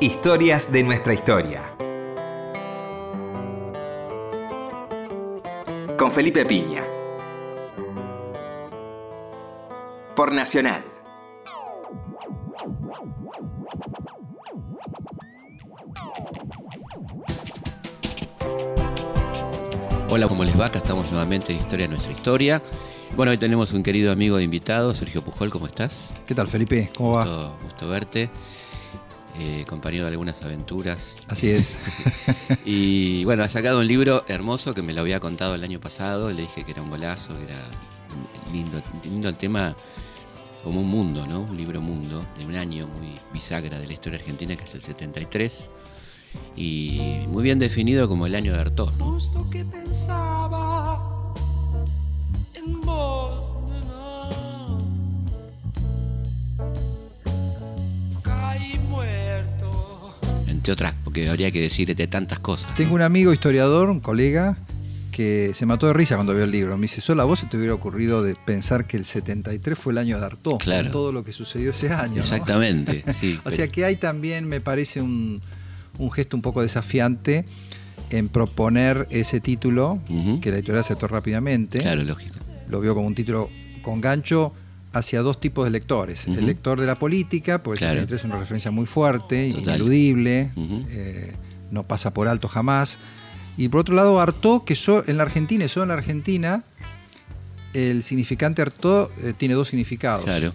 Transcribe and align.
Historias 0.00 0.70
de 0.70 0.84
nuestra 0.84 1.12
historia. 1.12 1.74
Con 5.98 6.12
Felipe 6.12 6.46
Piña. 6.46 6.84
Por 10.14 10.32
Nacional. 10.32 10.84
Hola, 20.08 20.28
¿cómo 20.28 20.44
les 20.44 20.58
va? 20.58 20.66
Acá 20.66 20.78
estamos 20.78 21.10
nuevamente 21.10 21.52
en 21.52 21.58
Historia 21.58 21.86
de 21.86 21.94
nuestra 21.94 22.12
historia. 22.12 22.62
Bueno, 23.16 23.32
hoy 23.32 23.38
tenemos 23.38 23.72
un 23.72 23.82
querido 23.82 24.12
amigo 24.12 24.36
de 24.36 24.44
invitado, 24.44 24.94
Sergio 24.94 25.24
Pujol, 25.24 25.50
¿cómo 25.50 25.66
estás? 25.66 26.12
¿Qué 26.24 26.36
tal, 26.36 26.46
Felipe? 26.46 26.88
¿Cómo 26.96 27.14
va? 27.14 27.24
Gusto, 27.24 27.58
gusto 27.64 27.88
verte. 27.88 28.30
Eh, 29.40 29.64
compañero 29.68 30.04
de 30.04 30.10
algunas 30.10 30.42
aventuras. 30.42 31.16
Así 31.28 31.48
es. 31.50 31.78
y 32.64 33.24
bueno, 33.24 33.44
ha 33.44 33.48
sacado 33.48 33.78
un 33.78 33.86
libro 33.86 34.24
hermoso 34.26 34.74
que 34.74 34.82
me 34.82 34.92
lo 34.92 35.00
había 35.00 35.20
contado 35.20 35.54
el 35.54 35.62
año 35.62 35.78
pasado. 35.78 36.32
Le 36.32 36.42
dije 36.42 36.64
que 36.64 36.72
era 36.72 36.82
un 36.82 36.90
golazo, 36.90 37.36
que 37.36 37.44
era 37.44 37.62
lindo, 38.52 38.82
lindo 39.04 39.28
el 39.28 39.36
tema 39.36 39.76
como 40.64 40.80
un 40.80 40.88
mundo, 40.88 41.24
¿no? 41.26 41.42
Un 41.42 41.56
libro 41.56 41.80
mundo 41.80 42.26
de 42.36 42.46
un 42.46 42.56
año 42.56 42.88
muy 42.88 43.20
bisagra 43.32 43.78
de 43.78 43.86
la 43.86 43.92
historia 43.92 44.18
argentina, 44.18 44.56
que 44.56 44.64
es 44.64 44.74
el 44.74 44.82
73. 44.82 45.70
Y 46.56 47.24
muy 47.28 47.44
bien 47.44 47.60
definido 47.60 48.08
como 48.08 48.26
el 48.26 48.34
año 48.34 48.52
de 48.52 48.60
Artaud. 48.60 48.90
Justo 48.98 49.48
que 49.50 49.64
pensaba 49.64 50.67
Otras, 60.72 60.94
porque 61.04 61.28
habría 61.28 61.50
que 61.50 61.60
decirte 61.60 62.06
tantas 62.06 62.38
cosas. 62.38 62.70
¿no? 62.70 62.76
Tengo 62.76 62.94
un 62.94 63.02
amigo 63.02 63.32
historiador, 63.32 63.90
un 63.90 64.00
colega, 64.00 64.56
que 65.12 65.50
se 65.54 65.66
mató 65.66 65.86
de 65.88 65.94
risa 65.94 66.14
cuando 66.14 66.32
vio 66.34 66.44
el 66.44 66.50
libro. 66.52 66.76
Me 66.76 66.82
dice, 66.82 67.00
solo 67.00 67.22
a 67.22 67.24
vos 67.24 67.40
se 67.40 67.46
te 67.46 67.56
hubiera 67.56 67.74
ocurrido 67.74 68.22
de 68.22 68.34
pensar 68.36 68.86
que 68.86 68.96
el 68.96 69.04
73 69.04 69.76
fue 69.78 69.92
el 69.92 69.98
año 69.98 70.18
de 70.20 70.26
Artaud, 70.26 70.58
Claro. 70.58 70.84
con 70.84 70.92
todo 70.92 71.12
lo 71.12 71.24
que 71.24 71.32
sucedió 71.32 71.70
ese 71.72 71.90
año. 71.92 72.14
¿no? 72.14 72.20
Exactamente, 72.20 73.02
sí. 73.20 73.38
o 73.44 73.50
sea 73.50 73.66
que 73.68 73.84
hay 73.84 73.96
también, 73.96 74.46
me 74.48 74.60
parece, 74.60 75.00
un, 75.02 75.40
un 75.98 76.10
gesto 76.12 76.36
un 76.36 76.42
poco 76.42 76.62
desafiante 76.62 77.44
en 78.10 78.28
proponer 78.28 79.06
ese 79.10 79.40
título, 79.40 79.98
que 80.40 80.50
la 80.50 80.56
editorial 80.58 80.80
aceptó 80.80 81.08
rápidamente. 81.08 81.80
Claro, 81.80 82.02
lógico. 82.04 82.36
Lo 82.68 82.80
vio 82.80 82.94
como 82.94 83.06
un 83.06 83.14
título 83.14 83.50
con 83.82 84.00
gancho 84.00 84.52
hacia 84.98 85.22
dos 85.22 85.40
tipos 85.40 85.64
de 85.64 85.70
lectores. 85.70 86.26
El 86.26 86.46
lector 86.46 86.78
de 86.80 86.86
la 86.86 86.98
política, 86.98 87.62
Claro. 87.62 87.76
73 87.76 88.20
es 88.20 88.24
una 88.24 88.38
referencia 88.38 88.70
muy 88.70 88.86
fuerte, 88.86 89.48
Total. 89.50 89.76
ineludible, 89.76 90.52
eh, 90.90 91.34
no 91.70 91.82
pasa 91.84 92.12
por 92.12 92.28
alto 92.28 92.48
jamás. 92.48 92.98
Y 93.56 93.68
por 93.68 93.80
otro 93.80 93.94
lado, 93.94 94.20
Artaud, 94.20 94.62
que 94.64 94.76
so- 94.76 95.02
en 95.06 95.16
la 95.16 95.24
Argentina 95.24 95.64
y 95.64 95.68
solo 95.68 95.84
en 95.84 95.88
la 95.88 95.94
Argentina, 95.94 96.62
el 97.74 98.02
significante 98.02 98.62
Artaud 98.62 99.08
eh, 99.22 99.34
tiene 99.36 99.54
dos 99.54 99.68
significados. 99.68 100.24
Claro. 100.24 100.52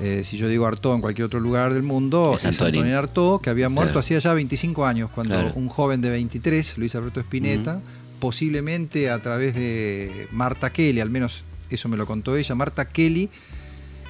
Eh, 0.00 0.22
si 0.24 0.36
yo 0.36 0.46
digo 0.48 0.64
Artaud 0.66 0.94
en 0.94 1.00
cualquier 1.00 1.26
otro 1.26 1.40
lugar 1.40 1.74
del 1.74 1.82
mundo, 1.82 2.34
Es 2.36 2.44
Antonín. 2.44 2.76
Antonín 2.76 2.94
Artaud, 2.94 3.40
que 3.40 3.50
había 3.50 3.68
muerto 3.68 3.94
Claro. 3.94 4.00
hacía 4.00 4.18
ya 4.20 4.32
25 4.32 4.86
años, 4.86 5.10
cuando 5.12 5.34
Claro. 5.34 5.52
un 5.56 5.68
joven 5.68 6.00
de 6.00 6.10
23, 6.10 6.78
Luis 6.78 6.94
Alberto 6.94 7.18
Spinetta, 7.20 7.80
posiblemente 8.20 9.10
a 9.10 9.20
través 9.20 9.54
de 9.56 10.28
Marta 10.30 10.70
Kelly, 10.70 11.00
al 11.00 11.10
menos 11.10 11.42
eso 11.70 11.88
me 11.88 11.96
lo 11.96 12.06
contó 12.06 12.36
ella, 12.36 12.54
Marta 12.54 12.88
Kelly 12.88 13.28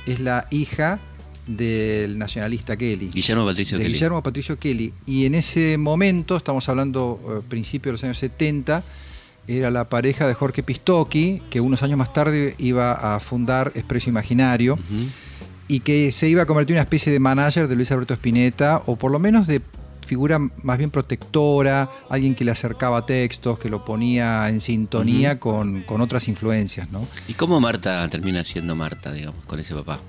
es 0.06 0.20
la 0.20 0.46
hija 0.50 1.00
del 1.46 2.18
nacionalista 2.18 2.76
Kelly. 2.76 3.08
Guillermo 3.08 3.46
Patricio 3.46 3.78
de 3.78 3.84
Kelly. 3.84 3.94
Guillermo 3.94 4.22
Patricio 4.22 4.58
Kelly. 4.58 4.92
Y 5.06 5.26
en 5.26 5.34
ese 5.34 5.78
momento, 5.78 6.36
estamos 6.36 6.68
hablando 6.68 7.18
eh, 7.28 7.42
principios 7.48 7.90
de 7.90 7.92
los 7.92 8.04
años 8.04 8.18
70, 8.18 8.84
era 9.48 9.70
la 9.70 9.88
pareja 9.88 10.26
de 10.26 10.34
Jorge 10.34 10.62
Pistocchi, 10.62 11.40
que 11.48 11.60
unos 11.60 11.82
años 11.82 11.96
más 11.98 12.12
tarde 12.12 12.54
iba 12.58 12.92
a 12.92 13.18
fundar 13.18 13.72
Expreso 13.74 14.10
Imaginario 14.10 14.78
y 15.68 15.80
que 15.80 16.12
se 16.12 16.28
iba 16.28 16.42
a 16.42 16.46
convertir 16.46 16.74
en 16.74 16.78
una 16.78 16.82
especie 16.82 17.10
de 17.10 17.18
manager 17.18 17.66
de 17.66 17.74
Luis 17.74 17.90
Alberto 17.90 18.12
Spinetta, 18.12 18.82
o 18.84 18.96
por 18.96 19.10
lo 19.10 19.18
menos 19.18 19.46
de 19.46 19.62
figura 20.08 20.38
más 20.38 20.78
bien 20.78 20.90
protectora, 20.90 21.90
alguien 22.08 22.34
que 22.34 22.44
le 22.44 22.50
acercaba 22.50 23.04
textos, 23.04 23.58
que 23.58 23.68
lo 23.68 23.84
ponía 23.84 24.48
en 24.48 24.60
sintonía 24.60 25.38
con, 25.38 25.82
con 25.82 26.00
otras 26.00 26.26
influencias, 26.28 26.90
¿no? 26.90 27.06
¿Y 27.28 27.34
cómo 27.34 27.60
Marta 27.60 28.08
termina 28.08 28.42
siendo 28.42 28.74
Marta, 28.74 29.12
digamos, 29.12 29.44
con 29.44 29.60
ese 29.60 29.74
papá? 29.74 30.00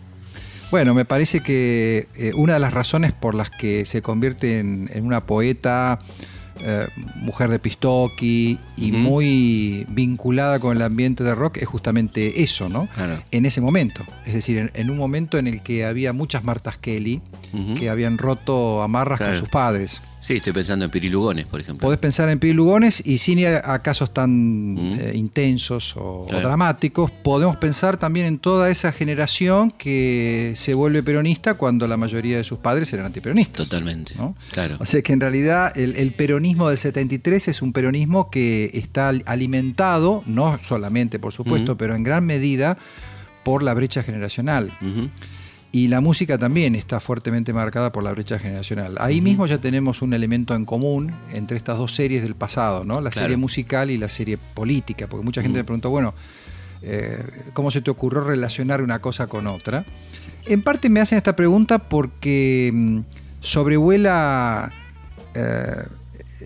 Bueno, 0.71 0.93
me 0.93 1.03
parece 1.03 1.41
que 1.41 2.07
eh, 2.15 2.31
una 2.35 2.53
de 2.53 2.59
las 2.59 2.73
razones 2.73 3.11
por 3.11 3.35
las 3.35 3.49
que 3.49 3.85
se 3.85 4.01
convierte 4.01 4.59
en, 4.59 4.89
en 4.93 5.05
una 5.05 5.25
poeta, 5.25 5.99
eh, 6.61 6.87
mujer 7.15 7.49
de 7.49 7.59
Pistocchi 7.59 8.57
y 8.77 8.91
muy 8.91 9.85
vinculada 9.89 10.59
con 10.59 10.75
el 10.77 10.83
ambiente 10.83 11.23
de 11.23 11.35
rock 11.35 11.57
es 11.57 11.67
justamente 11.67 12.41
eso, 12.43 12.69
¿no? 12.69 12.87
Claro. 12.95 13.21
En 13.31 13.45
ese 13.45 13.61
momento. 13.61 14.03
Es 14.25 14.33
decir, 14.33 14.57
en, 14.57 14.71
en 14.73 14.89
un 14.89 14.97
momento 14.97 15.37
en 15.37 15.47
el 15.47 15.61
que 15.61 15.85
había 15.85 16.13
muchas 16.13 16.43
Martas 16.43 16.77
Kelly 16.77 17.21
que 17.77 17.89
habían 17.89 18.17
roto 18.19 18.83
amarras 18.83 19.17
Claro. 19.17 19.33
con 19.33 19.39
sus 19.39 19.49
padres. 19.49 20.03
Sí, 20.21 20.33
estoy 20.33 20.51
pensando 20.51 20.83
en 20.83 20.91
Pirilugones, 20.91 21.45
por 21.45 21.61
ejemplo. 21.61 21.85
Podés 21.87 21.97
pensar 21.97 22.27
en 22.29 22.39
Piri 22.39 22.53
Lugones 22.53 23.01
y 23.05 23.19
sin 23.19 23.39
ir 23.39 23.47
a 23.63 23.81
casos 23.81 24.13
tan 24.13 24.29
Mm. 24.73 24.99
eh, 24.99 25.11
intensos 25.15 25.93
o, 25.95 26.25
dramáticos, 26.29 27.09
podemos 27.09 27.55
pensar 27.55 27.95
también 27.97 28.25
en 28.25 28.37
toda 28.37 28.69
esa 28.69 28.91
generación 28.91 29.71
que 29.71 30.53
se 30.57 30.73
vuelve 30.73 31.03
peronista 31.03 31.53
cuando 31.53 31.87
la 31.87 31.95
mayoría 31.95 32.35
de 32.37 32.43
sus 32.43 32.59
padres 32.59 32.91
eran 32.91 33.05
antiperonistas. 33.05 33.69
Totalmente. 33.69 34.13
¿no? 34.17 34.35
Claro. 34.51 34.75
O 34.79 34.85
sea 34.85 35.01
que 35.01 35.13
en 35.13 35.21
realidad 35.21 35.71
el, 35.77 35.95
el 35.95 36.13
peronismo 36.13 36.67
del 36.67 36.77
73 36.77 37.47
es 37.47 37.61
un 37.61 37.71
peronismo 37.71 38.29
que 38.29 38.71
está 38.73 39.07
alimentado, 39.25 40.21
no 40.25 40.59
solamente 40.61 41.17
por 41.19 41.31
supuesto, 41.31 41.71
Ujú. 41.71 41.77
pero 41.77 41.95
en 41.95 42.03
gran 42.03 42.25
medida 42.25 42.77
por 43.43 43.63
la 43.63 43.73
brecha 43.73 44.03
generacional. 44.03 44.77
Y 45.71 45.87
la 45.87 46.01
música 46.01 46.37
también 46.39 46.73
está 46.75 46.99
fuertemente 46.99 47.53
marcada 47.53 47.91
por 47.91 48.03
la 48.03 48.11
brecha 48.11 48.39
generacional. 48.39 48.95
Ahí 48.99 49.21
mismo 49.21 49.45
ya 49.45 49.59
tenemos 49.59 50.01
un 50.01 50.13
elemento 50.13 50.55
en 50.55 50.65
común 50.65 51.13
entre 51.33 51.57
estas 51.57 51.77
dos 51.77 51.93
series 51.93 52.23
del 52.23 52.33
pasado, 52.35 52.83
¿no? 52.83 53.01
La 53.01 53.11
Claro. 53.11 53.25
serie 53.25 53.37
musical 53.37 53.91
y 53.91 53.97
la 53.99 54.09
serie 54.09 54.37
política, 54.55 55.05
porque 55.07 55.23
mucha 55.23 55.43
gente 55.43 55.59
me 55.59 55.63
preguntó, 55.63 55.91
bueno, 55.91 56.15
eh, 56.81 57.23
¿cómo 57.53 57.69
se 57.69 57.81
te 57.81 57.91
ocurrió 57.91 58.21
relacionar 58.21 58.81
una 58.81 58.99
cosa 58.99 59.27
con 59.27 59.45
otra? 59.45 59.85
En 60.47 60.63
parte 60.63 60.89
me 60.89 61.01
hacen 61.01 61.17
esta 61.17 61.35
pregunta 61.35 61.77
porque 61.77 62.71
mm, 62.73 62.99
sobrevuela 63.41 64.71
eh, 65.35 65.83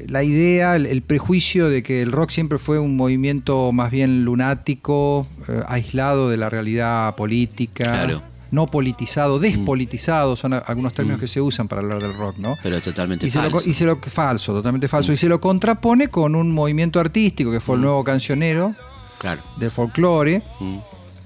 la 0.09 0.23
idea, 0.23 0.75
el, 0.75 0.85
el 0.85 1.01
prejuicio 1.01 1.69
de 1.69 1.81
que 1.81 2.01
el 2.01 2.11
rock 2.11 2.31
siempre 2.31 2.57
fue 2.59 2.77
un 2.79 2.97
movimiento 2.97 3.71
más 3.71 3.89
bien 3.89 4.25
lunático, 4.25 5.25
eh, 5.47 5.61
aislado 5.67 6.29
de 6.29 6.35
la 6.35 6.49
realidad 6.49 7.15
política, 7.15 7.85
Claro. 7.85 8.23
No 8.53 8.67
politizado, 8.67 9.39
despolitizado, 9.39 10.35
son 10.35 10.53
algunos 10.53 10.93
términos 10.93 11.17
Mm. 11.17 11.21
que 11.21 11.27
se 11.27 11.41
usan 11.41 11.67
para 11.67 11.81
hablar 11.81 11.99
del 12.01 12.13
rock, 12.13 12.37
¿no? 12.37 12.55
Pero 12.61 12.75
es 12.77 12.83
totalmente 12.83 13.25
Y 13.25 13.31
se, 13.31 13.41
lo, 13.41 13.49
falso. 13.49 13.67
y 13.69 13.73
se 13.73 13.85
lo 13.85 13.97
falso, 13.99 14.53
totalmente 14.53 14.87
falso. 14.87 15.11
Y 15.11 15.17
se 15.17 15.27
lo 15.27 15.41
contrapone 15.41 16.09
con 16.09 16.35
un 16.35 16.51
movimiento 16.51 16.99
artístico 16.99 17.51
que 17.51 17.59
fue 17.59 17.75
el 17.75 17.81
Mm. 17.81 17.85
nuevo 17.85 18.03
cancionero 18.03 18.75
Claro. 19.17 19.41
del 19.57 19.71
folclore, 19.71 20.43
Mm. 20.59 20.77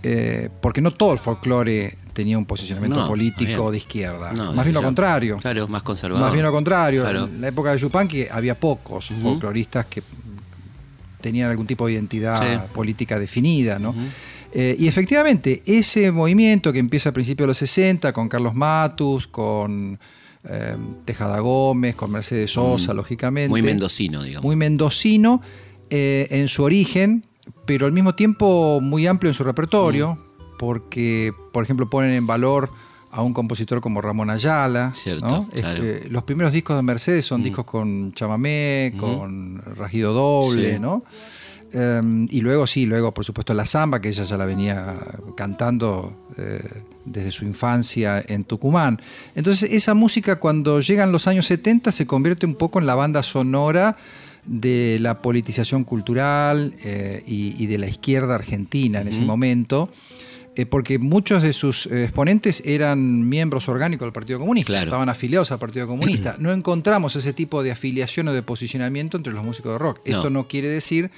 eh, 0.03 0.49
porque 0.61 0.79
no 0.81 0.91
todo 0.91 1.11
el 1.11 1.19
folclore 1.19 1.97
tenía 2.13 2.37
un 2.37 2.45
posicionamiento 2.45 2.99
No, 3.01 3.07
político 3.09 3.63
bien. 3.63 3.71
de 3.73 3.77
izquierda. 3.77 4.31
No, 4.33 4.53
más 4.53 4.63
bien 4.65 4.73
lo 4.73 4.81
contrario. 4.81 5.37
Claro, 5.41 5.67
más 5.67 5.83
conservador. 5.83 6.23
Más 6.25 6.33
bien 6.33 6.45
lo 6.45 6.51
contrario. 6.53 7.01
Claro. 7.03 7.25
En 7.25 7.41
la 7.41 7.49
época 7.49 7.71
de 7.73 7.77
Yupanqui 7.79 8.25
había 8.31 8.57
pocos 8.57 9.11
folcloristas 9.21 9.85
que 9.87 10.01
tenían 11.19 11.49
algún 11.49 11.67
tipo 11.67 11.87
de 11.87 11.93
identidad 11.93 12.41
Sí. 12.41 12.61
política 12.73 13.19
definida, 13.19 13.79
¿no? 13.79 13.93
Eh, 14.53 14.75
y 14.79 14.87
efectivamente, 14.87 15.61
ese 15.65 16.11
movimiento 16.11 16.71
que 16.73 16.79
empieza 16.79 17.09
a 17.09 17.11
principios 17.11 17.45
de 17.45 17.47
los 17.49 17.57
60 17.57 18.13
con 18.13 18.29
Carlos 18.29 18.55
Matus, 18.55 19.27
con 19.27 19.99
eh, 20.49 20.77
Tejada 21.03 21.39
Gómez, 21.39 21.95
con 21.95 22.09
Mercedes 22.11 22.51
Sosa, 22.51 22.93
Mm. 22.93 22.97
lógicamente. 22.97 23.49
Muy 23.49 23.61
mendocino, 23.61 24.23
digamos. 24.23 24.45
Muy 24.45 24.55
mendocino 24.55 25.41
eh, 25.89 26.27
en 26.31 26.47
su 26.47 26.63
origen, 26.63 27.25
pero 27.65 27.85
al 27.85 27.91
mismo 27.91 28.15
tiempo 28.15 28.79
muy 28.81 29.07
amplio 29.07 29.29
en 29.29 29.33
su 29.33 29.43
repertorio, 29.43 30.15
Mm. 30.15 30.57
porque, 30.57 31.33
por 31.51 31.63
ejemplo, 31.65 31.89
ponen 31.89 32.11
en 32.13 32.25
valor 32.27 32.69
a 33.11 33.21
un 33.23 33.33
compositor 33.33 33.81
como 33.81 34.01
Ramón 34.01 34.29
Ayala. 34.29 34.91
Cierto, 34.93 35.27
¿no? 35.27 35.49
claro. 35.49 35.83
Este, 35.83 36.09
los 36.09 36.23
primeros 36.23 36.53
discos 36.53 36.75
de 36.75 36.81
Mercedes 36.83 37.25
son 37.25 37.41
Mm. 37.41 37.43
discos 37.43 37.65
con 37.65 38.13
chamamé, 38.13 38.93
con 38.97 39.61
rajido 39.75 40.13
doble, 40.13 40.73
Sí. 40.75 40.79
¿no? 40.79 41.03
Eh, 41.79 42.25
y 42.29 42.41
luego 42.41 42.65
sí, 42.65 42.85
luego 42.87 43.13
por 43.13 43.23
supuesto 43.23 43.53
la 43.53 43.65
samba, 43.65 44.01
que 44.01 44.09
ella 44.09 44.23
ya 44.23 44.35
la 44.37 44.45
venía 44.45 44.95
cantando 45.35 46.13
eh, 46.37 46.59
desde 47.05 47.31
su 47.31 47.45
infancia 47.45 48.23
en 48.27 48.43
Tucumán. 48.45 48.99
Entonces 49.35 49.69
esa 49.71 49.93
música 49.93 50.37
cuando 50.39 50.81
llegan 50.81 51.11
los 51.11 51.27
años 51.27 51.45
70 51.45 51.91
se 51.91 52.07
convierte 52.07 52.45
un 52.45 52.55
poco 52.55 52.79
en 52.79 52.85
la 52.87 52.95
banda 52.95 53.21
sonora 53.21 53.95
de 54.45 54.97
la 55.01 55.21
politización 55.21 55.83
cultural 55.83 56.73
eh, 56.83 57.21
y, 57.27 57.61
y 57.61 57.67
de 57.67 57.77
la 57.77 57.87
izquierda 57.87 58.35
argentina 58.35 59.01
en 59.01 59.09
ese 59.09 59.21
momento. 59.21 59.89
eh, 60.55 60.65
porque 60.65 60.97
muchos 60.97 61.43
de 61.43 61.53
sus 61.53 61.85
exponentes 61.85 62.63
eran 62.65 63.29
miembros 63.29 63.69
orgánicos 63.69 64.05
del 64.07 64.13
Partido 64.13 64.39
Comunista, 64.39 64.71
Claro. 64.71 64.85
estaban 64.87 65.09
afiliados 65.09 65.51
al 65.51 65.59
Partido 65.59 65.85
Comunista. 65.85 66.35
No 66.39 66.51
encontramos 66.51 67.15
ese 67.15 67.31
tipo 67.33 67.61
de 67.61 67.69
afiliación 67.71 68.27
o 68.29 68.33
de 68.33 68.41
posicionamiento 68.41 69.17
entre 69.17 69.33
los 69.33 69.43
músicos 69.45 69.73
de 69.73 69.77
rock. 69.77 69.99
No. 70.05 70.15
Esto 70.15 70.29
no 70.31 70.47
quiere 70.47 70.67
decir 70.69 71.11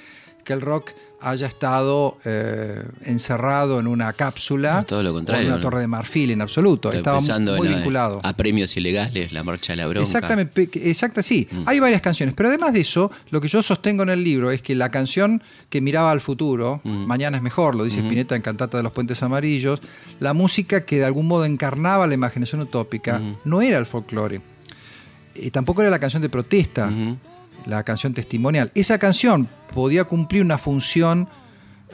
que 0.49 0.53
el 0.53 0.61
rock 0.61 0.93
haya 1.21 1.45
estado 1.45 2.17
eh, 2.25 2.81
encerrado 3.03 3.79
en 3.79 3.85
una 3.85 4.13
cápsula 4.13 4.83
todo 4.87 5.03
lo 5.03 5.09
o 5.09 5.11
en 5.11 5.17
contrario, 5.17 5.47
una 5.53 5.61
torre 5.61 5.81
de 5.81 5.85
marfil 5.87 6.31
en 6.31 6.41
absoluto. 6.41 6.89
Estoy 6.89 7.01
Estaba 7.01 7.17
pensando 7.19 7.55
muy 7.55 7.67
en, 7.67 7.75
vinculado. 7.75 8.19
a 8.23 8.33
premios 8.33 8.75
ilegales, 8.75 9.31
la 9.31 9.43
marcha 9.43 9.73
de 9.73 9.77
la 9.77 9.85
bronca. 9.85 10.01
Exactamente, 10.01 10.67
exacta, 10.89 11.21
sí. 11.21 11.47
Mm. 11.51 11.63
Hay 11.67 11.79
varias 11.79 12.01
canciones, 12.01 12.33
pero 12.33 12.49
además 12.49 12.73
de 12.73 12.81
eso, 12.81 13.11
lo 13.29 13.41
que 13.41 13.47
yo 13.47 13.61
sostengo 13.61 14.01
en 14.01 14.09
el 14.09 14.23
libro 14.23 14.49
es 14.49 14.63
que 14.63 14.73
la 14.73 14.89
canción 14.89 15.43
que 15.69 15.81
miraba 15.81 16.09
al 16.09 16.19
futuro, 16.21 16.81
Mm. 16.83 17.05
Mañana 17.05 17.37
es 17.37 17.43
mejor, 17.43 17.75
lo 17.75 17.83
dice 17.83 17.99
Spinetta 17.99 18.35
en 18.35 18.41
Cantata 18.41 18.77
de 18.77 18.83
los 18.83 18.91
Puentes 18.91 19.21
Amarillos, 19.21 19.81
la 20.19 20.33
música 20.33 20.83
que 20.83 20.97
de 20.97 21.05
algún 21.05 21.27
modo 21.27 21.45
encarnaba 21.45 22.07
la 22.07 22.15
imaginación 22.15 22.61
utópica, 22.61 23.21
no 23.45 23.61
era 23.61 23.77
el 23.77 23.85
folclore. 23.85 24.41
Y 25.35 25.51
tampoco 25.51 25.81
era 25.81 25.91
la 25.91 25.99
canción 25.99 26.23
de 26.23 26.29
protesta. 26.29 26.89
La 27.65 27.83
canción 27.83 28.13
testimonial. 28.13 28.71
Esa 28.75 28.97
canción 28.97 29.47
podía 29.73 30.03
cumplir 30.05 30.41
una 30.43 30.57
función 30.57 31.27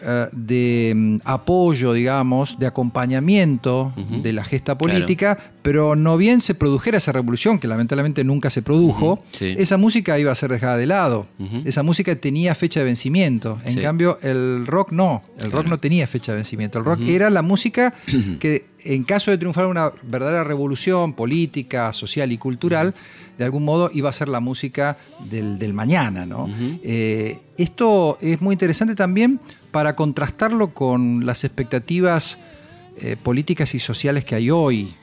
eh, 0.02 0.28
de 0.34 0.94
mm, 0.96 1.18
apoyo, 1.24 1.94
digamos, 1.94 2.58
de 2.60 2.68
acompañamiento 2.68 3.94
de 4.22 4.34
la 4.34 4.44
gesta 4.44 4.78
política, 4.78 5.38
pero 5.62 5.96
no 5.96 6.18
bien 6.18 6.42
se 6.42 6.54
produjera 6.54 6.98
esa 6.98 7.12
revolución, 7.14 7.60
que 7.60 7.68
lamentablemente 7.68 8.24
nunca 8.26 8.50
se 8.50 8.62
produjo, 8.62 9.14
Ujú, 9.14 9.24
sí. 9.32 9.56
esa 9.58 9.78
música 9.78 10.20
iba 10.20 10.32
a 10.32 10.36
ser 10.36 10.52
dejada 10.52 10.76
de 10.78 10.86
lado. 10.86 11.28
Ujú. 11.40 11.62
Esa 11.66 11.82
música 11.82 12.14
tenía 12.16 12.54
fecha 12.56 12.82
de 12.82 12.86
vencimiento. 12.88 13.58
En 13.66 13.74
Sí. 13.76 13.82
cambio, 13.82 14.20
el 14.22 14.68
rock 14.68 14.92
no. 14.92 15.24
El 15.40 15.52
rock 15.52 15.68
no 15.68 15.78
tenía 15.78 16.06
fecha 16.08 16.34
de 16.34 16.38
vencimiento. 16.38 16.78
El 16.80 16.86
rock 16.86 17.00
era 17.08 17.30
la 17.30 17.42
música 17.42 17.94
que, 18.40 18.66
en 18.84 19.04
caso 19.06 19.32
de 19.32 19.38
triunfar 19.38 19.66
una 19.68 19.92
verdadera 20.04 20.44
revolución 20.44 21.14
política, 21.14 21.94
social 21.94 22.32
y 22.34 22.38
cultural, 22.38 22.94
de 23.38 23.44
algún 23.44 23.64
modo 23.66 23.90
iba 23.94 24.10
a 24.10 24.14
ser 24.14 24.28
la 24.28 24.40
música 24.40 24.98
del, 25.30 25.60
del 25.60 25.74
mañana. 25.74 26.26
¿no? 26.26 26.48
Eh, 26.84 27.40
esto 27.58 28.18
es 28.22 28.42
muy 28.42 28.54
interesante 28.54 28.96
también 28.96 29.40
para 29.72 29.96
contrastarlo 29.96 30.74
con 30.74 31.26
las 31.26 31.44
expectativas 31.44 32.38
eh, 32.98 33.18
políticas 33.22 33.76
y 33.76 33.80
sociales 33.80 34.26
que 34.26 34.36
hay 34.36 34.50
hoy 34.50 34.94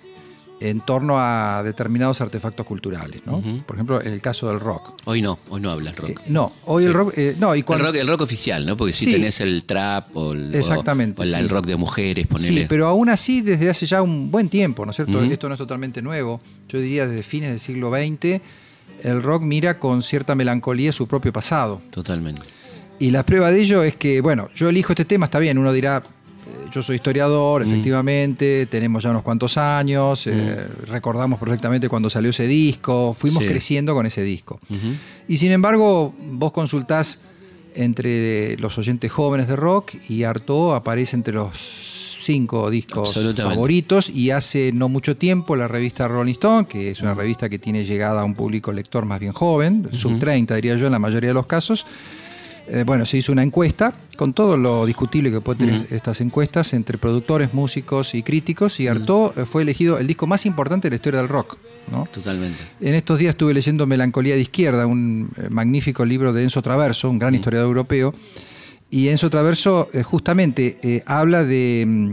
en 0.69 0.81
torno 0.81 1.15
a 1.19 1.63
determinados 1.65 2.21
artefactos 2.21 2.65
culturales. 2.67 3.23
¿no? 3.27 3.43
Por 3.67 3.77
ejemplo, 3.77 4.01
en 4.01 4.13
el 4.13 4.21
caso 4.21 4.49
del 4.49 4.61
rock. 4.61 4.95
Hoy 5.07 5.21
no, 5.23 5.39
hoy 5.51 5.61
no 5.61 5.71
habla 5.71 5.91
el 5.91 5.97
rock. 5.97 6.11
Eh, 6.11 6.15
no, 6.27 6.47
hoy 6.67 6.85
el 6.85 6.95
rock. 6.95 7.13
eh, 7.17 7.37
no, 7.39 7.55
y 7.55 7.63
cuando- 7.63 7.87
el, 7.87 7.93
rock 7.93 8.01
el 8.01 8.09
rock 8.09 8.21
oficial, 8.23 8.65
¿no? 8.65 8.77
Porque 8.77 8.93
si 8.93 9.07
Sí. 9.07 9.13
tenés 9.13 9.41
el 9.41 9.65
trap 9.65 10.17
o 10.17 10.33
el, 10.33 10.55
Exactamente, 10.55 11.21
o 11.21 11.25
la- 11.25 11.39
sí. 11.39 11.43
el 11.45 11.49
rock 11.49 11.67
de 11.67 11.77
mujeres, 11.77 12.27
ponele. 12.27 12.63
Sí, 12.63 12.67
pero 12.69 12.87
aún 12.87 13.09
así 13.09 13.41
desde 13.43 13.69
hace 13.71 13.87
ya 13.87 14.03
un 14.03 14.31
buen 14.31 14.49
tiempo, 14.49 14.85
¿no 14.85 14.91
es 14.91 14.97
cierto? 14.97 15.21
Esto 15.23 15.49
no 15.49 15.55
es 15.55 15.59
totalmente 15.59 16.01
nuevo. 16.03 16.41
Yo 16.69 16.79
diría 16.79 17.07
desde 17.07 17.23
fines 17.23 17.51
del 17.51 17.61
siglo 17.61 17.91
XX, 17.91 18.41
el 19.03 19.23
rock 19.23 19.43
mira 19.43 19.79
con 19.79 20.03
cierta 20.03 20.35
melancolía 20.35 20.93
su 20.93 21.07
propio 21.09 21.33
pasado. 21.33 21.81
Totalmente. 21.91 22.43
Y 22.99 23.11
la 23.11 23.27
prueba 23.27 23.51
de 23.51 23.61
ello 23.61 23.83
es 23.83 23.97
que, 23.97 24.21
bueno, 24.21 24.49
yo 24.55 24.69
elijo 24.69 24.93
este 24.93 25.05
tema, 25.05 25.25
está 25.27 25.39
bien, 25.41 25.59
uno 25.59 25.73
dirá, 25.73 26.05
yo 26.73 26.83
soy 26.83 26.97
historiador, 26.97 27.63
efectivamente, 27.63 28.67
tenemos 28.67 29.03
ya 29.03 29.11
unos 29.11 29.23
cuantos 29.23 29.57
años, 29.59 30.27
eh, 30.27 30.67
recordamos 30.87 31.39
perfectamente 31.39 31.89
cuando 31.89 32.09
salió 32.11 32.31
ese 32.31 32.47
disco, 32.47 33.15
fuimos 33.17 33.43
Sí. 33.43 33.49
creciendo 33.49 33.95
con 33.95 34.07
ese 34.07 34.23
disco. 34.23 34.59
Y 35.29 35.39
sin 35.39 35.53
embargo, 35.53 36.15
vos 36.19 36.53
consultás 36.53 37.21
entre 37.75 38.57
los 38.59 38.77
oyentes 38.79 39.11
jóvenes 39.11 39.49
de 39.49 39.57
rock 39.57 39.93
y 40.09 40.25
Artaud 40.25 40.75
aparece 40.75 41.17
entre 41.17 41.35
los 41.35 41.57
cinco 42.21 42.71
discos 42.71 43.19
favoritos 43.37 44.09
y 44.09 44.31
hace 44.31 44.71
no 44.73 44.89
mucho 44.89 45.17
tiempo 45.17 45.57
la 45.57 45.67
revista 45.67 46.07
Rolling 46.07 46.33
Stone, 46.35 46.69
que 46.69 46.91
es 46.91 47.01
una 47.01 47.15
revista 47.15 47.49
que 47.49 47.59
tiene 47.59 47.85
llegada 47.85 48.21
a 48.21 48.25
un 48.25 48.35
público 48.35 48.73
lector 48.73 49.05
más 49.07 49.19
bien 49.19 49.33
joven, 49.33 49.89
sub 49.93 50.19
30 50.21 50.55
diría 50.55 50.77
yo 50.77 50.87
en 50.87 50.93
la 50.93 50.99
mayoría 51.01 51.31
de 51.31 51.35
los 51.35 51.47
casos, 51.47 51.85
eh, 52.69 52.85
bueno, 52.87 53.05
se 53.07 53.19
hizo 53.19 53.33
una 53.33 53.43
encuesta 53.43 53.93
con 54.17 54.33
todo 54.33 54.57
lo 54.57 54.87
discutible 54.87 55.31
que 55.31 55.41
puede 55.41 55.67
tener 55.67 55.87
estas 55.91 56.21
encuestas 56.21 56.73
entre 56.75 56.97
productores, 56.99 57.55
músicos 57.55 58.15
y 58.15 58.23
críticos 58.23 58.79
y 58.81 58.87
Artaud 58.87 59.37
eh, 59.37 59.47
fue 59.47 59.63
elegido 59.63 59.99
el 59.99 60.07
disco 60.07 60.27
más 60.27 60.47
importante 60.47 60.87
de 60.87 60.91
la 60.91 60.97
historia 60.97 61.21
del 61.21 61.29
rock. 61.29 61.59
¿no? 61.91 62.05
Totalmente. 62.05 62.63
En 62.81 62.95
estos 62.95 63.19
días 63.19 63.31
estuve 63.31 63.53
leyendo 63.53 63.87
Melancolía 63.87 64.35
de 64.35 64.43
Izquierda, 64.43 64.87
un 64.87 65.31
eh, 65.37 65.49
magnífico 65.51 66.05
libro 66.05 66.33
de 66.33 66.45
Enzo 66.45 66.63
Traverso, 66.63 67.11
un 67.11 67.19
gran 67.19 67.35
historiador 67.35 67.69
europeo. 67.69 68.15
Y 68.91 69.09
Enzo 69.09 69.31
Traverso 69.31 69.89
justamente 70.05 70.79
eh, 70.83 71.03
habla 71.07 71.45
de, 71.45 71.85
mm, 71.87 72.11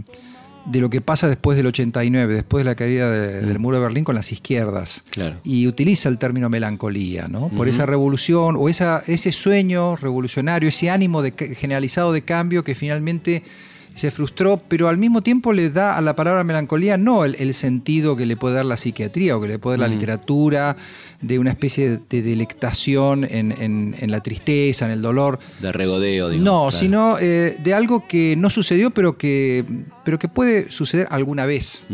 de 0.71 0.79
lo 0.79 0.89
que 0.89 1.01
pasa 1.01 1.27
después 1.27 1.57
del 1.57 1.65
89, 1.67 2.33
después 2.35 2.61
de 2.61 2.65
la 2.65 2.75
caída 2.75 3.09
de- 3.09 3.41
del 3.41 3.59
muro 3.59 3.77
de 3.77 3.83
Berlín 3.83 4.03
con 4.03 4.15
las 4.15 4.31
izquierdas. 4.31 5.01
Claro. 5.09 5.37
Y 5.43 5.65
utiliza 5.67 6.09
el 6.09 6.17
término 6.17 6.49
melancolía, 6.49 7.27
¿no? 7.27 7.49
Por 7.49 7.67
esa 7.67 7.85
revolución 7.85 8.55
o 8.57 8.69
esa, 8.69 9.03
ese 9.07 9.31
sueño 9.31 9.95
revolucionario, 9.95 10.69
ese 10.69 10.89
ánimo 10.89 11.21
de, 11.21 11.31
generalizado 11.31 12.11
de 12.13 12.21
cambio 12.21 12.63
que 12.63 12.75
finalmente 12.75 13.43
se 13.95 14.11
frustró, 14.11 14.61
pero 14.67 14.87
al 14.87 14.97
mismo 14.97 15.21
tiempo 15.23 15.51
le 15.51 15.71
da 15.71 15.97
a 15.97 16.01
la 16.01 16.15
palabra 16.15 16.43
melancolía 16.43 16.97
no 16.97 17.25
el, 17.25 17.35
el 17.39 17.53
sentido 17.53 18.15
que 18.15 18.25
le 18.25 18.37
puede 18.37 18.55
dar 18.55 18.65
la 18.65 18.77
psiquiatría 18.77 19.35
o 19.35 19.41
que 19.41 19.47
le 19.47 19.59
puede 19.59 19.77
dar 19.77 19.89
la 19.89 19.93
literatura, 19.93 20.77
de 21.21 21.37
una 21.37 21.49
especie 21.49 21.89
de, 21.89 21.99
de 22.09 22.21
delectación 22.21 23.25
en, 23.25 23.51
en- 23.51 23.95
en 23.99 24.11
la 24.11 24.21
tristeza, 24.21 24.85
en 24.85 24.91
el 24.91 25.01
dolor. 25.01 25.39
De 25.61 25.71
regodeo, 25.71 26.29
digo. 26.29 26.43
No, 26.43 26.61
Claro. 26.69 26.71
sino 26.71 27.17
eh, 27.19 27.57
de 27.61 27.73
algo 27.73 28.07
que 28.07 28.35
no 28.37 28.49
sucedió, 28.49 28.91
pero 28.91 29.17
que, 29.17 29.65
pero 30.05 30.17
que 30.17 30.27
puede 30.29 30.71
suceder 30.71 31.07
alguna 31.11 31.45
vez. 31.45 31.85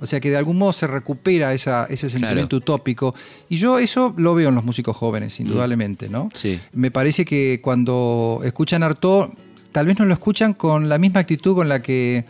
O 0.00 0.06
sea 0.06 0.18
que 0.20 0.30
de 0.30 0.36
algún 0.38 0.56
modo 0.58 0.72
se 0.72 0.86
recupera 0.86 1.52
esa, 1.52 1.84
ese 1.90 2.08
sentimiento 2.08 2.48
Claro. 2.58 2.74
utópico. 2.74 3.14
Y 3.48 3.56
yo 3.56 3.78
eso 3.78 4.14
lo 4.16 4.34
veo 4.34 4.48
en 4.48 4.54
los 4.54 4.64
músicos 4.64 4.96
jóvenes, 4.96 5.38
indudablemente, 5.40 6.08
¿no? 6.08 6.30
Sí. 6.34 6.58
Me 6.72 6.90
parece 6.90 7.24
que 7.24 7.60
cuando 7.62 8.40
escuchan 8.44 8.82
Artaud, 8.82 9.28
tal 9.72 9.86
vez 9.86 9.98
no 9.98 10.04
lo 10.06 10.14
escuchan 10.14 10.54
con 10.54 10.88
la 10.88 10.98
misma 10.98 11.20
actitud 11.20 11.54
con 11.54 11.68
la 11.68 11.82
que 11.82 12.24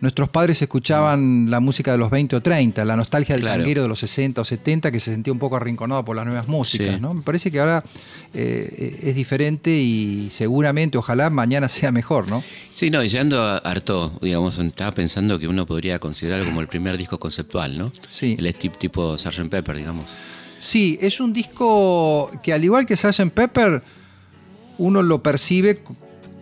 nuestros 0.00 0.28
padres 0.28 0.60
escuchaban 0.60 1.50
la 1.50 1.58
música 1.60 1.90
de 1.92 1.98
los 1.98 2.10
20 2.10 2.36
o 2.36 2.40
30, 2.42 2.84
la 2.84 2.96
nostalgia 2.96 3.34
del 3.34 3.42
Mm. 3.42 3.46
Claro. 3.46 3.62
tanguero 3.62 3.82
de 3.82 3.88
los 3.88 3.98
60 4.00 4.40
o 4.42 4.44
70 4.44 4.92
que 4.92 5.00
se 5.00 5.12
sentía 5.12 5.32
un 5.32 5.38
poco 5.38 5.56
arrinconado 5.56 6.04
por 6.04 6.14
las 6.16 6.26
nuevas 6.26 6.48
músicas, 6.48 6.96
Sí. 6.96 7.00
¿no? 7.00 7.14
Me 7.14 7.22
parece 7.22 7.50
que 7.50 7.60
ahora 7.60 7.82
eh, 8.34 9.00
es 9.04 9.14
diferente 9.14 9.70
y 9.70 10.28
seguramente, 10.30 10.98
ojalá 10.98 11.30
mañana 11.30 11.68
sea 11.70 11.92
mejor, 11.92 12.28
¿no? 12.28 12.42
Sí, 12.74 12.90
no, 12.90 13.02
y 13.02 13.08
llegando 13.08 13.40
a 13.42 13.56
Artaud, 13.58 14.12
digamos, 14.20 14.58
estaba 14.58 14.92
pensando 14.92 15.38
que 15.38 15.48
uno 15.48 15.64
podría 15.64 15.98
considerar 15.98 16.44
como 16.44 16.60
el 16.60 16.66
primer 16.68 16.98
disco 16.98 17.18
conceptual, 17.18 17.78
¿no? 17.78 17.92
Sí. 18.10 18.36
El 18.38 18.54
tip 18.54 18.76
tipo 18.76 19.16
Sgt. 19.16 19.48
Pepper, 19.48 19.76
digamos. 19.78 20.04
Sí, 20.58 20.98
es 21.00 21.20
un 21.20 21.32
disco 21.32 22.30
que 22.42 22.52
al 22.52 22.62
igual 22.64 22.84
que 22.84 22.96
Sgt. 22.96 23.30
Pepper, 23.30 23.82
uno 24.78 25.02
lo 25.02 25.22
percibe 25.22 25.82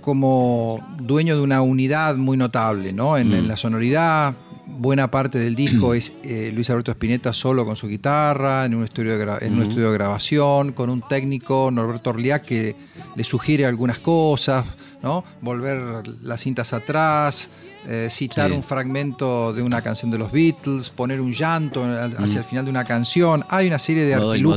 como 0.04 0.86
dueño 0.98 1.34
de 1.34 1.40
una 1.40 1.62
unidad 1.62 2.16
muy 2.16 2.36
notable, 2.36 2.92
¿no? 2.92 3.16
En, 3.16 3.32
en 3.32 3.48
la 3.48 3.56
sonoridad, 3.56 4.34
buena 4.66 5.10
parte 5.10 5.38
del 5.38 5.54
disco 5.54 5.94
es 5.94 6.12
eh, 6.22 6.50
Luis 6.54 6.68
Alberto 6.68 6.90
Spinetta 6.90 7.32
solo 7.32 7.64
con 7.64 7.74
su 7.74 7.88
guitarra, 7.88 8.66
en 8.66 8.74
un 8.74 8.84
estudio 8.84 9.16
de, 9.16 9.46
en 9.46 9.54
un 9.54 9.62
estudio 9.62 9.88
de 9.88 9.94
grabación, 9.94 10.72
con 10.72 10.90
un 10.90 11.00
técnico, 11.00 11.70
Norberto 11.70 12.10
Orliac, 12.10 12.44
que 12.44 12.76
le 13.16 13.24
sugiere 13.24 13.64
algunas 13.64 13.98
cosas, 13.98 14.66
¿no? 15.02 15.24
Volver 15.40 16.06
las 16.22 16.42
cintas 16.42 16.74
atrás, 16.74 17.48
eh, 17.86 18.08
citar 18.10 18.50
Sí. 18.50 18.56
un 18.56 18.62
fragmento 18.62 19.52
de 19.52 19.62
una 19.62 19.82
canción 19.82 20.10
de 20.10 20.18
los 20.18 20.32
Beatles, 20.32 20.90
poner 20.90 21.20
un 21.20 21.32
llanto 21.32 21.84
hacia 22.18 22.38
el 22.38 22.44
final 22.44 22.64
de 22.64 22.70
una 22.70 22.84
canción. 22.84 23.44
Hay 23.48 23.66
una 23.66 23.78
serie 23.78 24.04
de 24.04 24.14
artilugios. 24.14 24.48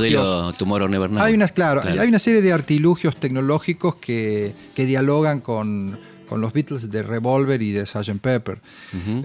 modelo 0.65 0.87
Never. 0.87 1.11
Hay 1.21 1.33
unas, 1.33 1.51
claro, 1.51 1.81
Claro. 1.81 2.01
hay 2.01 2.07
una 2.07 2.19
serie 2.19 2.41
de 2.41 2.53
artilugios 2.53 3.17
tecnológicos 3.17 3.95
que, 3.95 4.55
que 4.75 4.85
dialogan 4.85 5.41
con, 5.41 5.99
con 6.29 6.41
los 6.41 6.53
Beatles 6.53 6.89
de 6.91 7.03
Revolver 7.03 7.61
y 7.61 7.71
de 7.71 7.85
Sgt. 7.85 8.19
Pepper. 8.21 8.59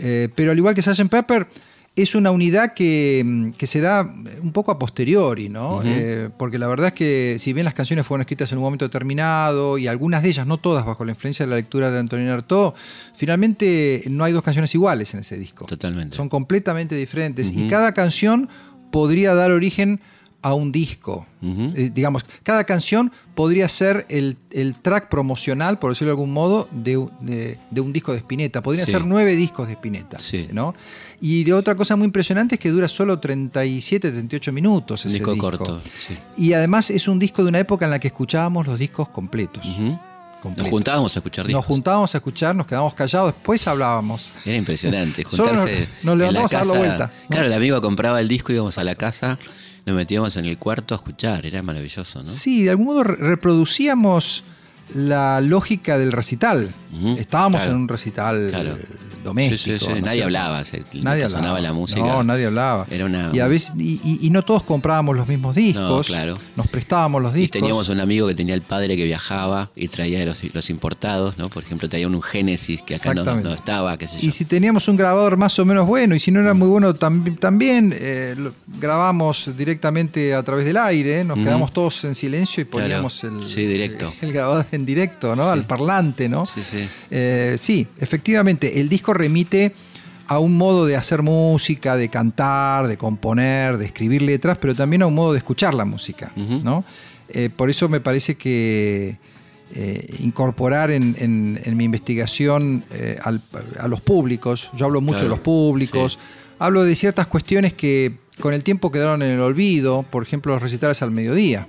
Eh, 0.01 0.29
pero 0.35 0.51
al 0.53 0.59
igual 0.59 0.75
que 0.75 0.83
Sgt. 0.83 1.09
Pepper, 1.09 1.47
es 1.95 2.15
una 2.15 2.31
unidad 2.31 2.73
que, 2.73 3.23
mm, 3.25 3.51
que 3.51 3.67
se 3.67 3.81
da 3.81 4.03
un 4.43 4.53
poco 4.53 4.73
a 4.73 4.79
posteriori, 4.79 5.49
¿no? 5.51 5.83
Eh, 5.85 6.31
porque 6.39 6.59
la 6.59 6.67
verdad 6.67 6.89
es 6.89 6.93
que 6.95 7.37
si 7.39 7.53
bien 7.53 7.65
las 7.65 7.75
canciones 7.75 8.07
fueron 8.07 8.23
escritas 8.23 8.51
en 8.53 8.59
un 8.59 8.65
momento 8.65 8.87
determinado 8.87 9.77
y 9.77 9.89
algunas 9.89 10.23
de 10.23 10.31
ellas, 10.31 10.47
no 10.47 10.57
todas, 10.59 10.87
bajo 10.87 11.05
la 11.05 11.13
influencia 11.13 11.45
de 11.45 11.51
la 11.51 11.57
lectura 11.57 11.91
de 11.91 11.99
Antonio 11.99 12.33
Artaud, 12.33 12.73
finalmente 13.15 14.05
no 14.09 14.25
hay 14.25 14.33
dos 14.33 14.43
canciones 14.43 14.75
iguales 14.75 15.13
en 15.13 15.21
ese 15.21 15.37
disco. 15.37 15.67
Totalmente. 15.67 16.17
Son 16.17 16.31
completamente 16.31 16.95
diferentes 16.95 17.53
y 17.53 17.69
cada 17.69 17.93
canción 17.93 18.49
podría 18.91 19.35
dar 19.35 19.51
origen 19.51 20.01
a 20.43 20.55
un 20.55 20.73
disco. 20.73 21.27
Eh, 21.41 21.91
digamos, 21.95 22.25
cada 22.43 22.65
canción 22.65 23.11
podría 23.35 23.69
ser 23.69 24.07
el, 24.11 24.37
el 24.51 24.77
track 24.77 25.09
promocional, 25.09 25.79
por 25.79 25.93
decirlo 25.93 26.09
de 26.11 26.13
algún 26.13 26.33
modo, 26.33 26.69
de, 26.73 27.05
de- 27.21 27.59
de 27.71 27.81
un 27.81 27.93
disco 27.93 28.13
de 28.13 28.19
Spinetta. 28.19 28.63
Podrían 28.63 28.87
Sí. 28.87 28.93
ser 28.93 29.05
nueve 29.05 29.35
discos 29.37 29.67
de 29.69 29.75
Spinetta. 29.75 30.19
Sí. 30.19 30.49
¿no? 30.53 30.75
Y 31.21 31.45
de 31.45 31.53
otra 31.55 31.75
cosa 31.77 31.95
muy 31.97 32.07
impresionante 32.07 32.57
es 32.57 32.61
que 32.61 32.71
dura 32.71 32.89
solo 32.89 33.19
37, 33.21 34.11
38 34.11 34.53
minutos. 34.53 35.05
Un 35.05 35.11
ese 35.11 35.19
disco 35.19 35.37
corto, 35.39 35.81
sí. 35.97 36.15
Y 36.37 36.53
además 36.53 36.91
es 36.91 37.07
un 37.09 37.19
disco 37.19 37.43
de 37.43 37.49
una 37.49 37.59
época 37.61 37.85
en 37.85 37.91
la 37.93 37.99
que 38.01 38.09
escuchábamos 38.09 38.67
los 38.67 38.79
discos 38.79 39.09
completos. 39.09 39.65
Completo. 40.43 40.65
Nos 40.65 40.71
juntábamos 40.71 41.15
a 41.17 41.19
escuchar 41.21 41.47
discos. 41.47 41.61
Nos 41.61 41.67
juntábamos 41.67 42.15
a 42.15 42.19
escuchar, 42.19 42.57
nos 42.57 42.67
quedábamos 42.67 42.95
callados, 42.95 43.33
después 43.33 43.65
hablábamos. 43.69 44.33
Era 44.45 44.57
impresionante. 44.57 45.25
Solo 45.31 45.53
nos- 45.53 45.61
Juntarse. 45.61 45.89
nos 46.03 46.13
en 46.15 46.19
la 46.19 46.33
levantamos 46.33 46.53
a 46.53 46.57
dar 46.57 46.67
la 46.67 46.79
vuelta. 46.79 47.11
Claro, 47.29 47.47
el 47.47 47.53
amigo 47.53 47.81
compraba 47.81 48.21
el 48.21 48.27
disco, 48.27 48.53
íbamos 48.53 48.77
a 48.77 48.83
la 48.83 48.97
casa, 48.97 49.39
nos 49.87 49.97
metíamos 49.97 50.37
en 50.37 50.45
el 50.47 50.59
cuarto 50.59 50.95
a 50.95 50.97
escuchar. 50.97 51.45
Era 51.47 51.63
maravilloso, 51.63 52.23
¿no? 52.23 52.29
Sí, 52.31 52.65
de 52.65 52.71
algún 52.71 52.87
modo 52.87 53.05
re- 53.05 53.17
reproducíamos 53.17 54.45
la 54.95 55.41
lógica 55.41 55.99
del 55.99 56.13
recital. 56.13 56.71
Estábamos 57.19 57.61
claro. 57.63 57.71
en 57.77 57.83
un 57.83 57.89
recital 57.89 58.47
Claro. 58.51 58.77
doméstico. 59.25 59.59
Sí, 59.63 59.79
sí, 59.79 59.87
sí, 59.87 60.01
¿no 60.01 60.07
Nadie 60.07 60.25
hablaba. 60.25 60.65
se- 60.65 60.83
Nadie 60.95 61.25
hablaba. 61.25 61.31
sonaba 61.31 61.61
la 61.61 61.73
música. 61.73 62.01
No, 62.01 62.23
nadie 62.23 62.47
hablaba. 62.47 62.87
Era 62.91 63.07
una- 63.07 63.31
y, 63.33 63.41
a 63.41 63.47
veces, 63.47 63.73
y, 63.79 64.01
y- 64.05 64.19
y 64.23 64.31
no 64.31 64.43
todos 64.43 64.63
comprábamos 64.65 65.17
los 65.17 65.27
mismos 65.29 65.55
discos. 65.57 66.07
claro. 66.07 66.37
Nos 66.57 66.67
prestábamos 66.69 67.23
los 67.23 67.35
Y 67.35 67.41
discos. 67.41 67.53
teníamos 67.61 67.89
un 67.89 68.01
amigo 68.01 68.27
que 68.29 68.35
tenía 68.35 68.55
el 68.55 68.63
padre 68.63 68.97
que 68.97 69.05
viajaba 69.05 69.71
y 69.75 69.89
traía 69.89 70.25
los, 70.27 70.43
los 70.53 70.71
importados, 70.71 71.39
¿no? 71.39 71.49
Por 71.49 71.63
ejemplo, 71.63 71.89
traía 71.89 72.07
un 72.07 72.21
Génesis 72.23 72.83
que 72.83 72.97
acá 72.97 73.15
no, 73.15 73.25
no 73.25 73.55
estaba, 73.55 73.97
qué 73.97 74.07
sé 74.09 74.21
yo. 74.21 74.29
Y 74.29 74.33
si 74.33 74.45
teníamos 74.45 74.87
un 74.89 74.97
grabador 74.97 75.37
más 75.37 75.59
o 75.59 75.65
menos 75.65 75.87
bueno, 75.87 76.15
y 76.15 76.21
si 76.21 76.31
no 76.31 76.41
era 76.41 76.53
muy 76.53 76.69
bueno 76.69 76.95
tam- 76.95 77.39
también, 77.39 77.95
eh, 77.99 78.35
lo- 78.37 78.53
grabamos 78.79 79.51
directamente 79.57 80.35
a 80.35 80.43
través 80.43 80.67
del 80.67 80.77
aire, 80.77 81.25
nos 81.25 81.39
quedamos 81.39 81.73
todos 81.73 82.05
en 82.05 82.15
silencio 82.15 82.63
y 82.63 82.67
Claro. 82.67 82.85
poníamos 82.85 83.25
el, 83.25 83.41
directo. 83.41 84.13
el 84.21 84.33
grabador 84.33 84.67
en 84.73 84.85
directo, 84.85 85.35
¿no? 85.37 85.45
Al 85.45 85.65
parlante, 85.67 86.29
¿no? 86.29 86.45
Sí, 86.47 86.63
sí. 86.63 86.82
Eh, 87.11 87.57
sí, 87.59 87.87
efectivamente, 87.99 88.81
el 88.81 88.89
disco 88.89 89.13
remite 89.15 89.73
a 90.27 90.39
un 90.39 90.57
modo 90.57 90.87
de 90.87 90.97
hacer 90.97 91.23
música, 91.23 91.97
de 91.97 92.09
cantar, 92.09 92.89
de 92.89 92.97
componer, 92.97 93.77
de 93.79 93.85
escribir 93.87 94.23
letras, 94.23 94.57
pero 94.61 94.75
también 94.75 95.03
a 95.03 95.07
un 95.07 95.15
modo 95.15 95.33
de 95.33 95.39
escuchar 95.39 95.75
la 95.75 95.85
música. 95.85 96.33
¿no? 96.37 96.85
Eh, 97.29 97.51
por 97.55 97.69
eso 97.71 97.89
me 97.89 98.01
parece 98.01 98.37
que 98.37 99.19
eh, 99.75 100.17
incorporar 100.21 100.91
en, 100.91 101.17
en- 101.19 101.61
en 101.65 101.77
mi 101.77 101.85
investigación 101.85 102.85
eh, 102.93 103.19
al- 103.23 103.41
a 103.79 103.89
los 103.89 104.01
públicos, 104.03 104.71
yo 104.77 104.85
hablo 104.87 105.01
mucho 105.01 105.19
Claro, 105.21 105.25
de 105.25 105.31
los 105.37 105.41
públicos, 105.41 106.13
sí. 106.13 106.19
hablo 106.59 106.85
de 106.85 106.95
ciertas 106.95 107.27
cuestiones 107.27 107.73
que 107.73 108.17
con 108.39 108.53
el 108.55 108.63
tiempo 108.65 108.91
quedaron 108.93 109.23
en 109.23 109.31
el 109.31 109.41
olvido, 109.41 110.03
por 110.11 110.23
ejemplo, 110.23 110.53
los 110.55 110.63
recitales 110.63 111.01
al 111.03 111.11
mediodía. 111.11 111.67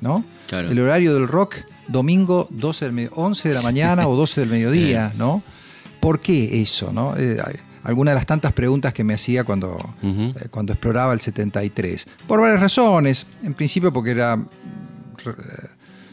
¿no? 0.00 0.24
Claro. 0.48 0.70
El 0.70 0.78
horario 0.80 1.14
del 1.14 1.28
rock, 1.28 1.56
domingo 1.88 2.46
12 2.50 2.84
del 2.86 2.94
medio- 2.94 3.12
11 3.14 3.48
de 3.48 3.54
la 3.54 3.62
mañana 3.62 4.06
o 4.08 4.16
12 4.16 4.40
del 4.42 4.50
mediodía, 4.50 5.12
¿no? 5.16 5.42
¿Por 6.00 6.20
qué 6.20 6.60
eso, 6.62 6.92
no? 6.92 7.16
Eh, 7.16 7.36
alguna 7.84 8.10
de 8.10 8.14
las 8.16 8.26
tantas 8.26 8.52
preguntas 8.52 8.92
que 8.92 9.04
me 9.04 9.14
hacía 9.14 9.44
cuando, 9.44 9.78
eh, 10.02 10.32
cuando 10.50 10.72
exploraba 10.72 11.12
el 11.12 11.20
73. 11.20 12.06
Por 12.26 12.40
varias 12.40 12.60
razones. 12.60 13.26
En 13.42 13.54
principio 13.54 13.92
porque 13.92 14.10
era 14.10 14.36
mm, 14.36 14.46
eh, 15.26 15.32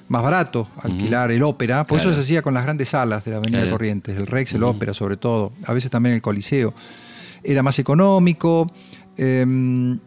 más 0.07 0.21
barato 0.21 0.67
alquilar 0.81 1.31
el 1.31 1.41
ópera, 1.43 1.85
por 1.87 1.99
eso 1.99 2.13
se 2.13 2.21
hacía 2.21 2.41
con 2.41 2.53
las 2.53 2.63
grandes 2.63 2.89
salas 2.89 3.25
de 3.25 3.31
la 3.31 3.37
Avenida 3.37 3.59
Claro. 3.61 3.71
Corrientes, 3.71 4.17
el 4.17 4.27
Rex, 4.27 4.53
el 4.53 4.63
ópera 4.63 4.93
sobre 4.93 5.17
todo, 5.17 5.51
a 5.65 5.73
veces 5.73 5.89
también 5.89 6.15
el 6.15 6.21
Coliseo. 6.21 6.73
Era 7.43 7.63
más 7.63 7.79
económico. 7.79 8.71
eh, 9.17 9.97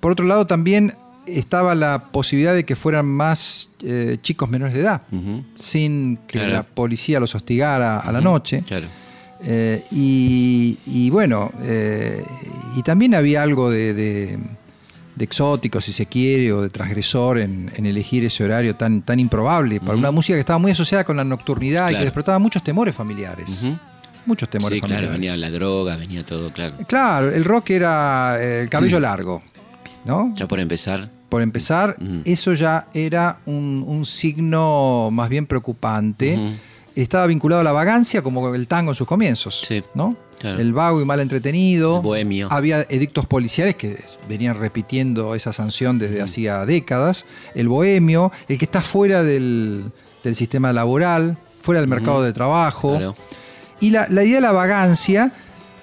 por 0.00 0.12
otro 0.12 0.24
lado 0.26 0.46
también 0.46 0.94
estaba 1.38 1.74
la 1.74 2.10
posibilidad 2.10 2.54
de 2.54 2.64
que 2.64 2.76
fueran 2.76 3.06
más 3.06 3.70
eh, 3.82 4.18
chicos 4.22 4.48
menores 4.50 4.74
de 4.74 4.80
edad, 4.80 5.02
sin 5.54 6.16
que 6.26 6.38
Claro. 6.38 6.52
la 6.52 6.62
policía 6.62 7.20
los 7.20 7.34
hostigara 7.34 7.98
a 8.00 8.12
la 8.12 8.20
noche. 8.20 8.62
Claro. 8.66 8.86
Eh, 9.42 9.82
y, 9.90 10.78
y 10.86 11.08
bueno, 11.10 11.50
eh, 11.62 12.22
y 12.76 12.82
también 12.82 13.14
había 13.14 13.42
algo 13.42 13.70
de, 13.70 13.94
de- 13.94 14.38
de 15.16 15.24
exótico, 15.24 15.80
si 15.82 15.92
se 15.92 16.06
quiere, 16.06 16.50
o 16.52 16.62
de 16.62 16.70
transgresor 16.70 17.38
en, 17.38 17.70
en 17.74 17.84
elegir 17.84 18.24
ese 18.24 18.42
horario 18.44 18.76
tan, 18.76 19.02
tan 19.02 19.18
improbable 19.20 19.78
para 19.80 19.94
una 19.96 20.10
música 20.10 20.36
que 20.36 20.40
estaba 20.40 20.58
muy 20.58 20.70
asociada 20.70 21.04
con 21.04 21.16
la 21.16 21.24
nocturnidad 21.24 21.90
y 21.90 21.94
que 21.96 22.04
despertaba 22.04 22.38
muchos 22.38 22.62
temores 22.64 22.94
familiares. 22.94 23.62
Muchos 24.24 24.48
temores 24.48 24.76
Sí, 24.80 24.86
claro, 24.86 25.10
venía 25.10 25.36
la 25.36 25.50
droga, 25.50 25.96
venía 25.96 26.24
todo, 26.24 26.50
claro. 26.52 26.76
Claro, 26.86 27.34
el 27.34 27.44
rock 27.44 27.70
era 27.70 28.38
el 28.42 28.70
cabello 28.70 29.00
largo, 29.00 29.42
¿no? 30.04 30.32
Ya 30.36 30.46
por 30.48 30.60
empezar, 30.60 31.08
Por 31.28 31.42
empezar, 31.42 31.96
eso 32.24 32.52
ya 32.54 32.86
era 32.94 33.38
un, 33.46 33.84
un 33.86 34.04
signo 34.06 35.10
más 35.12 35.28
bien 35.28 35.46
preocupante. 35.46 36.38
Estaba 36.96 37.26
vinculado 37.26 37.60
a 37.60 37.64
la 37.64 37.72
vagancia 37.72 38.20
como 38.22 38.52
el 38.54 38.66
tango 38.66 38.90
en 38.90 38.94
sus 38.96 39.06
comienzos. 39.06 39.62
Sí, 39.66 39.82
¿no? 39.94 40.16
claro. 40.40 40.58
El 40.58 40.72
vago 40.72 41.00
y 41.00 41.04
mal 41.04 41.20
entretenido. 41.20 41.96
El 41.98 42.02
bohemio. 42.02 42.48
Había 42.50 42.80
edictos 42.88 43.26
policiales 43.26 43.76
que 43.76 44.02
venían 44.28 44.58
repitiendo 44.58 45.34
esa 45.34 45.52
sanción 45.52 45.98
desde 45.98 46.20
hacía 46.20 46.66
décadas. 46.66 47.26
El 47.54 47.68
bohemio, 47.68 48.32
el 48.48 48.58
que 48.58 48.64
está 48.64 48.80
fuera 48.82 49.22
del, 49.22 49.84
del 50.24 50.34
sistema 50.34 50.72
laboral, 50.72 51.38
fuera 51.60 51.80
del 51.80 51.88
mercado 51.88 52.22
de 52.22 52.32
trabajo. 52.32 52.96
claro. 52.96 53.14
Y 53.80 53.90
la, 53.90 54.06
la 54.10 54.24
idea 54.24 54.34
de 54.36 54.40
la 54.42 54.52
vagancia 54.52 55.32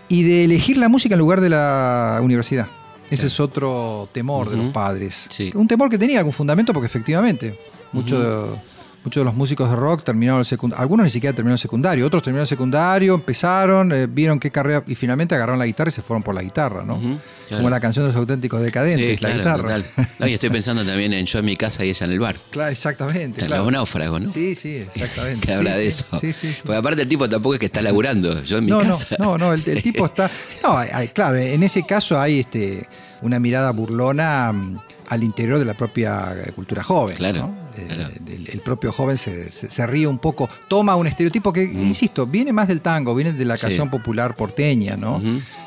y 0.10 0.24
de 0.24 0.44
elegir 0.44 0.78
la 0.78 0.88
música 0.90 1.16
en 1.16 1.20
lugar 1.20 1.42
de 1.42 1.50
la 1.50 2.20
universidad. 2.22 2.68
Ese 3.10 3.28
es 3.28 3.40
otro 3.40 4.10
temor 4.12 4.50
de 4.50 4.58
los 4.58 4.74
padres. 4.74 5.28
Sí. 5.30 5.52
Un 5.56 5.68
temor 5.68 5.90
que 5.90 5.98
tenía 5.98 6.20
algún 6.20 6.34
fundamento 6.34 6.74
porque 6.74 6.88
efectivamente 6.88 7.58
muchos 7.94 8.22
de, 8.22 8.60
muchos 9.04 9.22
de 9.22 9.26
los 9.26 9.34
músicos 9.36 9.70
de 9.70 9.76
rock 9.76 10.04
terminaron 10.04 10.40
el 10.42 10.46
secundario. 10.46 10.82
Algunos 10.82 11.06
ni 11.06 11.10
siquiera 11.10 11.34
terminaron 11.36 11.54
el 11.56 11.60
secundario, 11.60 12.06
otros 12.06 12.24
terminaron 12.24 12.44
el 12.44 12.48
secundario, 12.48 13.16
empezaron, 13.16 13.92
eh, 13.92 14.08
vieron 14.08 14.40
qué 14.40 14.52
carrera 14.52 14.84
y 14.86 14.96
finalmente 14.96 15.34
agarraron 15.36 15.60
la 15.60 15.66
guitarra 15.66 15.90
y 15.90 15.94
se 15.94 16.02
fueron 16.02 16.24
por 16.24 16.36
la 16.36 16.42
guitarra, 16.42 16.84
¿no? 16.84 16.98
Claro. 17.00 17.20
Como 17.58 17.70
la 17.70 17.80
canción 17.80 18.04
de 18.04 18.08
los 18.10 18.16
auténticos 18.18 18.62
decadentes, 18.62 19.18
Sí, 19.18 19.24
la 19.24 19.30
claro, 19.32 19.38
guitarra. 19.60 19.82
total. 19.84 20.30
Y 20.30 20.34
estoy 20.34 20.50
pensando 20.50 20.84
también 20.86 21.14
en 21.14 21.26
yo 21.26 21.40
en 21.40 21.46
mi 21.46 21.56
casa 21.56 21.86
y 21.86 21.90
ella 21.90 22.06
en 22.06 22.12
el 22.12 22.20
bar. 22.20 22.36
Claro, 22.52 22.72
exactamente. 22.72 23.42
En 23.42 23.48
claro. 23.48 23.64
Los 23.64 23.72
náufragos, 23.72 24.22
¿no? 24.22 24.30
Sí, 24.30 24.56
sí, 24.56 24.86
exactamente. 24.94 25.48
Que 25.48 25.54
habla 25.54 25.72
Sí, 25.74 25.78
de 25.80 25.88
eso. 25.88 26.06
Sí. 26.20 26.34
Porque 26.64 26.76
aparte 26.78 27.02
el 27.04 27.08
tipo 27.08 27.30
tampoco 27.30 27.54
es 27.54 27.60
que 27.60 27.68
está 27.68 27.82
laburando. 27.82 28.44
Yo 28.44 28.58
en 28.58 28.66
mi 28.66 28.72
no, 28.72 28.80
casa. 28.82 29.16
No, 29.20 29.38
no, 29.38 29.48
no, 29.48 29.54
el, 29.54 29.64
el 29.66 29.82
tipo 29.82 30.06
está. 30.08 30.30
No, 30.64 30.78
hay- 30.78 31.08
claro, 31.10 31.38
en 31.38 31.64
ese 31.64 31.84
caso 31.86 32.20
hay 32.20 32.42
este, 32.42 32.86
una 33.22 33.40
mirada 33.40 33.72
burlona 33.72 34.52
mm, 34.52 34.80
al 35.08 35.24
interior 35.24 35.58
de 35.60 35.66
la 35.66 35.76
propia 35.76 36.36
eh, 36.46 36.52
cultura 36.54 36.84
joven. 36.84 37.16
Claro, 37.18 37.40
¿no? 37.40 37.68
Eh, 37.78 37.88
claro. 37.88 38.14
El, 38.28 38.50
el 38.50 38.60
propio 38.62 38.92
joven 38.92 39.18
se, 39.18 39.52
se- 39.52 39.70
se 39.72 39.88
ríe 39.88 40.08
un 40.08 40.18
poco, 40.20 40.50
toma 40.68 40.96
un 40.96 41.08
estereotipo 41.08 41.54
que, 41.54 41.64
insisto, 41.64 42.26
viene 42.28 42.52
más 42.54 42.68
del 42.68 42.82
tango, 42.82 43.14
viene 43.16 43.34
de 43.34 43.46
la 43.46 43.54
Mm. 43.54 43.58
Sí. 43.58 43.62
canción 43.62 43.90
popular 43.90 44.36
porteña, 44.36 44.98
¿no? 44.98 45.22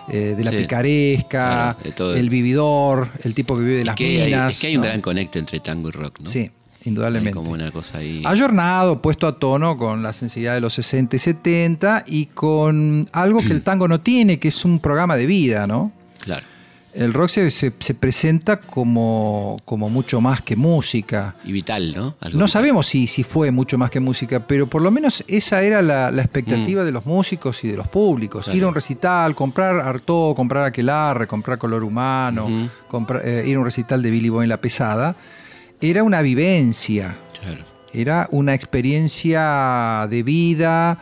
Eh, 0.08 0.34
de 0.36 0.44
la 0.44 0.50
Sí. 0.50 0.56
picaresca, 0.58 1.76
Claro, 1.82 2.12
de 2.12 2.20
el 2.20 2.28
vividor, 2.30 3.10
el 3.24 3.34
tipo 3.34 3.56
que 3.56 3.62
vive 3.62 3.76
de 3.78 3.84
las 3.84 3.94
que, 3.96 4.22
hay, 4.22 4.30
minas. 4.30 4.52
es 4.54 4.60
que 4.60 4.66
hay 4.68 4.76
un 4.76 4.82
gran 4.82 5.00
conecte 5.00 5.38
entre 5.38 5.60
tango 5.60 5.88
y 5.88 5.92
rock, 5.92 6.20
¿no? 6.20 6.28
Sí, 6.30 6.38
Hay 6.40 6.50
indudablemente. 6.84 7.32
como 7.36 7.52
una 7.52 7.70
cosa 7.70 7.98
ahí. 7.98 8.22
Ayornado, 8.26 9.00
puesto 9.00 9.26
a 9.26 9.38
tono 9.38 9.76
con 9.78 10.02
la 10.02 10.12
sensibilidad 10.12 10.54
de 10.54 10.60
los 10.60 10.74
60 10.74 11.16
y 11.16 11.18
70 11.18 12.04
y 12.06 12.26
con 12.26 13.08
algo 13.12 13.40
que 13.40 13.52
el 13.52 13.62
tango 13.62 13.86
no 13.88 14.00
tiene, 14.00 14.38
que 14.38 14.48
es 14.48 14.64
un 14.64 14.80
programa 14.80 15.16
de 15.16 15.26
vida, 15.26 15.66
¿no? 15.66 15.92
El 16.92 17.14
rock 17.14 17.28
se, 17.28 17.50
se- 17.52 17.72
se 17.78 17.94
presenta 17.94 18.58
como, 18.58 19.56
como 19.64 19.88
mucho 19.88 20.20
más 20.20 20.42
que 20.42 20.56
música. 20.56 21.36
Y 21.44 21.52
vital, 21.52 21.92
¿no? 21.94 22.16
Algo 22.20 22.38
No 22.38 22.44
vital. 22.46 22.48
sabemos 22.48 22.86
si, 22.88 23.06
si 23.06 23.22
fue 23.22 23.52
mucho 23.52 23.78
más 23.78 23.90
que 23.90 24.00
música, 24.00 24.44
pero 24.46 24.66
por 24.66 24.82
lo 24.82 24.90
menos 24.90 25.22
esa 25.28 25.62
era 25.62 25.82
la, 25.82 26.10
la 26.10 26.22
expectativa 26.22 26.82
de 26.82 26.90
los 26.90 27.06
músicos 27.06 27.62
y 27.62 27.68
de 27.68 27.76
los 27.76 27.86
públicos. 27.86 28.40
Mm. 28.40 28.44
Claro. 28.46 28.56
Ir 28.58 28.64
a 28.64 28.68
un 28.68 28.74
recital, 28.74 29.34
comprar 29.36 29.76
Artaud, 29.80 30.34
comprar 30.34 30.64
Aquelarre, 30.64 31.28
comprar 31.28 31.58
Color 31.58 31.84
Humano, 31.84 32.48
comprar- 32.88 33.22
eh, 33.24 33.44
ir 33.46 33.54
a 33.56 33.60
un 33.60 33.64
recital 33.64 34.02
de 34.02 34.10
Billy 34.10 34.28
Boy 34.28 34.42
en 34.44 34.48
La 34.48 34.60
Pesada, 34.60 35.14
era 35.80 36.02
una 36.02 36.22
vivencia. 36.22 37.16
Claro. 37.40 37.64
Era 37.92 38.28
una 38.30 38.54
experiencia 38.54 40.06
de 40.08 40.22
vida, 40.22 40.98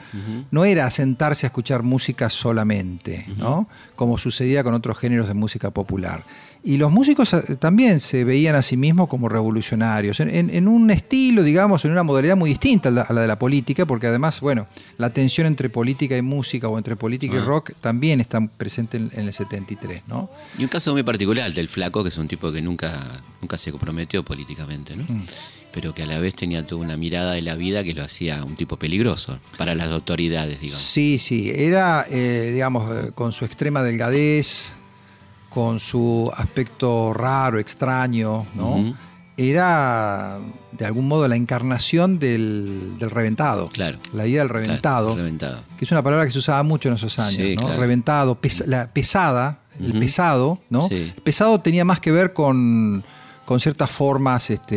no 0.50 0.64
era 0.64 0.90
sentarse 0.90 1.47
a 1.47 1.49
escuchar 1.49 1.83
música 1.83 2.30
solamente, 2.30 3.26
¿no? 3.37 3.68
Como 3.97 4.18
sucedía 4.18 4.64
con 4.64 4.75
otros 4.75 4.99
géneros 4.99 5.28
de 5.28 5.35
música 5.35 5.71
popular. 5.71 6.25
Y 6.64 6.76
los 6.76 6.90
músicos 6.90 7.33
eh, 7.35 7.57
también 7.57 8.00
se 8.00 8.25
veían 8.25 8.57
a 8.57 8.62
sí 8.62 8.76
mismos 8.76 9.09
como 9.09 9.28
revolucionarios, 9.28 10.18
en, 10.21 10.28
en- 10.28 10.50
en 10.50 10.66
un 10.66 10.90
estilo, 10.90 11.42
digamos, 11.45 11.85
en 11.85 11.92
una 11.92 12.02
modalidad 12.02 12.37
muy 12.37 12.50
distinta 12.50 12.88
a 12.88 12.92
la, 12.92 13.02
a 13.02 13.12
la 13.12 13.21
de 13.23 13.28
la 13.28 13.38
política, 13.38 13.87
porque 13.87 14.09
además, 14.09 14.40
bueno, 14.40 14.66
la 14.99 15.11
tensión 15.12 15.47
entre 15.47 15.71
política 15.71 16.16
y 16.16 16.23
música 16.23 16.68
o 16.68 16.76
entre 16.76 16.97
política 16.97 17.37
y 17.37 17.38
Ah. 17.38 17.45
rock 17.45 17.71
también 17.80 18.21
está 18.21 18.45
presente 18.45 18.97
en, 18.97 19.09
en 19.14 19.26
el 19.28 19.33
73, 19.33 20.02
¿no? 20.09 20.28
Y 20.59 20.62
un 20.64 20.68
caso 20.68 20.92
muy 20.92 21.04
particular, 21.04 21.47
el 21.47 21.54
del 21.54 21.68
flaco, 21.68 22.02
que 22.02 22.09
es 22.09 22.18
un 22.18 22.26
tipo 22.26 22.50
que 22.50 22.61
nunca, 22.61 23.23
nunca 23.40 23.57
se 23.57 23.71
comprometió 23.71 24.25
políticamente, 24.25 24.97
¿no? 24.97 25.04
Mm. 25.04 25.23
Pero 25.72 25.94
que 25.94 26.02
a 26.02 26.06
la 26.06 26.18
vez 26.18 26.34
tenía 26.34 26.66
toda 26.66 26.80
una 26.82 26.96
mirada 26.96 27.32
de 27.34 27.42
la 27.42 27.54
vida 27.54 27.84
que 27.84 27.92
lo 27.94 28.02
hacía 28.02 28.42
un 28.42 28.56
tipo 28.56 28.78
peligroso 28.78 29.38
para 29.58 29.75
las 29.75 29.88
autoridades, 29.88 30.60
digamos. 30.60 30.82
Sí, 30.82 31.18
sí, 31.18 31.50
era, 31.54 32.06
eh, 32.10 32.50
digamos, 32.52 32.90
eh, 32.96 33.10
con 33.14 33.32
su 33.32 33.44
extrema 33.44 33.82
delgadez, 33.82 34.72
con 35.50 35.78
su 35.78 36.30
aspecto 36.37 37.12
raro, 37.14 37.58
extraño, 37.58 38.46
¿no? 38.54 38.94
Era, 39.37 40.38
de 40.72 40.84
algún 40.84 41.06
modo, 41.06 41.28
la 41.28 41.37
encarnación 41.37 42.18
del, 42.18 42.98
del 42.98 43.10
reventado. 43.10 43.66
Claro. 43.66 43.98
La 44.12 44.26
idea 44.26 44.42
del 44.42 44.50
Claro, 44.50 44.64
reventado, 44.64 45.16
reventado. 45.16 45.62
que 45.78 45.84
es 45.84 45.90
una 45.92 46.02
palabra 46.02 46.26
que 46.26 46.32
se 46.32 46.38
usaba 46.40 46.62
mucho 46.64 46.88
en 46.88 46.96
esos 46.96 47.16
años, 47.20 47.34
Sí, 47.34 47.54
¿no? 47.54 47.62
claro. 47.62 47.80
Reventado, 47.80 48.34
pes- 48.40 48.66
la 48.66 48.92
pesada, 48.92 49.60
el 49.78 49.92
pesado, 49.98 50.60
¿no? 50.70 50.88
Sí. 50.88 51.12
Pesado 51.22 51.60
tenía 51.60 51.84
más 51.84 52.00
que 52.00 52.10
ver 52.10 52.32
con, 52.32 53.04
con 53.48 53.60
ciertas 53.60 53.90
formas 53.90 54.50
este, 54.50 54.76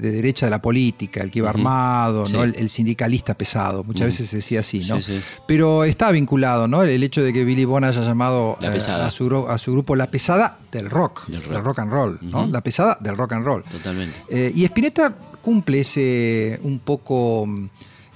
de 0.00 0.10
derecha 0.10 0.46
de 0.46 0.50
la 0.50 0.62
política, 0.62 1.22
el 1.22 1.30
que 1.30 1.40
iba 1.40 1.50
armado, 1.50 2.24
Sí. 2.24 2.32
¿no? 2.32 2.44
el, 2.44 2.54
el 2.56 2.70
sindicalista 2.70 3.34
pesado, 3.34 3.84
muchas 3.84 4.06
veces 4.06 4.30
se 4.30 4.36
decía 4.36 4.60
así, 4.60 4.78
¿no? 4.88 4.96
Sí, 4.96 5.18
sí. 5.18 5.20
Pero 5.46 5.84
está 5.84 6.10
vinculado, 6.12 6.66
¿no? 6.66 6.82
El 6.82 7.02
hecho 7.02 7.22
de 7.22 7.34
que 7.34 7.44
Billy 7.44 7.66
Bond 7.66 7.84
haya 7.84 8.00
llamado 8.00 8.56
La 8.62 8.74
eh, 8.74 8.78
a, 8.78 9.10
su, 9.10 9.28
gru- 9.28 9.50
a 9.50 9.58
su 9.58 9.72
grupo 9.72 9.94
La 9.96 10.10
Pesada 10.10 10.60
del 10.72 10.88
rock, 10.88 11.26
Del 11.26 11.42
del 11.42 11.62
rock. 11.62 11.78
and 11.80 11.92
roll. 11.92 12.18
La 12.50 12.62
pesada 12.62 12.96
del 13.02 13.18
rock 13.18 13.34
and 13.34 13.44
roll. 13.44 13.62
Totalmente. 13.64 14.16
Eh, 14.30 14.50
y 14.54 14.64
Spinetta 14.64 15.14
cumple 15.42 15.80
ese 15.80 16.58
un 16.62 16.78
poco 16.78 17.44
mm, 17.46 17.66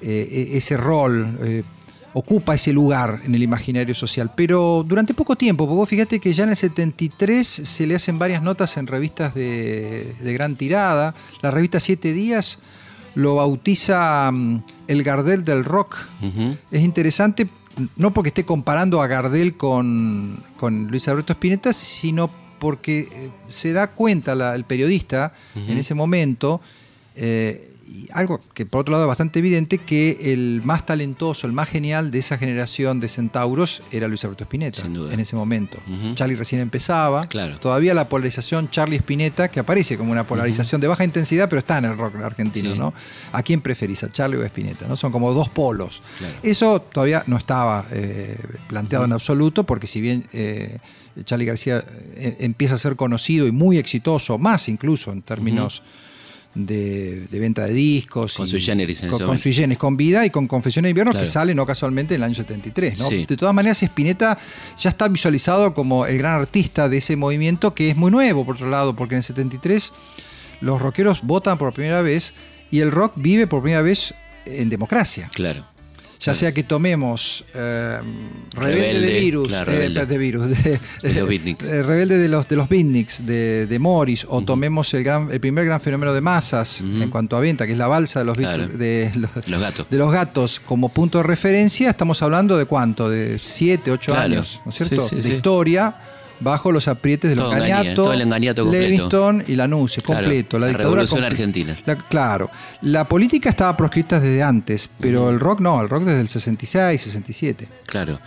eh, 0.00 0.52
ese 0.54 0.78
rol, 0.78 1.36
ocupa 2.12 2.54
ese 2.54 2.72
lugar 2.72 3.20
en 3.24 3.34
el 3.34 3.42
imaginario 3.42 3.94
social, 3.94 4.32
pero 4.34 4.84
durante 4.86 5.14
poco 5.14 5.36
tiempo, 5.36 5.64
porque 5.66 5.76
vos 5.76 5.88
fíjate 5.88 6.18
que 6.18 6.32
ya 6.32 6.42
en 6.44 6.50
el 6.50 6.56
73 6.56 7.46
se 7.46 7.86
le 7.86 7.94
hacen 7.94 8.18
varias 8.18 8.42
notas 8.42 8.76
en 8.76 8.86
revistas 8.86 9.34
de, 9.34 10.14
de 10.20 10.32
gran 10.32 10.56
tirada. 10.56 11.14
La 11.42 11.50
revista 11.50 11.78
Siete 11.78 12.12
Días 12.12 12.58
lo 13.14 13.36
bautiza 13.36 14.30
mm, 14.32 14.62
el 14.88 15.02
Gardel 15.02 15.44
del 15.44 15.64
rock. 15.64 15.96
Es 16.72 16.82
interesante, 16.82 17.48
no 17.96 18.12
porque 18.12 18.28
esté 18.28 18.44
comparando 18.44 19.00
a 19.02 19.06
Gardel 19.06 19.56
con, 19.56 20.42
con 20.56 20.88
Luis 20.88 21.06
Alberto 21.08 21.32
Spinetta, 21.32 21.72
sino 21.72 22.30
porque 22.58 23.08
eh, 23.12 23.30
se 23.48 23.72
da 23.72 23.92
cuenta 23.92 24.34
la- 24.34 24.54
el 24.54 24.64
periodista 24.64 25.32
en 25.54 25.78
ese 25.78 25.94
momento, 25.94 26.60
eh, 27.16 27.69
y 27.92 28.06
algo 28.12 28.38
que 28.54 28.66
por 28.66 28.82
otro 28.82 28.92
lado 28.92 29.04
es 29.04 29.08
bastante 29.08 29.40
evidente, 29.40 29.78
que 29.78 30.32
el 30.32 30.60
más 30.64 30.86
talentoso, 30.86 31.46
el 31.48 31.52
más 31.52 31.68
genial 31.68 32.10
de 32.12 32.20
esa 32.20 32.38
generación 32.38 33.00
de 33.00 33.08
centauros 33.08 33.82
era 33.90 34.06
Luis 34.06 34.22
Alberto 34.24 34.44
Spinetta 34.44 34.82
Sin 34.82 34.94
duda. 34.94 35.12
en 35.12 35.18
ese 35.18 35.34
momento. 35.34 35.78
Charlie 36.14 36.36
recién 36.36 36.60
empezaba, 36.60 37.26
Claro. 37.26 37.58
todavía 37.58 37.92
la 37.94 38.08
polarización 38.08 38.70
Charlie-Spinetta, 38.70 39.48
que 39.50 39.58
aparece 39.60 39.98
como 39.98 40.12
una 40.12 40.24
polarización 40.24 40.80
de 40.80 40.86
baja 40.86 41.04
intensidad, 41.04 41.48
pero 41.48 41.58
está 41.58 41.78
en 41.78 41.86
el 41.86 41.96
rock 41.98 42.14
argentino, 42.22 42.72
Sí. 42.74 42.78
¿no? 42.78 42.94
¿A 43.32 43.42
quién 43.42 43.60
preferís, 43.60 44.04
a 44.04 44.08
Charlie 44.10 44.36
o 44.38 44.42
a 44.42 44.46
Spinetta? 44.46 44.86
¿no? 44.86 44.96
Son 44.96 45.10
como 45.10 45.32
dos 45.34 45.48
polos. 45.48 46.00
Claro. 46.18 46.34
Eso 46.44 46.80
todavía 46.80 47.24
no 47.26 47.36
estaba 47.36 47.86
eh, 47.90 48.36
planteado 48.68 49.04
en 49.04 49.12
absoluto, 49.12 49.64
porque 49.64 49.86
si 49.88 50.00
bien 50.00 50.28
eh, 50.32 50.78
Charlie 51.24 51.46
García 51.46 51.84
eh, 52.14 52.36
empieza 52.38 52.76
a 52.76 52.78
ser 52.78 52.94
conocido 52.94 53.48
y 53.48 53.52
muy 53.52 53.78
exitoso, 53.78 54.38
más 54.38 54.68
incluso 54.68 55.10
en 55.10 55.22
términos 55.22 55.82
de, 56.54 57.26
de 57.30 57.38
venta 57.40 57.64
de 57.66 57.72
discos. 57.74 58.34
Con 58.34 58.46
y- 58.46 58.50
sui 58.50 58.60
generis 58.60 59.02
en 59.02 59.10
con, 59.10 59.24
con 59.24 59.38
sui 59.38 59.52
generis, 59.52 59.78
con 59.78 59.96
vida 59.96 60.26
y 60.26 60.30
con 60.30 60.46
Confesiones 60.48 60.88
de 60.88 60.90
Invierno, 60.90 61.12
Claro. 61.12 61.24
que 61.26 61.30
sale 61.30 61.54
no 61.54 61.64
casualmente 61.66 62.14
en 62.14 62.20
el 62.20 62.24
año 62.24 62.34
73. 62.34 62.98
¿no? 62.98 63.08
Sí. 63.08 63.24
De 63.26 63.36
todas 63.36 63.54
maneras, 63.54 63.82
Spinetta 63.82 64.36
ya 64.78 64.90
está 64.90 65.08
visualizado 65.08 65.72
como 65.74 66.06
el 66.06 66.18
gran 66.18 66.34
artista 66.40 66.88
de 66.88 66.98
ese 66.98 67.16
movimiento, 67.16 67.74
que 67.74 67.90
es 67.90 67.96
muy 67.96 68.10
nuevo, 68.10 68.44
por 68.44 68.56
otro 68.56 68.68
lado, 68.68 68.94
porque 68.96 69.14
en 69.14 69.18
el 69.18 69.24
73 69.24 69.92
los 70.60 70.80
rockeros 70.82 71.22
votan 71.22 71.56
por 71.56 71.72
primera 71.72 72.02
vez 72.02 72.34
y 72.70 72.80
el 72.80 72.90
rock 72.90 73.12
vive 73.16 73.46
por 73.46 73.62
primera 73.62 73.82
vez 73.82 74.14
en 74.46 74.68
democracia. 74.68 75.30
Claro. 75.34 75.66
Ya 76.20 76.34
sea 76.34 76.52
que 76.52 76.62
tomemos 76.64 77.44
eh, 77.54 77.98
Rebelde, 78.52 78.80
Rebelde, 78.92 79.06
de 79.06 79.20
Virus, 79.20 79.48
claro, 79.48 79.72
eh, 79.72 79.74
Rebelde. 79.76 80.06
de 80.06 80.18
Virus, 80.18 80.48
de, 80.48 80.54
De 81.02 81.56
eh, 81.78 81.82
Rebelde 81.82 82.18
de 82.18 82.28
los 82.28 82.46
de 82.46 82.56
los 82.56 82.68
Beatniks, 82.68 83.24
de, 83.26 83.66
de 83.66 83.78
Morris, 83.78 84.26
o 84.28 84.42
tomemos 84.42 84.92
el 84.92 85.02
gran, 85.02 85.30
el 85.32 85.40
primer 85.40 85.64
gran 85.64 85.80
fenómeno 85.80 86.12
de 86.12 86.20
masas 86.20 86.82
en 86.82 87.08
cuanto 87.08 87.36
a 87.36 87.40
venta, 87.40 87.64
que 87.66 87.72
es 87.72 87.78
la 87.78 87.86
balsa 87.86 88.18
de 88.20 88.24
los 88.26 88.36
Claro. 88.36 88.68
De 88.68 89.10
los, 89.14 89.30
Los 89.48 89.60
gatos. 89.60 89.86
de 89.90 89.96
los 89.96 90.12
gatos 90.12 90.60
como 90.60 90.90
punto 90.90 91.18
de 91.18 91.24
referencia, 91.24 91.88
estamos 91.90 92.20
hablando 92.22 92.58
de 92.58 92.66
cuánto, 92.66 93.08
de 93.08 93.38
7, 93.38 93.90
8 93.90 94.12
Claro. 94.12 94.20
años, 94.34 94.60
¿no 94.66 94.70
es 94.72 94.76
cierto? 94.76 95.00
Sí, 95.00 95.08
sí, 95.08 95.16
de 95.16 95.22
sí. 95.22 95.32
historia 95.32 95.94
bajo 96.40 96.72
los 96.72 96.88
aprietes 96.88 97.30
de 97.30 97.36
los 97.36 97.44
Todo 97.46 97.54
engaña, 97.54 97.76
Gañato, 97.78 98.02
todo 98.02 98.12
el 98.12 98.20
engañato 98.22 98.62
completo. 98.62 98.86
Y 98.86 98.96
completo. 100.02 100.58
La, 100.58 100.66
la 100.66 100.68
dictadura 100.72 100.94
Revolución 101.02 101.20
comple- 101.22 101.26
Argentina. 101.26 101.78
la- 101.86 101.96
claro. 101.96 102.50
La 102.82 103.04
política 103.04 103.50
estaba 103.50 103.76
proscrita 103.76 104.18
desde 104.18 104.42
antes, 104.42 104.88
pero 104.98 105.30
el 105.30 105.38
rock 105.38 105.60
no, 105.60 105.80
el 105.80 105.88
rock 105.88 106.04
desde 106.04 106.20
el 106.22 106.28
66, 106.28 107.00
67. 107.00 107.68
Claro. 107.86 108.18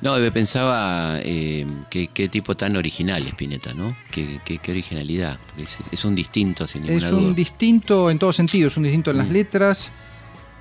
No, 0.00 0.16
pensaba 0.32 1.18
eh, 1.22 1.66
qué, 1.90 2.08
qué 2.12 2.28
tipo 2.28 2.56
tan 2.56 2.76
original 2.76 3.26
Spinetta, 3.28 3.72
¿no? 3.74 3.96
Qué, 4.10 4.40
qué- 4.44 4.58
qué 4.58 4.70
originalidad. 4.72 5.38
Es, 5.56 5.78
es 5.90 6.04
un 6.04 6.14
distinto, 6.14 6.66
sin 6.68 6.82
ninguna 6.82 7.06
Es 7.06 7.10
duda. 7.12 7.22
un 7.22 7.34
distinto 7.34 8.10
en 8.10 8.18
todo 8.18 8.32
sentido, 8.32 8.68
es 8.68 8.76
un 8.76 8.82
distinto 8.82 9.10
en 9.10 9.18
las 9.18 9.28
Mm. 9.28 9.32
letras, 9.32 9.92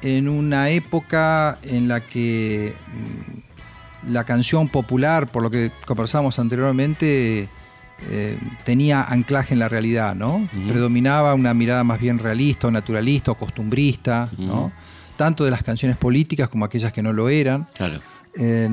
en 0.02 0.28
una 0.30 0.69
época 0.69 1.60
en 1.63 1.88
la 1.88 2.00
que 2.02 2.74
mm, 2.88 3.50
la 4.07 4.23
canción 4.23 4.69
popular, 4.69 5.27
por 5.31 5.43
lo 5.43 5.49
que 5.49 5.71
conversamos 5.85 6.39
anteriormente, 6.39 7.49
eh, 8.09 8.37
tenía 8.63 9.03
anclaje 9.03 9.53
en 9.53 9.59
la 9.59 9.69
realidad, 9.69 10.15
¿no? 10.15 10.47
Predominaba 10.67 11.35
una 11.35 11.53
mirada 11.53 11.83
más 11.83 11.99
bien 11.99 12.19
realista 12.19 12.67
o 12.67 12.71
naturalista 12.71 13.31
o 13.31 13.35
costumbrista, 13.35 14.27
¿no? 14.37 14.71
Tanto 15.17 15.45
de 15.45 15.51
las 15.51 15.61
canciones 15.61 15.97
políticas 15.97 16.49
como 16.49 16.65
aquellas 16.65 16.91
que 16.91 17.03
no 17.03 17.13
lo 17.13 17.29
eran. 17.29 17.67
Claro. 17.75 17.99
Eh, 18.35 18.69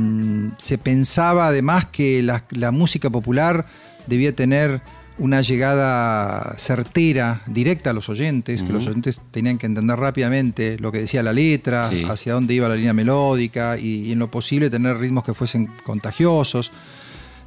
se 0.56 0.78
pensaba 0.78 1.48
además 1.48 1.86
que 1.86 2.22
la, 2.22 2.44
la 2.50 2.70
música 2.70 3.10
popular 3.10 3.66
debía 4.06 4.32
tener 4.32 4.80
una 5.18 5.40
llegada 5.42 6.54
certera, 6.58 7.42
directa 7.46 7.90
a 7.90 7.92
los 7.92 8.08
oyentes, 8.08 8.62
que 8.62 8.72
los 8.72 8.86
oyentes 8.86 9.20
tenían 9.30 9.58
que 9.58 9.66
entender 9.66 9.98
rápidamente 9.98 10.78
lo 10.78 10.92
que 10.92 11.00
decía 11.00 11.22
la 11.22 11.32
letra, 11.32 11.90
Sí. 11.90 12.04
hacia 12.08 12.34
dónde 12.34 12.54
iba 12.54 12.68
la 12.68 12.76
línea 12.76 12.92
melódica 12.92 13.76
y, 13.78 14.06
y 14.06 14.12
en 14.12 14.20
lo 14.20 14.30
posible 14.30 14.70
tener 14.70 14.96
ritmos 14.98 15.24
que 15.24 15.34
fuesen 15.34 15.68
contagiosos. 15.84 16.70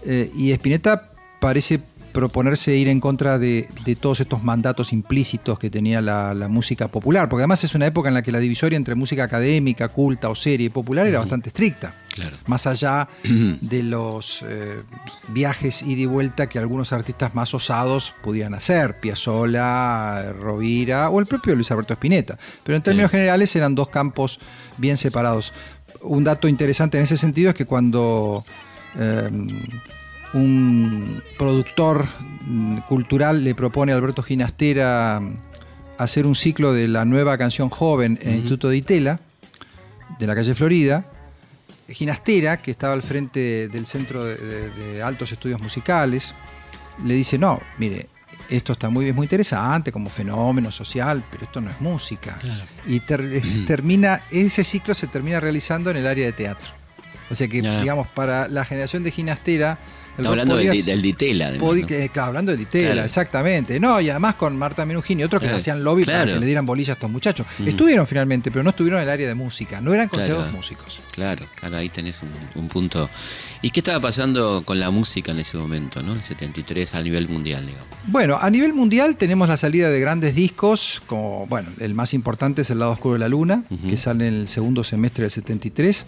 Eh, 0.05 0.31
y 0.35 0.51
Spinetta 0.51 1.11
parece 1.39 1.79
proponerse 2.13 2.75
ir 2.75 2.87
en 2.87 2.99
contra 2.99 3.37
de, 3.39 3.67
de 3.85 3.95
todos 3.95 4.19
estos 4.19 4.43
mandatos 4.43 4.93
implícitos 4.93 5.57
que 5.59 5.69
tenía 5.69 6.01
la, 6.01 6.33
la 6.33 6.47
música 6.47 6.87
popular, 6.87 7.29
porque 7.29 7.41
además 7.43 7.63
es 7.63 7.73
una 7.75 7.85
época 7.87 8.09
en 8.09 8.15
la 8.15 8.21
que 8.21 8.31
la 8.31 8.39
divisoria 8.39 8.77
entre 8.77 8.95
música 8.95 9.23
académica, 9.23 9.87
culta 9.87 10.29
o 10.29 10.35
serie 10.35 10.67
y 10.67 10.69
popular 10.69 11.07
era 11.07 11.19
bastante 11.19 11.49
estricta, 11.49 11.95
Claro. 12.13 12.35
más 12.45 12.67
allá 12.67 13.07
de 13.23 13.83
los 13.83 14.43
eh, 14.45 14.81
viajes 15.29 15.81
ida 15.81 16.01
y 16.01 16.05
vuelta 16.05 16.49
que 16.49 16.59
algunos 16.59 16.91
artistas 16.91 17.33
más 17.35 17.53
osados 17.53 18.13
podían 18.21 18.53
hacer, 18.53 18.99
Piazzolla, 18.99 20.33
Rovira 20.33 21.09
o 21.09 21.19
el 21.21 21.25
propio 21.25 21.55
Luis 21.55 21.71
Alberto 21.71 21.93
Spinetta, 21.93 22.37
pero 22.63 22.75
en 22.75 22.83
términos 22.83 23.11
generales 23.11 23.55
eran 23.55 23.75
dos 23.75 23.87
campos 23.89 24.39
bien 24.77 24.97
separados. 24.97 25.53
Un 26.01 26.23
dato 26.25 26.47
interesante 26.49 26.97
en 26.97 27.03
ese 27.03 27.15
sentido 27.15 27.49
es 27.49 27.55
que 27.55 27.65
cuando 27.65 28.43
eh, 28.97 29.29
un 30.33 31.21
productor 31.37 32.07
mm, 32.45 32.77
cultural 32.87 33.43
le 33.43 33.53
propone 33.55 33.91
a 33.91 33.95
Alberto 33.95 34.23
Ginastera 34.23 35.19
mm, 35.21 35.35
hacer 35.97 36.25
un 36.25 36.35
ciclo 36.35 36.73
de 36.73 36.87
la 36.87 37.05
nueva 37.05 37.37
canción 37.37 37.69
joven 37.69 38.17
en 38.21 38.29
el 38.29 38.35
Instituto 38.37 38.69
de 38.69 38.77
Itela, 38.77 39.19
de 40.19 40.27
la 40.27 40.35
calle 40.35 40.55
Florida. 40.55 41.05
Ginastera, 41.89 42.57
que 42.57 42.71
estaba 42.71 42.93
al 42.93 43.01
frente 43.01 43.67
del 43.67 43.85
Centro 43.85 44.23
de, 44.23 44.35
de- 44.37 44.69
de 44.69 45.03
Altos 45.03 45.31
Estudios 45.33 45.59
Musicales, 45.61 46.33
le 47.03 47.13
dice, 47.15 47.37
no, 47.37 47.59
mire, 47.77 48.07
esto 48.49 48.73
está 48.73 48.89
muy 48.89 49.03
bien, 49.03 49.15
muy 49.15 49.25
interesante 49.25 49.91
como 49.91 50.09
fenómeno 50.09 50.71
social, 50.71 51.21
pero 51.29 51.43
esto 51.43 51.59
no 51.59 51.69
es 51.69 51.81
música. 51.81 52.37
Claro. 52.39 52.63
Y 52.87 53.01
ter- 53.01 53.41
termina, 53.67 54.21
ese 54.31 54.63
ciclo 54.63 54.93
se 54.93 55.07
termina 55.07 55.39
realizando 55.41 55.91
en 55.91 55.97
el 55.97 56.07
área 56.07 56.25
de 56.25 56.31
teatro. 56.33 56.71
O 57.29 57.35
sea 57.35 57.47
que, 57.49 57.61
digamos, 57.81 58.07
para 58.07 58.47
la 58.47 58.63
generación 58.65 59.03
de 59.03 59.11
Ginastera... 59.11 59.77
el 60.17 60.25
Está 60.25 60.29
rock 60.29 60.29
hablando 60.31 60.55
del, 60.57 60.85
del 60.85 61.01
Ditela, 61.01 61.47
además, 61.47 61.67
Podí- 61.69 61.81
¿no? 61.81 61.87
que- 61.87 62.09
claro, 62.09 62.27
hablando 62.27 62.51
de 62.51 62.57
Ditela, 62.57 62.91
Claro. 62.93 63.05
exactamente. 63.05 63.79
No, 63.79 63.99
y 64.01 64.09
además 64.09 64.35
con 64.35 64.57
Marta 64.57 64.85
Minujín 64.85 65.19
y 65.19 65.23
otros 65.23 65.41
que 65.41 65.49
hacían 65.49 65.83
lobby 65.83 66.03
para 66.05 66.25
que 66.25 66.39
le 66.39 66.45
dieran 66.45 66.65
bolilla 66.65 66.93
a 66.93 66.95
estos 66.95 67.09
muchachos. 67.09 67.45
Mm. 67.59 67.67
Estuvieron 67.67 68.05
finalmente, 68.07 68.51
pero 68.51 68.63
no 68.63 68.69
estuvieron 68.71 68.99
en 68.99 69.03
el 69.07 69.09
área 69.09 69.27
de 69.27 69.35
música. 69.35 69.81
No 69.81 69.93
eran 69.93 70.07
considerados 70.09 70.51
músicos. 70.51 70.99
Claro, 71.11 71.45
claro, 71.55 71.77
ahí 71.77 71.89
tenés 71.89 72.21
un, 72.23 72.29
un 72.55 72.67
punto. 72.67 73.09
¿Y 73.61 73.69
qué 73.71 73.79
estaba 73.81 73.99
pasando 73.99 74.63
con 74.65 74.79
la 74.79 74.89
música 74.89 75.31
en 75.31 75.39
ese 75.39 75.57
momento, 75.57 76.01
¿no? 76.01 76.13
El 76.13 76.23
73 76.23 76.95
a 76.95 77.01
nivel 77.03 77.27
mundial, 77.29 77.65
digamos. 77.65 77.87
Bueno, 78.07 78.37
a 78.41 78.49
nivel 78.49 78.73
mundial 78.73 79.15
tenemos 79.17 79.47
la 79.47 79.57
salida 79.57 79.89
de 79.89 79.99
grandes 79.99 80.35
discos, 80.35 81.01
como, 81.05 81.45
bueno, 81.47 81.69
el 81.79 81.93
más 81.93 82.13
importante 82.13 82.63
es 82.63 82.69
El 82.69 82.79
lado 82.79 82.91
oscuro 82.91 83.13
de 83.13 83.19
la 83.19 83.29
luna, 83.29 83.63
que 83.89 83.97
sale 83.97 84.27
en 84.27 84.33
el 84.33 84.47
segundo 84.47 84.83
semestre 84.83 85.23
del 85.23 85.31
73. 85.31 86.05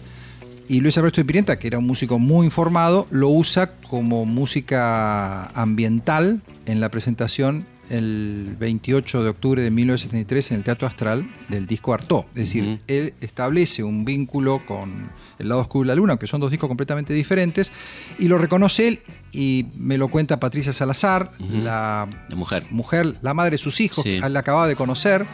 Y 0.68 0.80
Luis 0.80 0.96
Alberto 0.96 1.20
de 1.20 1.26
Pimienta, 1.26 1.58
que 1.58 1.66
era 1.66 1.78
un 1.78 1.86
músico 1.86 2.18
muy 2.18 2.46
informado, 2.46 3.06
lo 3.10 3.28
usa 3.28 3.72
como 3.88 4.24
música 4.24 5.46
ambiental 5.54 6.40
en 6.66 6.80
la 6.80 6.90
presentación 6.90 7.66
el 7.90 8.56
28 8.58 9.22
de 9.22 9.28
octubre 9.28 9.60
de 9.60 9.70
1973 9.70 10.52
en 10.52 10.56
el 10.56 10.64
Teatro 10.64 10.88
Astral 10.88 11.28
del 11.50 11.66
disco 11.66 11.92
Artaud. 11.92 12.24
Es 12.30 12.34
decir, 12.36 12.80
él 12.86 13.12
establece 13.20 13.84
un 13.84 14.06
vínculo 14.06 14.62
con 14.64 15.10
El 15.38 15.50
lado 15.50 15.60
oscuro 15.60 15.82
de 15.86 15.88
la 15.88 15.96
luna, 15.96 16.12
aunque 16.14 16.26
son 16.26 16.40
dos 16.40 16.50
discos 16.50 16.68
completamente 16.68 17.12
diferentes, 17.12 17.70
y 18.18 18.28
lo 18.28 18.38
reconoce 18.38 18.88
él 18.88 19.00
y 19.32 19.66
me 19.76 19.98
lo 19.98 20.08
cuenta 20.08 20.40
Patricia 20.40 20.72
Salazar, 20.72 21.32
la 21.40 22.08
La 22.30 22.36
mujer. 22.36 22.64
mujer, 22.70 23.14
la 23.20 23.34
madre 23.34 23.52
de 23.52 23.58
sus 23.58 23.80
hijos, 23.80 24.02
Sí. 24.02 24.18
que 24.18 24.28
la 24.30 24.40
acababa 24.40 24.66
de 24.66 24.76
conocer, 24.76 25.26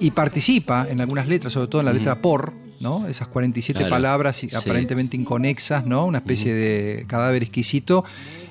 y 0.00 0.10
participa 0.10 0.88
en 0.90 1.00
algunas 1.00 1.28
letras, 1.28 1.52
sobre 1.52 1.68
todo 1.68 1.80
en 1.80 1.86
la 1.86 1.92
letra 1.92 2.20
por, 2.20 2.52
¿no? 2.84 3.08
Esas 3.08 3.26
47 3.26 3.78
Claro. 3.80 3.90
palabras 3.90 4.36
Sí. 4.36 4.48
aparentemente 4.54 5.16
inconexas, 5.16 5.84
¿no? 5.86 6.04
Una 6.06 6.18
especie 6.18 6.54
de 6.54 7.04
cadáver 7.08 7.42
exquisito. 7.42 8.04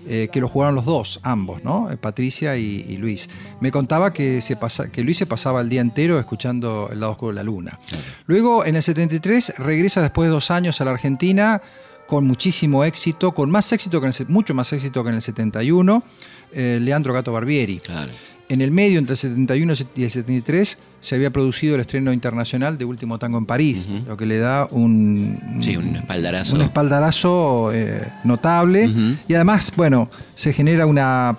eh, 0.06 0.28
que 0.34 0.42
lo 0.42 0.50
jugaron 0.50 0.76
los 0.76 0.84
dos, 0.84 1.22
ambos, 1.24 1.64
¿no? 1.64 1.90
Eh, 1.90 1.96
Patricia 1.96 2.58
y, 2.58 2.86
y 2.90 2.98
Luis. 2.98 3.30
Me 3.62 3.72
contaba 3.72 4.12
que, 4.12 4.42
se 4.42 4.58
pasa, 4.58 4.92
que 4.92 5.02
Luis 5.02 5.16
se 5.18 5.26
pasaba 5.26 5.62
el 5.62 5.70
día 5.70 5.80
entero 5.80 6.20
escuchando 6.20 6.90
El 6.92 7.00
lado 7.00 7.14
oscuro 7.14 7.30
de 7.30 7.36
la 7.36 7.44
luna. 7.44 7.80
Luego, 8.28 8.66
en 8.66 8.76
el 8.76 8.84
73, 8.84 9.54
regresa 9.60 10.02
después 10.02 10.28
de 10.28 10.34
dos 10.34 10.52
años 10.52 10.82
a 10.82 10.84
la 10.84 10.92
Argentina 10.92 11.62
con 12.06 12.28
muchísimo 12.28 12.84
éxito, 12.84 13.32
con 13.32 13.50
más 13.50 13.72
éxito 13.72 14.02
que 14.02 14.08
en 14.08 14.14
el, 14.20 14.28
mucho 14.28 14.54
más 14.54 14.74
éxito 14.74 15.04
que 15.06 15.10
en 15.12 15.16
el 15.16 15.22
71, 15.22 16.04
eh, 16.52 16.80
Leandro 16.82 17.14
Gato 17.14 17.32
Barbieri. 17.32 17.80
Claro. 17.80 18.12
En 18.50 18.60
el 18.60 18.72
medio, 18.72 19.00
entre 19.00 19.14
el 19.14 19.18
71 19.18 19.74
y 19.96 20.04
el 20.04 20.10
73, 20.12 20.78
se 21.04 21.16
había 21.16 21.32
producido 21.32 21.76
el 21.76 21.82
estreno 21.82 22.14
internacional 22.14 22.78
de 22.78 22.86
Último 22.86 23.20
Tango 23.20 23.38
en 23.38 23.46
París, 23.46 23.88
lo 24.08 24.16
que 24.16 24.26
le 24.26 24.40
da 24.40 24.68
un, 24.72 25.38
Sí, 25.62 25.76
un 25.76 25.98
espaldarazo. 25.98 26.56
un 26.56 26.62
espaldarazo 26.62 27.72
eh, 27.74 28.08
notable. 28.24 28.90
Y 29.28 29.34
además, 29.34 29.74
bueno, 29.76 30.10
se 30.34 30.54
genera 30.54 30.86
una 30.86 31.38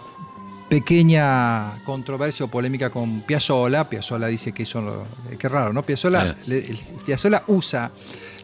pequeña 0.69 1.73
controversia 1.85 2.45
o 2.45 2.49
polémica 2.49 2.91
con 2.91 3.21
Piazzolla. 3.23 3.89
Piazzolla 3.89 4.27
dice 4.27 4.53
que 4.53 4.65
eso, 4.65 5.07
eh, 5.31 5.37
qué 5.39 5.49
raro, 5.49 5.73
¿no? 5.73 5.83
Piazzolla, 5.85 6.23
Claro. 6.25 6.39
le- 6.47 6.59
el- 6.59 6.79
Piazzolla 7.07 7.43
usa 7.47 7.91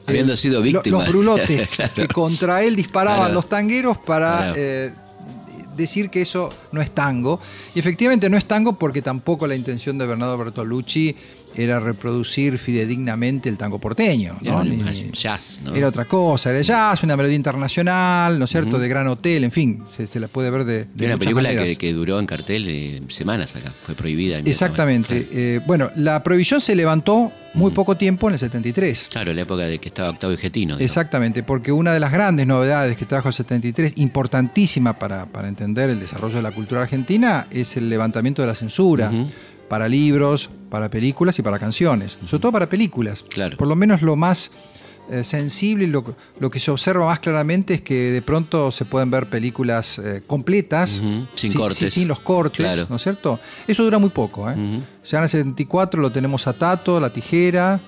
Habiendo 0.06 0.32
el- 0.32 0.38
sido 0.38 0.62
víctima. 0.62 0.98
los 1.00 1.08
brulotes 1.08 1.70
Claro. 1.76 1.92
que 1.94 2.08
contra 2.08 2.62
él 2.62 2.76
disparaban 2.76 3.18
Claro. 3.20 3.34
los 3.34 3.48
tangueros 3.48 3.98
para 3.98 4.52
eh, 4.56 4.92
decir 5.80 6.10
que 6.10 6.22
eso 6.22 6.50
no 6.72 6.80
es 6.80 6.92
tango. 6.92 7.40
Y 7.74 7.80
efectivamente 7.80 8.30
no 8.30 8.36
es 8.36 8.44
tango 8.44 8.74
porque 8.74 9.02
tampoco 9.02 9.46
la 9.46 9.56
intención 9.56 9.98
de 9.98 10.06
Bernardo 10.06 10.38
Bertolucci 10.38 11.16
era 11.56 11.80
reproducir 11.80 12.58
fidedignamente 12.58 13.48
el 13.48 13.56
tango 13.56 13.78
porteño. 13.78 14.36
Era 14.42 14.62
jazz, 15.12 15.60
¿no? 15.64 15.74
era 15.74 15.88
otra 15.88 16.04
cosa, 16.04 16.50
era 16.50 16.60
jazz, 16.60 17.02
una 17.02 17.16
melodía 17.16 17.36
internacional, 17.36 18.38
¿no 18.38 18.44
es 18.44 18.50
cierto? 18.50 18.78
De 18.78 18.88
Gran 18.88 19.08
Hotel, 19.08 19.44
en 19.44 19.50
fin, 19.50 19.82
se, 19.88 20.06
se 20.06 20.20
la 20.20 20.28
puede 20.28 20.50
ver 20.50 20.64
de, 20.64 20.86
de 20.94 21.06
una 21.06 21.18
película 21.18 21.50
que, 21.50 21.76
que 21.76 21.92
duró 21.92 22.18
en 22.18 22.26
cartel 22.26 22.66
eh, 22.68 23.02
semanas 23.08 23.56
acá. 23.56 23.72
Fue 23.84 23.94
prohibida. 23.94 24.38
Exactamente. 24.38 25.28
Eh, 25.32 25.60
bueno, 25.66 25.90
la 25.96 26.22
prohibición 26.22 26.60
se 26.60 26.74
levantó 26.74 27.32
muy 27.54 27.72
poco 27.72 27.96
tiempo 27.96 28.28
en 28.28 28.34
el 28.34 28.38
73. 28.38 29.08
Claro, 29.10 29.32
la 29.32 29.42
época 29.42 29.66
de 29.66 29.78
que 29.78 29.88
estaba 29.88 30.10
Octavio 30.10 30.36
Getino. 30.36 30.76
digamos. 30.76 30.82
Exactamente, 30.82 31.42
porque 31.42 31.72
una 31.72 31.92
de 31.92 32.00
las 32.00 32.12
grandes 32.12 32.46
novedades 32.46 32.96
que 32.96 33.06
trajo 33.06 33.28
el 33.28 33.34
73, 33.34 33.94
importantísima 33.96 34.98
para, 34.98 35.26
para 35.26 35.48
entender 35.48 35.90
el 35.90 35.98
desarrollo 35.98 36.36
de 36.36 36.42
la 36.42 36.52
cultura 36.52 36.82
argentina, 36.82 37.46
es 37.50 37.76
el 37.76 37.88
levantamiento 37.88 38.42
de 38.42 38.48
la 38.48 38.54
censura. 38.54 39.10
Para 39.70 39.88
libros, 39.88 40.50
para 40.68 40.90
películas 40.90 41.38
y 41.38 41.42
para 41.42 41.58
canciones. 41.58 42.18
Sobre 42.26 42.40
todo 42.42 42.52
para 42.52 42.68
películas. 42.68 43.24
Claro. 43.28 43.56
Por 43.56 43.68
lo 43.68 43.76
menos 43.76 44.02
lo 44.02 44.16
más 44.16 44.50
eh, 45.10 45.24
sensible 45.24 45.84
y 45.84 45.86
lo, 45.86 46.04
lo 46.38 46.50
que 46.50 46.58
se 46.60 46.70
observa 46.70 47.06
más 47.06 47.20
claramente 47.20 47.74
es 47.74 47.80
que 47.80 47.94
de 48.10 48.20
pronto 48.22 48.70
se 48.72 48.84
pueden 48.84 49.10
ver 49.10 49.30
películas 49.30 49.98
eh, 49.98 50.22
completas, 50.26 50.90
sin 50.90 51.52
si- 51.52 51.56
cortes. 51.56 51.78
si- 51.78 52.00
sin 52.00 52.08
los 52.08 52.20
cortes, 52.20 52.66
Claro. 52.66 52.86
¿no 52.90 52.96
es 52.96 53.02
cierto? 53.02 53.38
Eso 53.66 53.82
dura 53.84 53.98
muy 53.98 54.10
poco. 54.10 54.50
¿eh? 54.50 54.54
Ya 55.02 55.16
en 55.18 55.24
el 55.24 55.30
74 55.30 56.00
lo 56.00 56.12
tenemos 56.12 56.46
a 56.46 56.52
Tato, 56.52 57.00
la 57.00 57.10
tijera, 57.10 57.80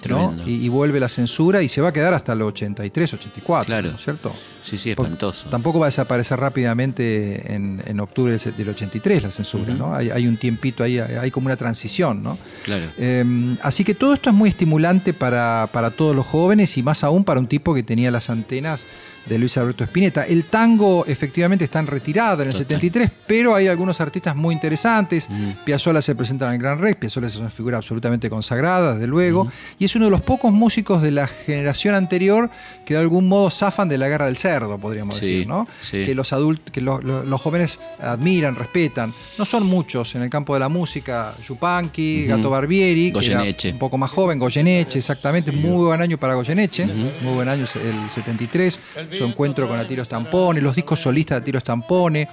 y, 0.47 0.65
y 0.65 0.69
vuelve 0.71 0.99
la 0.99 1.11
censura 1.11 1.63
y 1.63 1.69
se 1.69 1.81
va 1.83 1.89
a 1.89 1.93
quedar 1.93 2.15
hasta 2.15 2.33
el 2.33 2.41
83, 2.43 3.15
84, 3.15 3.67
Claro. 3.67 3.91
¿no 3.91 3.97
es 3.97 4.03
cierto? 4.03 4.33
Sí, 4.63 4.79
sí, 4.79 4.95
Porque 4.95 5.09
espantoso. 5.13 5.51
Tampoco 5.51 5.79
va 5.79 5.87
a 5.87 5.89
desaparecer 5.89 6.39
rápidamente 6.41 7.55
en, 7.55 7.83
en 7.87 8.01
octubre 8.01 8.31
del 8.33 8.41
se- 8.41 8.53
del 8.53 8.69
83 8.71 9.23
la 9.23 9.31
censura, 9.31 9.75
¿no? 9.75 9.95
Hay, 9.95 10.11
hay 10.11 10.27
un 10.27 10.37
tiempito 10.39 10.83
ahí, 10.83 10.99
hay 10.99 11.31
como 11.31 11.47
una 11.47 11.57
transición, 11.57 12.23
¿no? 12.23 12.39
Claro. 12.65 12.87
Eh, 12.97 13.57
así 13.63 13.85
que 13.85 13.95
todo 13.95 14.15
esto 14.15 14.31
es 14.31 14.35
muy 14.37 14.49
estimulante 14.49 15.13
para, 15.13 15.69
para 15.73 15.91
todos 15.91 16.17
los 16.17 16.27
jóvenes 16.27 16.77
y 16.79 16.83
más 16.83 17.05
aún 17.05 17.25
para 17.25 17.41
un 17.41 17.47
tipo 17.47 17.75
que 17.75 17.83
tenía 17.83 18.11
las 18.11 18.31
antenas 18.31 18.87
de 19.27 19.39
Luis 19.39 19.57
Alberto 19.57 19.85
Spinetta. 19.85 20.25
El 20.27 20.45
tango 20.45 21.05
efectivamente 21.07 21.65
está 21.65 21.79
en 21.79 21.87
retirada 21.87 22.43
en 22.43 22.49
el 22.51 22.55
Total. 22.55 22.81
73, 22.81 23.11
pero 23.27 23.55
hay 23.55 23.69
algunos 23.69 24.01
artistas 24.01 24.35
muy 24.37 24.55
interesantes. 24.55 25.29
Piazzolla 25.65 26.03
se 26.03 26.15
presenta 26.15 26.47
en 26.47 26.53
el 26.55 26.59
Gran 26.59 26.79
Rex, 26.81 26.97
Piazzolla 26.97 27.27
es 27.29 27.37
una 27.37 27.51
figura 27.51 27.77
absolutamente 27.77 28.29
consagrada, 28.31 28.95
desde 28.95 29.07
luego, 29.07 29.51
y 29.79 29.85
es 29.85 29.95
uno 29.97 30.07
de 30.07 30.11
los 30.11 30.23
pocos 30.23 30.53
músicos 30.53 31.03
de 31.03 31.11
la 31.13 31.27
generación 31.27 31.95
anterior 31.95 32.51
que 32.85 32.95
de 32.95 33.01
algún 33.01 33.29
modo 33.29 33.51
zafan 33.51 33.89
de 33.89 33.99
la 33.99 34.09
guerra 34.09 34.27
del 34.27 34.37
cerdo, 34.37 34.79
podríamos 34.79 35.15
Sí, 35.17 35.27
decir, 35.27 35.47
¿no? 35.49 35.67
sí. 35.81 36.05
Que 36.05 36.15
los 36.15 36.33
adultos, 36.33 36.73
que 36.73 36.81
lo- 36.81 37.01
lo- 37.01 37.25
los 37.25 37.41
jóvenes 37.41 37.81
admiran, 38.01 38.57
respetan. 38.57 39.13
No 39.39 39.45
son 39.45 39.67
muchos 39.67 40.15
en 40.15 40.23
el 40.23 40.31
campo 40.31 40.55
de 40.55 40.61
la 40.61 40.69
música. 40.69 41.35
Yupanqui, 41.47 42.27
Gato 42.27 42.51
Barbieri, 42.51 43.13
que 43.13 43.19
era 43.27 43.39
Goyeneche. 43.39 43.73
un 43.73 43.79
poco 43.79 43.99
más 43.99 44.11
joven, 44.11 44.39
Goyeneche, 44.39 44.99
exactamente, 44.99 45.53
muy 45.53 45.85
buen 45.87 46.01
año 46.01 46.19
para 46.19 46.35
Goyeneche, 46.35 46.87
muy 46.87 47.35
buen 47.35 47.49
año 47.49 47.65
el 47.85 48.11
73, 48.11 48.81
su 49.17 49.25
encuentro 49.25 49.69
con 49.69 49.79
Atiro 49.79 50.05
Stampone, 50.05 50.61
los 50.61 50.75
discos 50.75 51.01
solistas 51.01 51.37
de 51.37 51.43
Atiro 51.43 51.61
Stampone. 51.61 52.29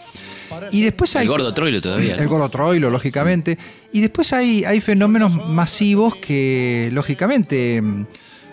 Y 0.71 0.81
después 0.81 1.15
hay 1.15 1.23
El 1.23 1.29
gordo 1.29 1.53
Troilo 1.53 1.81
todavía. 1.81 2.15
¿no? 2.15 2.21
el 2.21 2.27
gordo 2.27 2.49
Troilo, 2.49 2.89
lógicamente. 2.89 3.57
Y 3.91 4.01
después 4.01 4.33
hay, 4.33 4.63
hay 4.65 4.81
fenómenos 4.81 5.35
masivos 5.47 6.15
que, 6.15 6.89
lógicamente, 6.91 7.83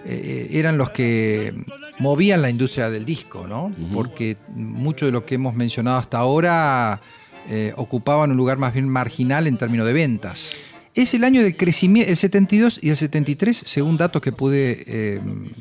eh, 0.04 0.48
eran 0.52 0.78
los 0.78 0.90
que 0.90 1.54
movían 1.98 2.42
la 2.42 2.50
industria 2.50 2.90
del 2.90 3.04
disco, 3.04 3.46
¿no? 3.48 3.70
Porque 3.94 4.36
mucho 4.54 5.06
de 5.06 5.12
lo 5.12 5.24
que 5.24 5.36
hemos 5.36 5.54
mencionado 5.54 5.98
hasta 5.98 6.18
ahora 6.18 7.00
eh, 7.48 7.72
ocupaban 7.76 8.30
un 8.30 8.36
lugar 8.36 8.58
más 8.58 8.74
bien 8.74 8.88
marginal 8.88 9.46
en 9.46 9.56
términos 9.56 9.86
de 9.86 9.92
ventas. 9.92 10.56
Es 10.94 11.12
el 11.12 11.24
año 11.24 11.42
del 11.42 11.56
crecimiento, 11.56 12.10
el 12.10 12.16
72 12.16 12.80
y 12.82 12.90
el 12.90 12.96
73, 12.96 13.56
según 13.66 13.96
datos 13.96 14.22
que 14.22 14.32
pude 14.32 14.84
eh, 14.86 15.20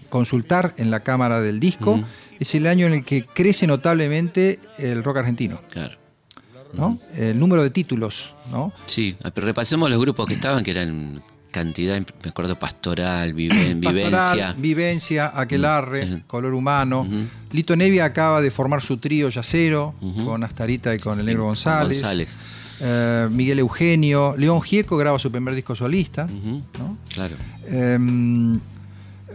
consultar 0.09 0.73
en 0.77 0.91
la 0.91 1.01
cámara 1.01 1.41
del 1.41 1.59
disco, 1.59 2.01
es 2.39 2.55
el 2.55 2.67
año 2.67 2.87
en 2.87 2.93
el 2.93 3.05
que 3.05 3.25
crece 3.25 3.67
notablemente 3.67 4.59
el 4.77 5.03
rock 5.03 5.17
argentino. 5.17 5.61
Claro. 5.71 5.97
¿no? 6.73 6.99
El 7.15 7.39
número 7.39 7.63
de 7.63 7.69
títulos, 7.69 8.35
¿no? 8.51 8.73
Sí, 8.85 9.15
pero 9.33 9.47
repasemos 9.47 9.89
los 9.89 9.99
grupos 9.99 10.27
que 10.27 10.33
estaban, 10.33 10.61
que 10.63 10.71
eran 10.71 11.21
cantidad, 11.49 11.97
me 11.97 12.29
acuerdo, 12.29 12.59
Pastoral, 12.59 13.33
Viven- 13.33 13.79
Vivencia. 13.79 14.11
Pastoral, 14.19 14.55
Vivencia, 14.57 15.31
Aquelarre, 15.33 16.03
Ujú. 16.05 16.21
Color 16.27 16.53
Humano. 16.53 17.07
Lito 17.53 17.77
Nevia 17.77 18.03
acaba 18.03 18.41
de 18.41 18.51
formar 18.51 18.81
su 18.81 18.97
trío 18.97 19.29
yacero 19.29 19.95
con 20.25 20.43
Astarita 20.43 20.93
y 20.93 20.99
con 20.99 21.17
el 21.17 21.25
negro 21.25 21.45
González. 21.45 22.01
González. 22.01 22.37
Eh, 22.81 23.29
Miguel 23.31 23.59
Eugenio. 23.59 24.35
León 24.37 24.61
Gieco 24.61 24.97
graba 24.97 25.17
su 25.17 25.31
primer 25.31 25.55
disco 25.55 25.77
solista. 25.77 26.27
¿no? 26.27 26.97
Claro. 27.13 27.37
Eh, 27.67 27.97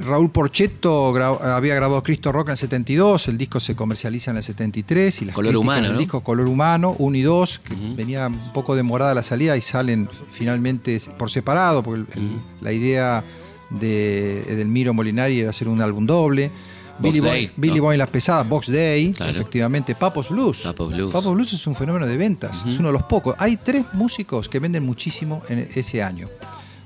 Raúl 0.05 0.31
Porchetto 0.31 1.13
gra- 1.13 1.39
había 1.57 1.75
grabado 1.75 2.03
Cristo 2.03 2.33
Rock 2.33 2.49
en 2.49 2.53
el 2.53 2.57
72, 2.59 3.29
el 3.29 3.39
disco 3.39 3.61
se 3.61 3.77
comercializa 3.77 4.31
en 4.31 4.39
el 4.39 4.43
73 4.43 5.23
y 5.23 5.25
las 5.27 5.35
Color 5.35 5.57
Humano, 5.57 5.83
del 5.85 5.93
¿no? 5.95 5.99
disco 5.99 6.21
Color 6.23 6.47
Humano 6.47 6.95
1 6.99 7.17
y 7.17 7.23
2, 7.23 7.59
que 7.65 7.75
venía 7.97 8.27
un 8.29 8.53
poco 8.53 8.75
demorada 8.77 9.15
la 9.15 9.23
salida 9.23 9.57
y 9.57 9.61
salen 9.61 10.09
finalmente 10.33 11.01
por 11.19 11.31
separado, 11.31 11.83
porque 11.83 12.19
la 12.61 12.73
idea 12.73 13.25
de 13.71 14.41
Edelmiro 14.49 14.93
Molinari 14.95 15.41
era 15.41 15.51
hacer 15.51 15.69
un 15.69 15.81
álbum 15.81 16.07
doble. 16.07 16.51
Box 16.99 17.15
Billy, 17.15 17.21
Day, 17.27 17.47
Boy, 17.47 17.53
Billy. 17.57 17.81
Boy 17.81 17.95
en 17.95 17.99
las 18.01 18.09
pesadas, 18.11 18.47
Box 18.47 18.71
Day, 18.71 19.13
Claro. 19.13 19.33
efectivamente, 19.33 19.95
Papos 19.95 20.29
Blues. 20.29 20.59
Papos 20.59 20.93
Blues. 20.93 21.11
Papos 21.13 21.33
Blues 21.35 21.53
es 21.55 21.67
un 21.67 21.75
fenómeno 21.75 22.05
de 22.05 22.17
ventas, 22.19 22.65
es 22.67 22.79
uno 22.79 22.89
de 22.89 22.93
los 22.93 23.05
pocos. 23.05 23.35
Hay 23.39 23.57
tres 23.57 23.87
músicos 23.95 24.51
que 24.51 24.59
venden 24.59 24.85
muchísimo 24.85 25.41
en 25.49 25.67
ese 25.75 26.03
año, 26.03 26.29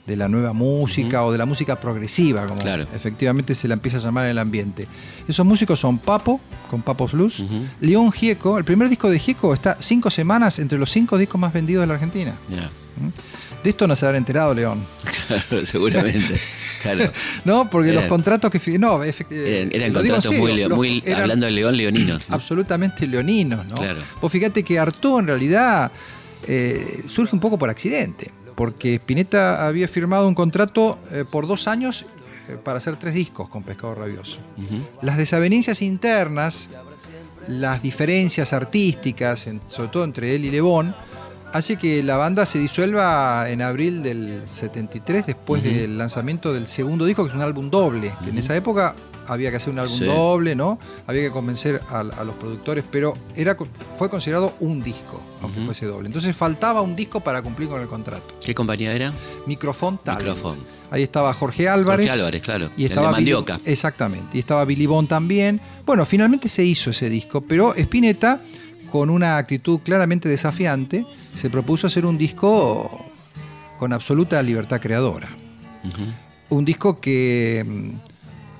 de 0.06 0.16
la 0.16 0.28
nueva 0.28 0.52
música 0.52 1.24
o 1.24 1.32
de 1.32 1.38
la 1.38 1.46
música 1.46 1.80
progresiva, 1.80 2.46
como 2.46 2.60
Claro. 2.60 2.86
efectivamente 2.94 3.54
se 3.54 3.68
la 3.68 3.74
empieza 3.74 3.96
a 3.96 4.00
llamar 4.00 4.24
en 4.26 4.32
el 4.32 4.38
ambiente. 4.38 4.86
Esos 5.26 5.46
músicos 5.46 5.80
son 5.80 5.98
Papo, 5.98 6.40
con 6.70 6.82
Papos 6.82 7.12
Blues, 7.12 7.40
Ujú. 7.40 7.64
León 7.80 8.12
Gieco, 8.12 8.58
el 8.58 8.64
primer 8.64 8.88
disco 8.90 9.08
de 9.08 9.18
Gieco 9.18 9.54
está 9.54 9.78
cinco 9.80 10.10
semanas 10.10 10.58
entre 10.58 10.76
los 10.78 10.90
cinco 10.90 11.16
discos 11.16 11.40
más 11.40 11.52
vendidos 11.52 11.82
de 11.82 11.86
la 11.86 11.94
Argentina. 11.94 12.34
Mirá. 12.48 12.70
De 13.62 13.70
esto 13.70 13.86
no 13.88 13.96
se 13.96 14.04
habrá 14.04 14.18
enterado 14.18 14.52
León. 14.54 14.84
Claro, 15.26 15.64
seguramente. 15.66 16.38
Claro. 16.84 17.10
No, 17.46 17.70
porque 17.70 17.94
los 17.94 18.04
contratos 18.04 18.50
que... 18.50 18.78
No, 18.78 19.02
Eran, 19.02 19.16
eran 19.30 19.72
en 19.72 19.92
contratos 19.94 20.24
serio, 20.24 20.40
muy, 20.40 20.60
los- 20.64 20.76
muy 20.76 21.02
eran- 21.06 21.22
hablando 21.22 21.46
del 21.46 21.54
león 21.54 21.74
leonino. 21.78 22.18
absolutamente 22.28 23.06
leoninos, 23.06 23.64
¿no? 23.68 23.76
Claro. 23.76 24.00
Vos 24.20 24.30
fíjate 24.30 24.62
que 24.62 24.78
Artaud 24.78 25.20
en 25.20 25.26
realidad 25.28 25.90
eh, 26.46 27.04
surge 27.08 27.34
un 27.34 27.40
poco 27.40 27.58
por 27.58 27.70
accidente, 27.70 28.30
porque 28.54 28.94
Spinetta 28.96 29.66
había 29.66 29.88
firmado 29.88 30.28
un 30.28 30.34
contrato 30.34 30.98
eh, 31.12 31.24
por 31.30 31.46
dos 31.46 31.66
años 31.68 32.06
eh, 32.48 32.56
para 32.62 32.78
hacer 32.78 32.96
tres 32.96 33.14
discos 33.14 33.48
con 33.48 33.62
Pescado 33.62 33.94
Rabioso. 33.94 34.38
Las 35.02 35.16
desavenencias 35.16 35.82
internas, 35.82 36.70
las 37.48 37.82
diferencias 37.82 38.52
artísticas, 38.52 39.46
en- 39.46 39.60
sobre 39.66 39.88
todo 39.88 40.04
entre 40.04 40.34
él 40.34 40.44
y 40.44 40.50
Lebón, 40.50 40.94
hace 41.52 41.76
que 41.76 42.02
la 42.02 42.16
banda 42.16 42.46
se 42.46 42.58
disuelva 42.58 43.48
en 43.48 43.62
abril 43.62 44.02
del 44.02 44.42
73, 44.46 45.26
después 45.26 45.62
del 45.62 45.96
lanzamiento 45.98 46.52
del 46.52 46.66
segundo 46.66 47.04
disco, 47.04 47.22
que 47.24 47.30
es 47.30 47.36
un 47.36 47.42
álbum 47.42 47.70
doble, 47.70 48.12
que 48.24 48.30
en 48.30 48.38
esa 48.38 48.56
época 48.56 48.94
había 49.26 49.50
que 49.50 49.56
hacer 49.56 49.72
un 49.72 49.78
álbum 49.78 49.98
Sí. 49.98 50.04
doble, 50.04 50.54
¿no? 50.54 50.78
Había 51.06 51.22
que 51.22 51.30
convencer 51.30 51.80
a, 51.90 52.00
a 52.00 52.24
los 52.24 52.34
productores, 52.36 52.84
pero 52.90 53.14
era, 53.36 53.56
fue 53.96 54.08
considerado 54.10 54.54
un 54.60 54.82
disco, 54.82 55.20
aunque 55.42 55.60
fuese 55.62 55.86
doble. 55.86 56.06
Entonces 56.06 56.34
faltaba 56.36 56.80
un 56.82 56.94
disco 56.96 57.20
para 57.20 57.42
cumplir 57.42 57.68
con 57.68 57.80
el 57.80 57.88
contrato. 57.88 58.34
¿Qué 58.44 58.54
compañía 58.54 58.92
era? 58.94 59.12
Microfón 59.46 59.98
Talent. 59.98 60.24
Microfón. 60.28 60.58
Ahí 60.90 61.02
estaba 61.02 61.32
Jorge 61.34 61.68
Álvarez. 61.68 62.06
Jorge 62.08 62.20
Álvarez, 62.20 62.42
claro. 62.42 62.70
Y 62.76 62.84
el 62.84 62.90
estaba 62.90 63.08
Billy- 63.08 63.32
Mandioca. 63.32 63.60
exactamente. 63.64 64.36
Y 64.36 64.40
estaba 64.40 64.64
Billy 64.64 64.86
Bond 64.86 65.08
también. 65.08 65.60
Bueno, 65.84 66.06
finalmente 66.06 66.48
se 66.48 66.64
hizo 66.64 66.90
ese 66.90 67.08
disco, 67.08 67.40
pero 67.40 67.74
Spinetta 67.74 68.40
con 68.92 69.10
una 69.10 69.38
actitud 69.38 69.80
claramente 69.82 70.28
desafiante, 70.28 71.04
se 71.36 71.50
propuso 71.50 71.88
hacer 71.88 72.06
un 72.06 72.16
disco 72.16 73.04
con 73.76 73.92
absoluta 73.92 74.40
libertad 74.40 74.80
creadora. 74.80 75.28
Un 76.50 76.64
disco 76.64 77.00
que 77.00 77.64
mm, 77.66 77.90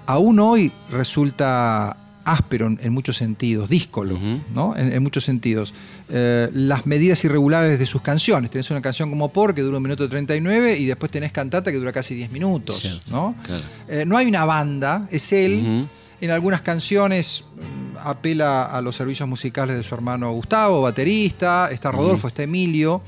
aún 0.06 0.38
hoy 0.40 0.72
resulta 0.90 1.96
áspero 2.24 2.66
en, 2.66 2.80
en 2.82 2.92
muchos 2.92 3.16
sentidos, 3.16 3.68
díscolo. 3.68 4.18
¿no? 4.54 4.76
En, 4.76 4.92
en 4.92 5.02
muchos 5.02 5.24
sentidos. 5.24 5.74
Eh, 6.08 6.48
las 6.52 6.86
medidas 6.86 7.24
irregulares 7.24 7.78
de 7.78 7.86
sus 7.86 8.02
canciones. 8.02 8.50
Tenés 8.50 8.70
una 8.70 8.82
canción 8.82 9.10
como 9.10 9.28
Por 9.30 9.54
que 9.54 9.62
dura 9.62 9.76
un 9.76 9.82
minuto 9.82 10.08
39 10.08 10.78
y 10.78 10.86
después 10.86 11.12
tenés 11.12 11.32
Cantata 11.32 11.70
que 11.70 11.78
dura 11.78 11.92
casi 11.92 12.14
10 12.14 12.30
minutos, 12.30 13.02
¿no? 13.10 13.34
claro. 13.42 13.64
Eh, 13.88 14.04
no 14.06 14.16
hay 14.16 14.26
una 14.26 14.44
banda, 14.44 15.06
es 15.10 15.32
él. 15.32 15.88
En 16.20 16.30
algunas 16.30 16.62
canciones 16.62 17.44
mm, 17.54 17.98
apela 18.06 18.64
a 18.64 18.80
los 18.80 18.96
servicios 18.96 19.28
musicales 19.28 19.76
de 19.76 19.82
su 19.82 19.94
hermano 19.94 20.32
Gustavo, 20.32 20.80
baterista, 20.82 21.68
está 21.70 21.90
Rodolfo, 21.92 22.28
está 22.28 22.44
Emilio. 22.44 23.02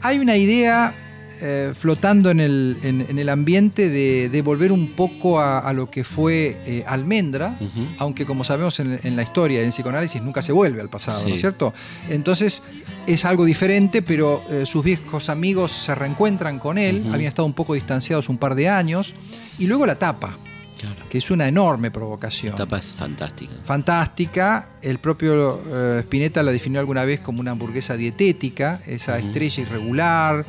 Hay 0.00 0.18
una 0.18 0.36
idea 0.36 0.94
eh, 1.40 1.72
flotando 1.74 2.30
en 2.30 2.40
el, 2.40 2.76
en- 2.82 3.06
en 3.08 3.18
el 3.18 3.28
ambiente 3.28 3.88
de, 3.88 4.28
de 4.28 4.42
volver 4.42 4.72
un 4.72 4.92
poco 4.92 5.40
a, 5.40 5.58
a 5.58 5.72
lo 5.72 5.90
que 5.90 6.04
fue 6.04 6.60
eh, 6.66 6.84
Almendra, 6.86 7.58
aunque 7.98 8.24
como 8.26 8.44
sabemos 8.44 8.80
en, 8.80 8.98
en 9.02 9.16
la 9.16 9.22
historia, 9.22 9.60
en 9.60 9.66
el 9.66 9.70
psicoanálisis 9.72 10.22
nunca 10.22 10.42
se 10.42 10.52
vuelve 10.52 10.80
al 10.80 10.88
pasado, 10.88 11.22
¿no 11.28 11.34
es 11.34 11.40
cierto? 11.40 11.72
Entonces 12.08 12.62
es 13.06 13.24
algo 13.24 13.44
diferente, 13.44 14.02
pero 14.02 14.42
eh, 14.48 14.64
sus 14.66 14.84
viejos 14.84 15.28
amigos 15.28 15.72
se 15.72 15.94
reencuentran 15.94 16.58
con 16.58 16.78
él, 16.78 17.04
habían 17.12 17.28
estado 17.28 17.46
un 17.46 17.52
poco 17.54 17.74
distanciados 17.74 18.28
un 18.28 18.38
par 18.38 18.54
de 18.54 18.68
años, 18.68 19.14
y 19.58 19.66
luego 19.66 19.86
la 19.86 19.96
tapa 19.96 20.36
Claro. 20.76 20.96
que 21.08 21.16
es 21.18 21.30
una 21.30 21.46
enorme 21.48 21.90
provocación. 21.90 22.50
La 22.52 22.56
tapa 22.58 22.78
es 22.78 22.96
fantástica. 22.96 23.54
Fantástica, 23.64 24.68
el 24.82 24.98
propio 24.98 25.60
eh, 25.72 25.98
Spinetta 26.00 26.42
la 26.42 26.50
definió 26.52 26.80
alguna 26.80 27.04
vez 27.04 27.20
como 27.20 27.40
una 27.40 27.52
hamburguesa 27.52 27.96
dietética, 27.96 28.80
esa 28.86 29.18
estrella 29.18 29.62
irregular, 29.62 30.44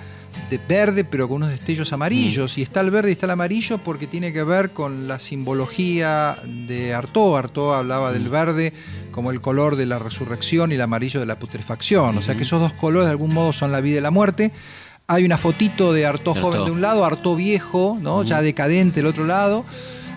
de 0.50 0.58
verde 0.58 1.04
pero 1.04 1.28
con 1.28 1.38
unos 1.38 1.50
destellos 1.50 1.93
amarillos, 1.93 2.58
y 2.58 2.62
está 2.62 2.82
el 2.82 2.91
verde 2.91 3.10
y 3.10 3.13
está 3.13 3.26
el 3.26 3.32
amarillo 3.32 3.78
porque 3.80 4.08
tiene 4.08 4.32
que 4.34 4.43
ver 4.43 4.71
con 4.71 5.08
la 5.08 5.19
simbología 5.19 6.38
de 6.45 6.93
Artaud. 6.93 7.38
Artaud 7.38 7.74
hablaba 7.74 8.12
del 8.12 8.30
verde 8.30 8.74
como 9.12 9.32
el 9.32 9.41
color 9.41 9.76
de 9.76 9.86
la 9.86 10.00
resurrección 10.00 10.71
y 10.71 10.76
el 10.76 10.82
amarillo 10.82 11.19
de 11.19 11.26
la 11.26 11.39
putrefacción, 11.39 12.17
o 12.17 12.21
sea 12.21 12.36
que 12.36 12.43
esos 12.43 12.60
dos 12.60 12.74
colores 12.74 13.08
de 13.08 13.12
algún 13.12 13.34
modo 13.34 13.54
son 13.54 13.71
la 13.71 13.82
vida 13.82 14.00
y 14.00 14.02
la 14.02 14.12
muerte. 14.12 14.52
Hay 15.08 15.24
una 15.24 15.38
fotito 15.38 15.93
de 15.93 16.06
Artaud 16.06 16.38
joven 16.39 16.65
de 16.65 16.71
un 16.71 16.82
lado, 16.82 17.06
Artaud 17.06 17.38
viejo, 17.38 17.98
¿no? 18.02 18.24
ya 18.24 18.41
decadente 18.41 19.02
del 19.02 19.08
otro 19.08 19.26
lado. 19.26 19.63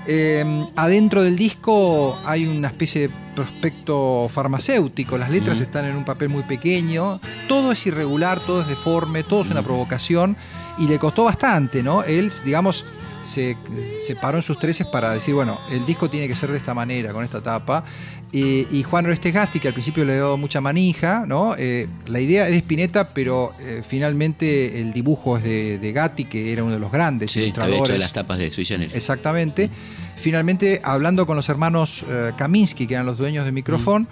Eh, 0.07 0.65
adentro 0.77 1.23
del 1.23 1.37
disco 1.37 2.19
hay 2.25 2.47
una 2.47 2.69
especie 2.69 3.09
de 3.09 3.15
prospecto 3.39 4.29
farmacéutico, 4.29 5.17
las 5.17 5.31
letras 5.31 5.61
están 5.61 5.85
en 5.85 5.95
un 5.95 6.05
papel 6.05 6.29
muy 6.29 6.43
pequeño, 6.43 7.21
todo 7.47 7.71
es 7.71 7.87
irregular, 7.87 8.41
todo 8.41 8.63
es 8.63 8.67
deforme, 8.67 9.23
todo 9.23 9.43
es 9.43 9.51
una 9.51 9.63
provocación. 9.63 10.37
Y 10.77 10.89
le 10.89 10.99
costó 10.99 11.23
bastante, 11.23 11.85
¿no? 11.85 12.03
Él, 12.03 12.33
digamos, 12.45 12.85
se, 13.29 13.57
se 14.05 14.17
paró 14.17 14.39
en 14.39 14.43
sus 14.43 14.59
treces 14.59 14.87
para 14.87 15.11
decir, 15.11 15.35
bueno, 15.35 15.61
el 15.71 15.85
disco 15.87 16.09
tiene 16.11 16.27
que 16.27 16.35
ser 16.35 16.51
de 16.51 16.57
esta 16.59 16.75
manera, 16.75 17.13
con 17.13 17.23
esta 17.25 17.41
tapa. 17.43 17.85
Eh, 18.33 18.67
y 18.71 18.83
Juan 18.83 19.07
Orestes 19.07 19.33
Gasti, 19.33 19.59
que 19.61 19.69
al 19.69 19.75
principio 19.75 20.05
le 20.05 20.15
dio 20.17 20.37
mucha 20.37 20.61
manija, 20.61 21.25
¿no? 21.27 21.55
Eh, 21.59 21.87
la 22.09 22.21
idea 22.21 22.47
es 22.47 22.53
de 22.53 22.59
Spinetta, 22.59 23.09
pero 23.15 23.51
eh, 23.61 23.83
finalmente 23.87 24.81
el 24.81 24.93
dibujo 24.93 25.39
es 25.39 25.45
de, 25.45 25.79
de 25.79 25.93
Gatti, 25.93 26.25
que 26.25 26.53
era 26.53 26.63
uno 26.65 26.73
de 26.75 26.79
los 26.79 26.93
grandes 26.93 27.31
Sí, 27.33 27.39
había 27.39 27.49
hecho 27.51 27.61
ilustradores. 27.61 27.93
de 27.95 27.99
las 28.01 28.13
tapas 28.13 28.39
de 28.39 28.51
Sui 28.51 28.65
Generis. 28.67 28.95
Exactamente. 28.95 29.71
Finalmente, 30.17 30.81
hablando 30.85 31.27
con 31.27 31.37
los 31.37 31.49
hermanos 31.49 32.05
eh, 32.09 32.33
Kaminsky, 32.37 32.87
que 32.87 32.95
eran 32.95 33.07
los 33.07 33.17
dueños 33.19 33.45
de 33.45 33.53
Microfón, 33.53 34.09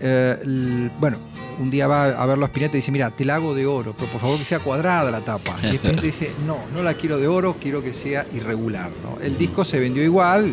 l- 0.00 0.90
bueno, 1.00 1.18
un 1.58 1.70
día 1.70 1.86
va 1.86 2.04
a 2.06 2.26
verlo 2.26 2.44
a 2.44 2.48
Spinetta 2.48 2.76
y 2.76 2.80
dice, 2.80 2.92
mira, 2.92 3.10
te 3.10 3.24
la 3.24 3.36
hago 3.36 3.54
de 3.54 3.66
oro, 3.66 3.94
pero 3.98 4.10
por 4.10 4.20
favor 4.20 4.38
que 4.38 4.44
sea 4.44 4.58
cuadrada 4.60 5.10
la 5.10 5.20
tapa. 5.20 5.56
Y 5.62 5.76
Spinetta 5.76 6.00
dice, 6.02 6.32
no, 6.46 6.58
no 6.74 6.82
la 6.82 6.94
quiero 6.94 7.18
de 7.18 7.26
oro, 7.28 7.56
quiero 7.60 7.82
que 7.82 7.94
sea 7.94 8.26
irregular. 8.34 8.90
¿no? 9.02 9.20
El 9.20 9.36
disco 9.38 9.64
se 9.64 9.78
vendió 9.78 10.02
igual, 10.02 10.46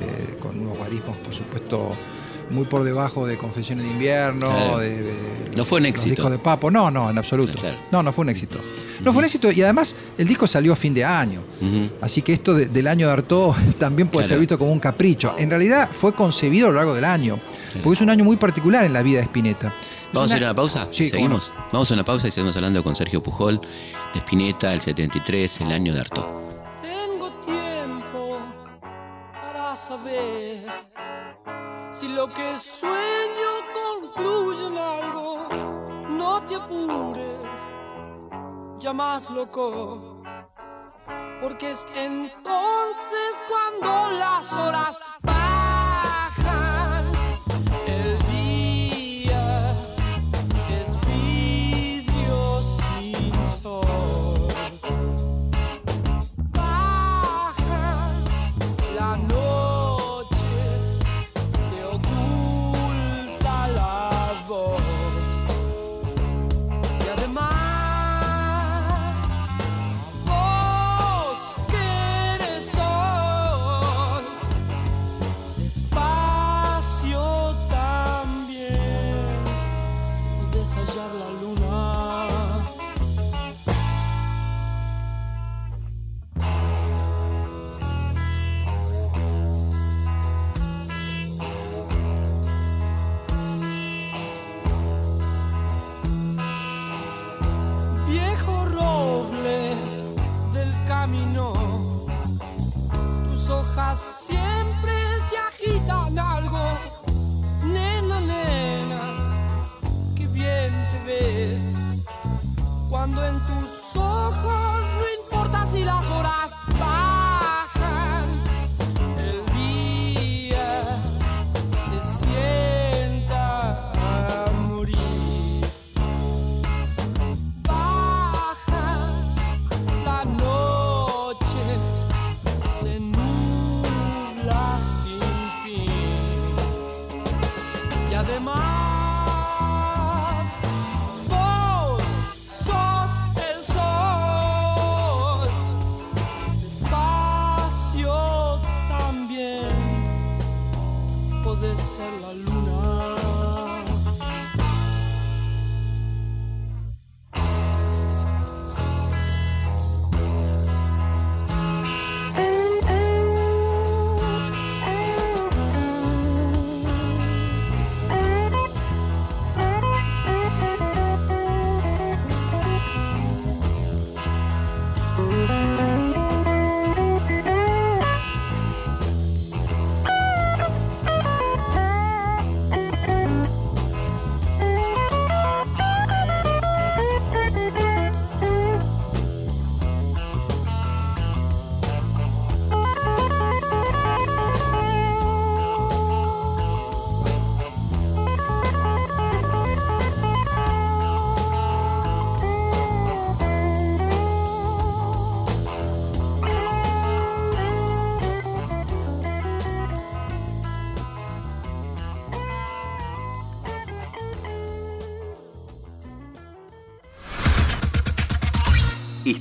eh, 0.00 0.36
con 0.40 0.58
unos 0.58 0.76
guarismos, 0.78 1.16
por 1.18 1.34
supuesto, 1.34 1.92
muy 2.50 2.64
por 2.64 2.82
debajo 2.82 3.26
de 3.26 3.36
Confesiones 3.36 3.84
de 3.84 3.90
Invierno, 3.92 4.48
Claro. 4.48 4.78
de, 4.78 5.02
de- 5.02 5.12
No 5.54 5.64
fue 5.66 5.78
un 5.78 5.82
los 5.82 5.90
éxito. 5.90 6.10
discos 6.14 6.30
de 6.30 6.38
Papo. 6.38 6.70
No, 6.70 6.90
no, 6.90 7.10
en 7.10 7.18
absoluto. 7.18 7.52
Claro. 7.60 7.76
No, 7.92 8.02
no 8.02 8.10
fue 8.12 8.22
un 8.22 8.30
éxito. 8.30 8.56
No 9.00 9.12
fue 9.12 9.18
un 9.20 9.24
éxito 9.26 9.52
y 9.52 9.60
además 9.62 9.94
el 10.16 10.26
disco 10.26 10.46
salió 10.46 10.72
a 10.72 10.76
fin 10.76 10.94
de 10.94 11.04
año. 11.04 11.42
Así 12.00 12.22
que 12.22 12.32
esto 12.32 12.54
de- 12.54 12.66
del 12.66 12.86
año 12.86 13.06
de 13.06 13.12
Artaud 13.12 13.54
también 13.78 14.08
puede 14.08 14.24
Claro. 14.24 14.28
ser 14.36 14.38
visto 14.40 14.58
como 14.58 14.72
un 14.72 14.80
capricho. 14.80 15.34
En 15.36 15.50
realidad 15.50 15.90
fue 15.92 16.14
concebido 16.14 16.68
a 16.68 16.70
lo 16.70 16.76
largo 16.76 16.94
del 16.94 17.04
año, 17.04 17.38
porque 17.82 17.96
es 17.96 18.00
un 18.00 18.08
año 18.10 18.24
muy 18.24 18.36
particular 18.38 18.84
en 18.86 18.92
la 18.94 19.02
vida 19.02 19.18
de 19.18 19.24
Spinetta. 19.24 19.74
¿Vamos 20.12 20.32
a 20.32 20.36
ir 20.36 20.44
a 20.44 20.46
una 20.46 20.54
pausa? 20.54 20.88
Sí, 20.90 21.08
¿Seguimos? 21.08 21.52
Vamos 21.72 21.90
a 21.90 21.94
una 21.94 22.04
pausa 22.04 22.28
y 22.28 22.30
seguimos 22.30 22.56
hablando 22.56 22.82
con 22.82 22.96
Sergio 22.96 23.22
Pujol, 23.22 23.60
de 23.60 24.18
Spinetta, 24.20 24.72
el 24.72 24.80
73, 24.80 25.60
el 25.60 25.72
año 25.72 25.92
de 25.92 26.00
Artaud. 26.00 26.24
Tengo 26.80 27.30
tiempo 27.44 28.38
para 29.32 29.76
saber 29.76 30.66
si 31.92 32.08
lo 32.08 32.32
que 32.32 32.56
sueño 32.56 33.50
concluye 33.74 34.66
en 34.66 34.78
algo. 34.78 35.48
No 36.08 36.40
te 36.42 36.54
apures, 36.54 37.60
ya 38.78 38.92
más 38.92 39.28
loco. 39.30 40.22
Porque 41.40 41.70
es 41.70 41.86
entonces 41.94 43.42
cuando 43.48 44.18
las 44.18 44.52
horas 44.54 45.00
bajan. 45.22 45.67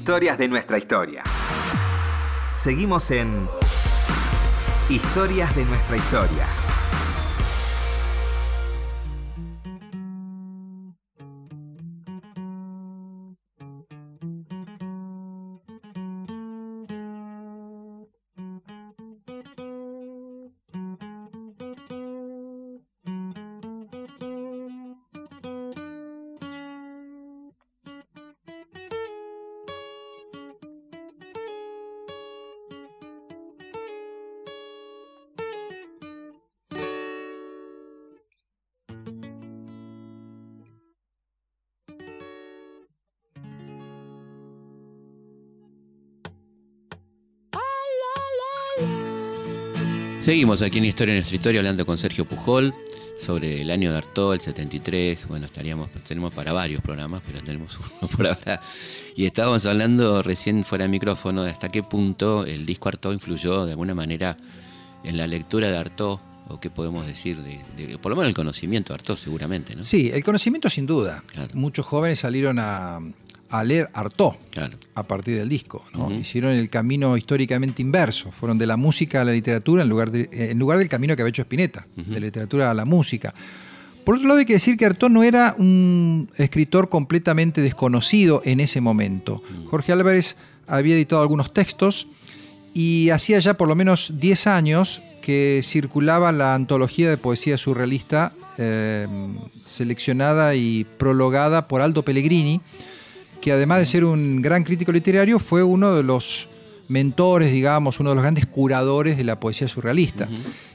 Historias 0.07 0.37
de 0.37 0.47
nuestra 0.47 0.77
historia. 0.77 1.21
Seguimos 2.55 3.11
en 3.11 3.45
Historias 4.87 5.53
de 5.53 5.65
nuestra 5.65 5.97
historia. 5.97 6.66
Seguimos 50.27 50.61
aquí 50.61 50.79
en 50.79 50.83
Historia 50.83 51.13
nuestra 51.15 51.37
historia 51.37 51.61
hablando 51.61 51.85
con 51.85 51.97
Sergio 51.97 52.25
Pujol 52.25 52.73
sobre 53.17 53.61
el 53.61 53.71
año 53.71 53.93
de 53.93 53.97
Artaud, 53.99 54.33
el 54.33 54.41
73. 54.41 55.25
Bueno, 55.29 55.45
estaríamos, 55.45 55.89
tenemos 56.05 56.33
para 56.33 56.51
varios 56.51 56.81
programas, 56.81 57.21
pero 57.25 57.39
tenemos 57.41 57.79
uno 58.01 58.11
por 58.11 58.27
ahora. 58.27 58.59
Y 59.15 59.23
estábamos 59.25 59.65
hablando 59.65 60.21
recién 60.21 60.65
fuera 60.65 60.83
de 60.83 60.89
micrófono 60.89 61.43
de 61.43 61.51
hasta 61.51 61.69
qué 61.69 61.81
punto 61.81 62.45
el 62.45 62.65
disco 62.65 62.89
Artaud 62.89 63.13
influyó 63.13 63.65
de 63.65 63.71
alguna 63.71 63.95
manera 63.95 64.35
en 65.05 65.15
la 65.15 65.27
lectura 65.27 65.71
de 65.71 65.77
Artaud, 65.77 66.19
o 66.49 66.59
qué 66.59 66.69
podemos 66.69 67.07
decir, 67.07 67.37
de, 67.41 67.61
de- 67.77 67.97
por 67.97 68.09
lo 68.09 68.17
menos 68.17 68.27
el 68.27 68.35
conocimiento 68.35 68.91
de 68.91 68.95
Artaud 68.95 69.15
seguramente, 69.15 69.77
¿no? 69.77 69.83
Sí, 69.83 70.11
el 70.13 70.25
conocimiento 70.25 70.69
sin 70.69 70.85
duda. 70.85 71.23
Claro. 71.31 71.51
Muchos 71.53 71.85
jóvenes 71.85 72.19
salieron 72.19 72.59
a, 72.59 72.99
a 73.49 73.63
leer 73.63 73.89
Artaud 73.93 74.33
Claro. 74.51 74.77
a 74.95 75.03
partir 75.03 75.37
del 75.37 75.47
disco. 75.49 75.83
¿no? 75.93 76.11
Hicieron 76.11 76.51
el 76.51 76.69
camino 76.69 77.15
históricamente 77.17 77.81
inverso. 77.81 78.31
Fueron 78.31 78.57
de 78.57 78.67
la 78.67 78.77
música 78.77 79.21
a 79.21 79.25
la 79.25 79.31
literatura 79.31 79.83
en 79.83 79.89
lugar, 79.89 80.11
de- 80.11 80.29
en 80.31 80.59
lugar 80.59 80.79
del 80.79 80.89
camino 80.89 81.15
que 81.15 81.21
había 81.21 81.29
hecho 81.29 81.41
Spinetta, 81.43 81.87
de 81.95 82.13
la 82.19 82.25
literatura 82.25 82.69
a 82.71 82.73
la 82.73 82.85
música. 82.85 83.33
Por 84.05 84.15
otro 84.15 84.27
lado, 84.27 84.39
hay 84.39 84.45
que 84.45 84.53
decir 84.53 84.77
que 84.77 84.85
Artaud 84.85 85.09
no 85.11 85.23
era 85.23 85.53
un 85.57 86.29
escritor 86.37 86.87
completamente 86.89 87.61
desconocido 87.61 88.41
en 88.45 88.59
ese 88.61 88.79
momento. 88.81 89.41
Jorge 89.69 89.91
Álvarez 89.91 90.37
había 90.65 90.95
editado 90.95 91.21
algunos 91.21 91.51
textos 91.53 92.07
y 92.73 93.09
hacía 93.09 93.39
ya 93.39 93.55
por 93.55 93.67
lo 93.67 93.75
menos 93.75 94.13
10 94.19 94.47
años 94.47 95.01
que 95.21 95.61
circulaba 95.63 96.31
la 96.31 96.53
antología 96.55 97.09
de 97.09 97.17
poesía 97.17 97.57
surrealista 97.57 98.31
eh, 98.57 99.07
seleccionada 99.65 100.55
y 100.55 100.85
prologada 100.97 101.67
por 101.67 101.81
Aldo 101.81 102.03
Pellegrini, 102.03 102.61
que 103.41 103.51
además 103.51 103.79
de 103.79 103.85
ser 103.85 104.05
un 104.05 104.41
gran 104.41 104.63
crítico 104.63 104.91
literario, 104.91 105.39
fue 105.39 105.63
uno 105.63 105.95
de 105.95 106.03
los 106.03 106.47
mentores, 106.87 107.51
digamos, 107.51 107.99
uno 107.99 108.11
de 108.11 108.15
los 108.15 108.23
grandes 108.23 108.45
curadores 108.45 109.17
de 109.17 109.23
la 109.23 109.39
poesía 109.39 109.67
surrealista. 109.67 110.27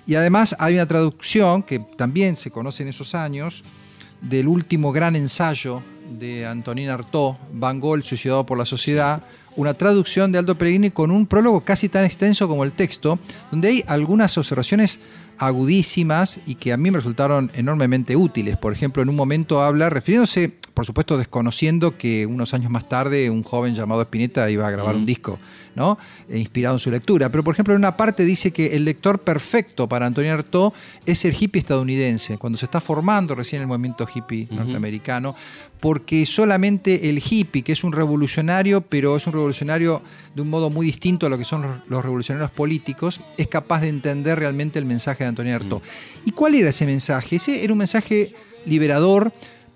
Y 0.07 0.15
además 0.15 0.57
hay 0.59 0.75
una 0.75 0.87
traducción 0.87 1.63
que 1.63 1.79
también 1.79 2.37
se 2.37 2.51
conoce 2.51 2.83
en 2.83 2.91
esos 2.91 3.15
años, 3.15 3.63
del 4.21 4.47
último 4.47 4.93
gran 4.93 5.17
ensayo 5.17 5.83
de 6.19 6.47
Antonín 6.47 6.89
Artaud, 6.89 7.35
Van 7.53 7.81
Gogh, 7.81 8.03
suicidado 8.03 8.47
por 8.47 8.59
la 8.59 8.65
sociedad, 8.65 9.25
una 9.57 9.75
traducción 9.75 10.33
de 10.33 10.39
Aldo 10.39 10.57
Pellegrini 10.57 10.91
con 10.91 11.11
un 11.11 11.27
prólogo 11.27 11.63
casi 11.63 11.89
tan 11.89 12.05
extenso 12.05 12.49
como 12.49 12.65
el 12.65 12.73
texto, 12.73 13.19
donde 13.51 13.69
hay 13.69 13.85
algunas 13.87 14.37
observaciones 14.39 15.01
agudísimas 15.39 16.41
y 16.47 16.55
que 16.55 16.73
a 16.73 16.77
mí 16.77 16.91
me 16.91 16.99
resultaron 16.99 17.51
enormemente 17.55 18.17
útiles. 18.17 18.57
Por 18.57 18.73
ejemplo, 18.73 19.03
en 19.03 19.09
un 19.09 19.17
momento 19.17 19.63
habla, 19.63 19.91
refiriéndose, 19.91 20.57
por 20.75 20.87
supuesto 20.87 21.19
desconociendo 21.19 21.97
que 21.97 22.27
unos 22.27 22.55
años 22.55 22.71
más 22.71 22.89
tarde 22.89 23.31
un 23.31 23.43
joven 23.43 23.75
llamado 23.75 24.03
Spinetta 24.03 24.49
iba 24.51 24.67
a 24.67 24.71
grabar 24.71 24.97
un 24.97 25.07
disco, 25.07 25.39
¿no? 25.75 25.99
E 26.29 26.39
inspirado 26.39 26.77
en 26.77 26.79
su 26.81 26.91
lectura. 26.91 27.31
Pero, 27.31 27.45
por 27.45 27.55
ejemplo, 27.55 27.75
en 27.75 27.79
una 27.79 27.97
parte 27.97 28.25
dice 28.25 28.53
que 28.53 28.75
el 28.75 28.85
lector 28.85 29.19
perfecto 29.21 29.89
para 29.89 30.07
Antonio 30.07 30.33
Artaud 30.33 30.73
es 31.07 31.25
el 31.25 31.35
hippie 31.39 31.61
estadounidense, 31.61 32.39
cuando 32.39 32.59
se 32.59 32.65
está 32.65 32.81
formando 32.81 33.35
recién 33.35 33.63
el 33.63 33.69
movimiento 33.69 34.07
hippie 34.13 34.49
norteamericano, 34.51 35.35
porque 35.81 36.25
solamente 36.27 37.11
el 37.11 37.23
hippie, 37.29 37.63
que 37.63 37.73
es 37.73 37.85
un 37.85 37.93
revolucionario, 37.93 38.83
pero 38.83 39.17
es 39.17 39.27
un 39.27 39.33
revolucionario 39.33 40.03
de 40.35 40.43
un 40.43 40.49
modo 40.49 40.71
muy 40.71 40.87
distinto 40.87 41.27
a 41.27 41.29
lo 41.29 41.37
que 41.37 41.45
son 41.45 41.83
los, 41.89 42.03
revolucionarios 42.03 42.51
políticos, 42.51 43.21
es 43.37 43.49
capaz 43.49 43.81
de 43.81 43.89
entender 43.89 44.39
realmente 44.39 44.79
el 44.79 44.85
mensaje 44.85 45.25
de 45.25 45.29
Antonio 45.29 45.57
Artaud. 45.57 45.83
¿Y 46.25 46.31
cuál 46.31 46.55
era 46.55 46.71
ese 46.71 46.87
mensaje? 46.87 47.37
Ese 47.37 47.65
era 47.65 47.73
un 47.73 47.81
mensaje 47.81 48.35
liberador, 48.65 49.33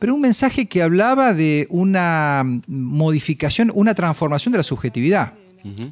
pero 0.06 0.14
un 0.14 0.20
mensaje 0.20 0.66
que 0.66 0.84
hablaba 0.84 1.34
de 1.34 1.66
una 1.68 2.44
modificación, 2.68 3.72
una 3.74 3.92
transformación 3.92 4.52
de 4.52 4.58
la 4.58 4.62
subjetividad. 4.62 5.32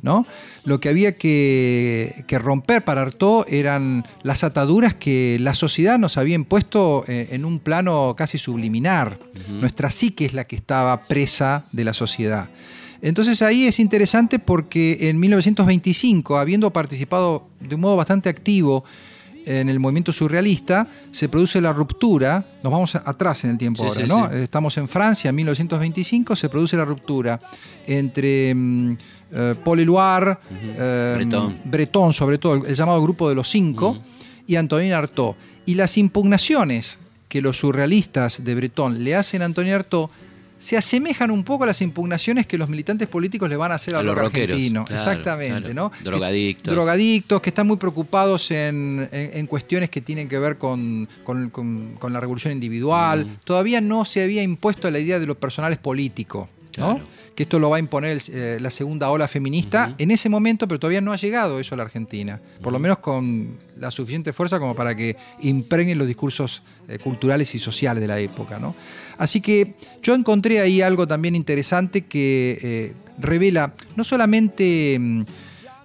¿no? 0.03 0.25
Lo 0.63 0.79
que 0.79 0.89
había 0.89 1.17
que, 1.17 2.23
que 2.29 2.39
romper 2.39 2.85
para 2.85 3.03
Artaud 3.03 3.45
eran 3.49 4.07
las 4.23 4.45
ataduras 4.45 4.95
que 4.95 5.37
la 5.41 5.53
sociedad 5.53 5.99
nos 5.99 6.17
había 6.17 6.37
impuesto 6.37 7.05
eh, 7.09 7.31
en 7.33 7.45
un 7.45 7.59
plano 7.59 8.15
casi 8.17 8.39
subliminar. 8.39 9.19
Nuestra 9.49 9.91
psique 9.91 10.27
es 10.27 10.33
la 10.33 10.45
que 10.45 10.55
estaba 10.55 11.01
presa 11.09 11.65
de 11.73 11.83
la 11.83 11.93
sociedad. 11.93 12.51
Entonces 13.03 13.43
ahí 13.43 13.67
es 13.67 13.81
interesante 13.81 14.39
porque 14.39 15.09
en 15.11 15.19
1925, 15.19 16.39
habiendo 16.39 16.73
participado 16.73 17.49
de 17.59 17.75
un 17.75 17.81
modo 17.81 17.97
bastante 17.97 18.29
activo 18.29 18.85
en 19.45 19.69
el 19.69 19.81
movimiento 19.81 20.13
surrealista, 20.13 20.87
se 21.11 21.29
produce 21.29 21.61
la 21.61 21.73
ruptura, 21.73 22.45
nos 22.63 22.73
vamos 22.73 22.95
atrás 22.95 23.45
en 23.45 23.51
el 23.51 23.59
tiempo 23.59 23.83
Sí, 23.83 23.89
ahora, 23.89 24.01
sí, 24.01 24.09
¿no? 24.09 24.31
sí. 24.31 24.45
Estamos 24.45 24.77
en 24.77 24.89
Francia, 24.89 25.29
en 25.29 25.35
1925, 25.37 26.37
se 26.37 26.49
produce 26.49 26.77
la 26.77 26.85
ruptura 26.85 27.41
entre 27.87 28.51
eh, 28.51 29.55
Paul 29.65 29.81
Éluard, 29.81 30.39
eh, 30.51 31.15
Breton. 31.17 31.57
Breton, 31.65 32.13
sobre 32.13 32.39
todo, 32.39 32.55
el, 32.55 32.67
el 32.67 32.75
llamado 32.75 33.03
Grupo 33.03 33.29
de 33.29 33.35
los 33.35 33.49
Cinco, 33.49 33.99
y 34.47 34.57
Antonin 34.57 34.93
Artaud. 34.93 35.35
Y 35.67 35.75
las 35.75 35.97
impugnaciones 35.97 36.99
que 37.29 37.41
los 37.41 37.59
surrealistas 37.59 38.45
de 38.45 38.55
Breton 38.55 39.03
le 39.03 39.17
hacen 39.17 39.43
a 39.43 39.47
Antonin 39.47 39.73
Artaud 39.73 40.11
se 40.59 40.77
asemejan 40.77 41.31
un 41.31 41.45
poco 41.45 41.65
a 41.65 41.67
las 41.67 41.83
impugnaciones 41.83 42.47
que 42.47 42.57
los 42.57 42.69
militantes 42.69 43.07
políticos 43.09 43.49
le 43.49 43.57
van 43.57 43.73
a 43.73 43.75
hacer 43.75 43.95
A 43.97 43.99
al 43.99 44.07
los 44.07 44.15
rock 44.15 44.27
argentino. 44.37 44.85
claro, 44.85 45.03
Exactamente, 45.03 45.73
claro. 45.73 45.75
¿no? 45.75 45.93
Drogadictos. 46.03 46.65
Que- 46.65 46.75
drogadictos 46.75 47.41
que 47.43 47.51
están 47.51 47.67
muy 47.67 47.77
preocupados 47.77 48.51
en, 48.51 49.09
en- 49.13 49.31
en 49.39 49.47
cuestiones 49.47 49.91
que 49.91 50.01
tienen 50.01 50.29
que 50.29 50.39
ver 50.39 50.57
con, 50.57 51.09
con- 51.25 51.51
con- 51.51 51.95
con 51.99 52.13
la 52.13 52.21
revolución 52.21 52.53
individual. 52.53 53.27
Mm. 53.27 53.37
Todavía 53.45 53.81
no 53.81 54.05
se 54.05 54.23
había 54.23 54.43
impuesto 54.43 54.91
la 54.91 54.99
idea 54.99 55.19
de 55.19 55.27
lo 55.27 55.35
personal 55.39 55.73
es 55.73 55.79
político, 55.79 56.49
¿no? 56.79 56.95
Claro. 56.95 57.07
Que 57.35 57.43
esto 57.45 57.59
lo 57.59 57.71
va 57.71 57.77
a 57.77 57.81
imponer 57.81 58.19
eh, 58.33 58.59
la 58.61 58.71
segunda 58.71 59.11
ola 59.11 59.27
feminista 59.27 59.95
en 59.99 60.11
ese 60.11 60.29
momento, 60.29 60.69
pero 60.69 60.79
todavía 60.79 61.01
no 61.01 61.13
ha 61.13 61.17
llegado 61.17 61.59
eso 61.59 61.75
a 61.75 61.79
la 61.79 61.83
Argentina. 61.83 62.41
Por 62.63 62.73
lo 62.73 62.79
menos 62.79 62.99
con 62.99 63.59
la 63.77 63.91
suficiente 63.91 64.33
fuerza 64.33 64.61
como 64.61 64.75
para 64.75 64.95
que 64.95 65.17
impregnen 65.41 65.99
los 65.99 66.07
discursos 66.07 66.63
eh, 66.89 66.99
culturales 66.99 67.55
y 67.55 67.59
sociales 67.59 68.01
de 68.01 68.07
la 68.09 68.19
época, 68.21 68.59
¿no? 68.59 68.75
Así 69.19 69.41
que 69.41 69.75
yo 70.03 70.15
encontré 70.15 70.61
ahí 70.61 70.83
algo 70.83 71.07
también 71.07 71.35
interesante 71.35 72.03
que 72.03 72.59
eh, 72.63 72.93
revela 73.19 73.75
no 73.97 74.05
solamente 74.05 74.97
mm, 74.99 75.23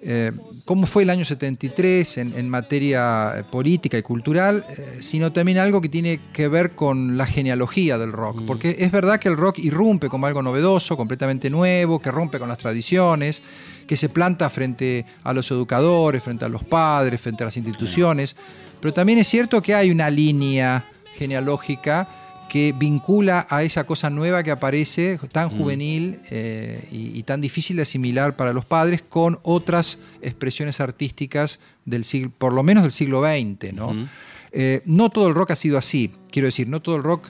eh, 0.02 0.32
cómo 0.70 0.86
fue 0.86 1.02
el 1.02 1.10
año 1.10 1.24
73 1.24 2.18
en, 2.18 2.32
en 2.36 2.48
materia 2.48 3.34
eh, 3.36 3.42
política 3.42 3.98
y 3.98 4.02
cultural, 4.02 4.64
eh, 4.68 4.98
sino 5.00 5.32
también 5.32 5.58
algo 5.58 5.80
que 5.80 5.88
tiene 5.88 6.20
que 6.32 6.46
ver 6.46 6.76
con 6.76 7.18
la 7.18 7.26
genealogía 7.26 7.98
del 7.98 8.12
rock. 8.12 8.44
Porque 8.46 8.76
es 8.78 8.92
verdad 8.92 9.18
que 9.18 9.28
el 9.28 9.36
rock 9.36 9.58
irrumpe 9.58 10.08
como 10.08 10.28
algo 10.28 10.42
novedoso, 10.42 10.96
completamente 10.96 11.50
nuevo, 11.50 11.98
que 11.98 12.12
rompe 12.12 12.38
con 12.38 12.48
las 12.48 12.58
tradiciones, 12.58 13.42
que 13.88 13.96
se 13.96 14.10
planta 14.10 14.48
frente 14.48 15.06
a 15.24 15.32
los 15.32 15.50
educadores, 15.50 16.22
frente 16.22 16.44
a 16.44 16.48
los 16.48 16.62
padres, 16.62 17.20
frente 17.20 17.42
a 17.42 17.46
las 17.46 17.56
instituciones. 17.56 18.36
Pero 18.80 18.94
también 18.94 19.18
es 19.18 19.26
cierto 19.26 19.60
que 19.60 19.74
hay 19.74 19.90
una 19.90 20.08
línea 20.08 20.84
genealógica 21.16 22.06
que 22.50 22.74
vincula 22.76 23.46
a 23.48 23.62
esa 23.62 23.84
cosa 23.84 24.10
nueva 24.10 24.42
que 24.42 24.50
aparece, 24.50 25.20
tan 25.30 25.48
juvenil 25.50 26.18
eh, 26.30 26.82
y, 26.90 27.16
y 27.16 27.22
tan 27.22 27.40
difícil 27.40 27.76
de 27.76 27.82
asimilar 27.82 28.34
para 28.34 28.52
los 28.52 28.64
padres, 28.64 29.02
con 29.08 29.38
otras 29.44 30.00
expresiones 30.20 30.80
artísticas 30.80 31.60
del 31.84 32.04
siglo, 32.04 32.32
por 32.36 32.52
lo 32.52 32.64
menos 32.64 32.82
del 32.82 32.90
siglo 32.90 33.22
XX. 33.22 33.72
¿no? 33.72 34.08
Eh, 34.50 34.82
no 34.84 35.10
todo 35.10 35.28
el 35.28 35.34
rock 35.36 35.52
ha 35.52 35.56
sido 35.56 35.78
así. 35.78 36.10
Quiero 36.32 36.46
decir, 36.46 36.66
no 36.66 36.82
todo 36.82 36.96
el 36.96 37.04
rock 37.04 37.28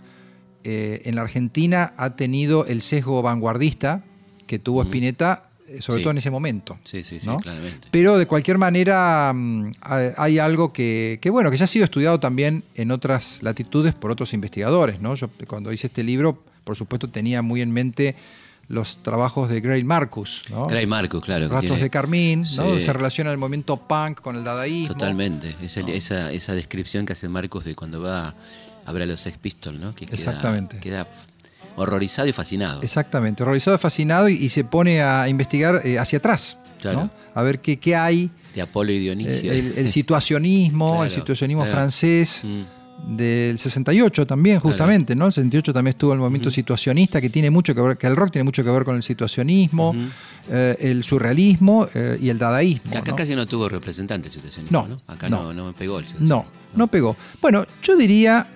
eh, 0.65 1.03
en 1.05 1.17
la 1.17 1.21
Argentina 1.21 1.93
ha 1.99 2.17
tenido 2.17 2.65
el 2.65 2.81
sesgo 2.81 3.21
vanguardista 3.21 4.03
que 4.47 4.59
tuvo 4.59 4.83
Spinetta, 4.83 5.50
sobre 5.79 5.99
Sí. 5.99 6.03
todo 6.03 6.11
en 6.11 6.19
ese 6.19 6.31
momento. 6.31 6.79
Sí, 6.85 7.05
sí, 7.05 7.21
sí, 7.21 7.27
¿no? 7.27 7.37
claramente. 7.39 7.89
Pero 7.91 8.19
de 8.19 8.27
cualquier 8.27 8.59
manera 8.59 9.33
mm, 9.35 9.71
hay- 10.17 10.39
algo 10.39 10.73
que, 10.73 11.19
que, 11.23 11.31
bueno, 11.31 11.51
que 11.51 11.57
ya 11.57 11.65
ha 11.65 11.69
sido 11.69 11.85
estudiado 11.85 12.19
también 12.21 12.63
en 12.75 12.91
otras 12.91 13.39
latitudes 13.43 13.95
por 13.95 14.11
otros 14.11 14.33
investigadores. 14.33 15.01
¿no? 15.01 15.15
Yo 15.15 15.29
cuando 15.47 15.73
hice 15.73 15.87
este 15.87 16.03
libro, 16.03 16.43
por 16.65 16.77
supuesto, 16.77 17.09
tenía 17.09 17.43
muy 17.43 17.61
en 17.63 17.71
mente 17.71 18.17
los 18.69 19.03
trabajos 19.03 19.49
de 19.49 19.61
Gray 19.61 19.83
Marcus, 19.83 20.43
¿no? 20.49 20.67
Gray 20.67 20.87
Marcus, 20.87 21.25
claro. 21.25 21.47
que 21.49 21.53
Rastros 21.55 21.71
tiene- 21.73 21.83
de 21.83 21.91
Carmín, 21.91 22.41
¿no? 22.57 22.75
Sí. 22.77 22.81
Se 22.83 22.93
relaciona 22.93 23.33
el 23.33 23.39
movimiento 23.39 23.77
punk 23.77 24.21
con 24.21 24.37
el 24.37 24.45
dadaísmo. 24.45 24.95
Totalmente. 24.95 25.57
Esa, 25.61 25.81
esa, 25.81 26.31
esa 26.33 26.55
descripción 26.55 27.05
que 27.05 27.15
hace 27.15 27.29
Marcus 27.29 27.65
de 27.65 27.75
cuando 27.75 28.01
va 28.01 28.33
a 28.87 28.93
ver 28.93 29.03
a 29.03 29.07
los 29.07 29.21
Sex 29.21 29.37
Pistols, 29.39 29.81
¿no? 29.81 29.93
Que 29.95 30.07
queda- 30.07 30.15
Exactamente. 30.15 30.79
Queda 30.79 31.09
horrorizado 31.77 32.29
y 32.29 32.33
fascinado. 32.33 32.83
Exactamente, 32.83 33.43
horrorizado, 33.43 33.79
fascinado 33.79 34.29
y, 34.29 34.35
y 34.35 34.49
se 34.51 34.65
pone 34.65 35.03
a 35.03 35.29
investigar 35.29 35.81
eh, 35.85 35.99
hacia 35.99 36.19
atrás, 36.19 36.59
Claro. 36.81 37.01
¿no? 37.05 37.11
A 37.35 37.43
ver 37.43 37.61
qué, 37.61 37.79
qué 37.79 37.95
hay, 37.95 38.31
De 38.55 38.63
Apolo 38.63 38.91
y 38.93 38.97
eh, 38.97 39.01
Dionisio. 39.01 39.53
el, 39.53 39.75
el 39.77 39.89
situacionismo, 40.35 41.05
el 41.05 41.11
situacionismo 41.11 41.63
claro. 41.63 41.77
francés. 41.77 42.43
Mm. 42.45 42.63
Del 43.17 43.59
68 43.59 44.27
también, 44.27 44.61
justamente, 44.61 45.17
¿no? 45.17 45.25
El 45.25 45.33
68 45.33 45.73
también 45.73 45.93
estuvo 45.93 46.13
el 46.13 46.19
movimiento 46.19 46.51
situacionista 46.51 47.19
que 47.19 47.31
tiene 47.31 47.49
mucho 47.49 47.75
que 47.75 47.81
ver, 47.81 47.97
que 47.97 48.07
el 48.07 48.15
rock 48.15 48.33
tiene 48.33 48.45
mucho 48.45 48.63
que 48.63 48.71
ver 48.71 48.85
con 48.85 48.95
el 48.95 49.03
situacionismo, 49.03 49.95
eh, 50.51 50.77
el 50.81 51.03
surrealismo 51.03 51.89
eh, 51.95 52.19
y 52.21 52.29
el 52.29 52.39
dadaísmo. 52.39 52.91
Acá 52.95 53.13
¿no? 53.13 53.17
casi 53.17 53.35
no 53.35 53.47
tuvo 53.47 53.71
representante 53.71 54.29
el 54.29 54.35
situacionismo, 54.35 54.83
No, 54.83 54.89
¿no? 54.89 54.97
Acá 55.07 55.31
no. 55.31 55.45
no, 55.45 55.55
no 55.55 55.67
me 55.69 55.73
pegó 55.73 55.99
el 55.99 56.05
situacionismo. 56.05 56.45
No, 56.45 56.79
no 56.79 56.87
pegó. 56.89 57.17
Bueno, 57.41 57.65
yo 57.83 57.97
diría 57.97 58.47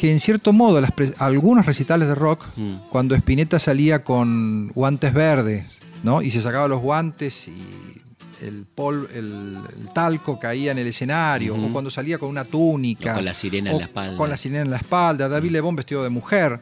que 0.00 0.10
en 0.10 0.18
cierto 0.18 0.54
modo 0.54 0.80
las 0.80 0.92
algunos 1.18 1.66
recitales 1.66 2.08
de 2.08 2.14
rock, 2.14 2.42
Mm. 2.56 2.74
cuando 2.88 3.14
Spinetta 3.14 3.58
salía 3.58 4.02
con 4.02 4.68
guantes 4.74 5.12
verdes, 5.12 5.66
¿no? 6.02 6.22
Y 6.22 6.30
se 6.30 6.40
sacaba 6.40 6.68
los 6.68 6.80
guantes 6.80 7.48
y 7.48 8.00
el, 8.42 8.64
pol, 8.74 9.06
el, 9.12 9.58
el 9.78 9.88
talco 9.92 10.38
caía 10.40 10.72
en 10.72 10.78
el 10.78 10.86
escenario, 10.86 11.54
o 11.54 11.70
cuando 11.70 11.90
salía 11.90 12.16
con 12.16 12.30
una 12.30 12.46
túnica. 12.46 13.12
O 13.12 13.16
con 13.16 13.26
la 13.26 13.34
sirena 13.34 13.72
en 13.72 13.76
la 13.76 13.84
espalda. 13.84 14.16
Con 14.16 14.30
la 14.30 14.38
sirena 14.38 14.62
en 14.62 14.70
la 14.70 14.78
espalda, 14.78 15.28
David 15.28 15.50
Lebón 15.50 15.76
vestido 15.76 16.02
de 16.02 16.08
mujer. 16.08 16.58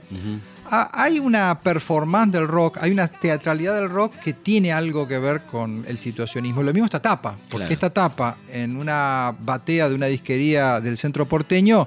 Ah, 0.70 0.90
hay 0.92 1.18
una 1.20 1.60
performance 1.60 2.32
del 2.32 2.46
rock, 2.48 2.78
hay 2.82 2.90
una 2.90 3.06
teatralidad 3.06 3.74
del 3.80 3.88
rock 3.88 4.16
que 4.16 4.32
tiene 4.34 4.70
algo 4.72 5.06
que 5.06 5.18
ver 5.18 5.42
con 5.46 5.84
el 5.86 5.96
situacionismo. 5.96 6.62
Lo 6.64 6.72
mismo 6.74 6.84
esta 6.86 7.00
tapa, 7.00 7.36
porque 7.48 7.58
Claro. 7.68 7.72
esta 7.72 7.90
tapa 7.90 8.36
en 8.52 8.76
una 8.76 9.34
batea 9.40 9.88
de 9.88 9.94
una 9.94 10.06
disquería 10.06 10.80
del 10.80 10.96
centro 10.98 11.26
porteño 11.26 11.86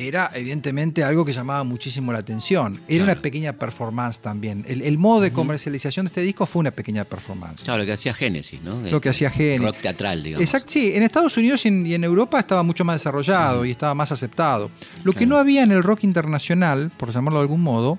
era 0.00 0.30
evidentemente 0.34 1.04
algo 1.04 1.24
que 1.24 1.32
llamaba 1.32 1.62
muchísimo 1.62 2.12
la 2.12 2.18
atención. 2.20 2.74
Era 2.88 3.04
Claro. 3.04 3.12
una 3.12 3.22
pequeña 3.22 3.52
performance 3.52 4.20
también. 4.20 4.64
El, 4.66 4.82
el 4.82 4.96
modo 4.98 5.20
de 5.20 5.32
comercialización 5.32 6.06
de 6.06 6.08
este 6.08 6.22
disco 6.22 6.46
fue 6.46 6.60
una 6.60 6.70
pequeña 6.70 7.04
performance. 7.04 7.64
Claro, 7.64 7.80
lo 7.80 7.86
que 7.86 7.92
hacía 7.92 8.14
Génesis, 8.14 8.62
¿no? 8.62 8.80
Lo 8.80 9.00
que 9.00 9.10
hacía 9.10 9.30
Génesis. 9.30 9.66
Rock 9.66 9.76
teatral, 9.82 10.22
digamos. 10.22 10.42
Exacto, 10.42 10.72
sí, 10.72 10.92
en 10.94 11.02
Estados 11.02 11.36
Unidos 11.36 11.64
y 11.64 11.68
en, 11.68 11.86
y 11.86 11.94
en 11.94 12.04
Europa 12.04 12.40
estaba 12.40 12.62
mucho 12.62 12.84
más 12.84 12.96
desarrollado 12.96 13.64
y 13.64 13.70
estaba 13.70 13.94
más 13.94 14.10
aceptado. 14.12 14.70
Lo 15.04 15.12
que 15.12 15.26
no 15.26 15.36
había 15.36 15.62
en 15.62 15.72
el 15.72 15.82
rock 15.82 16.04
internacional, 16.04 16.90
por 16.96 17.12
llamarlo 17.12 17.38
de 17.40 17.42
algún 17.42 17.60
modo, 17.62 17.98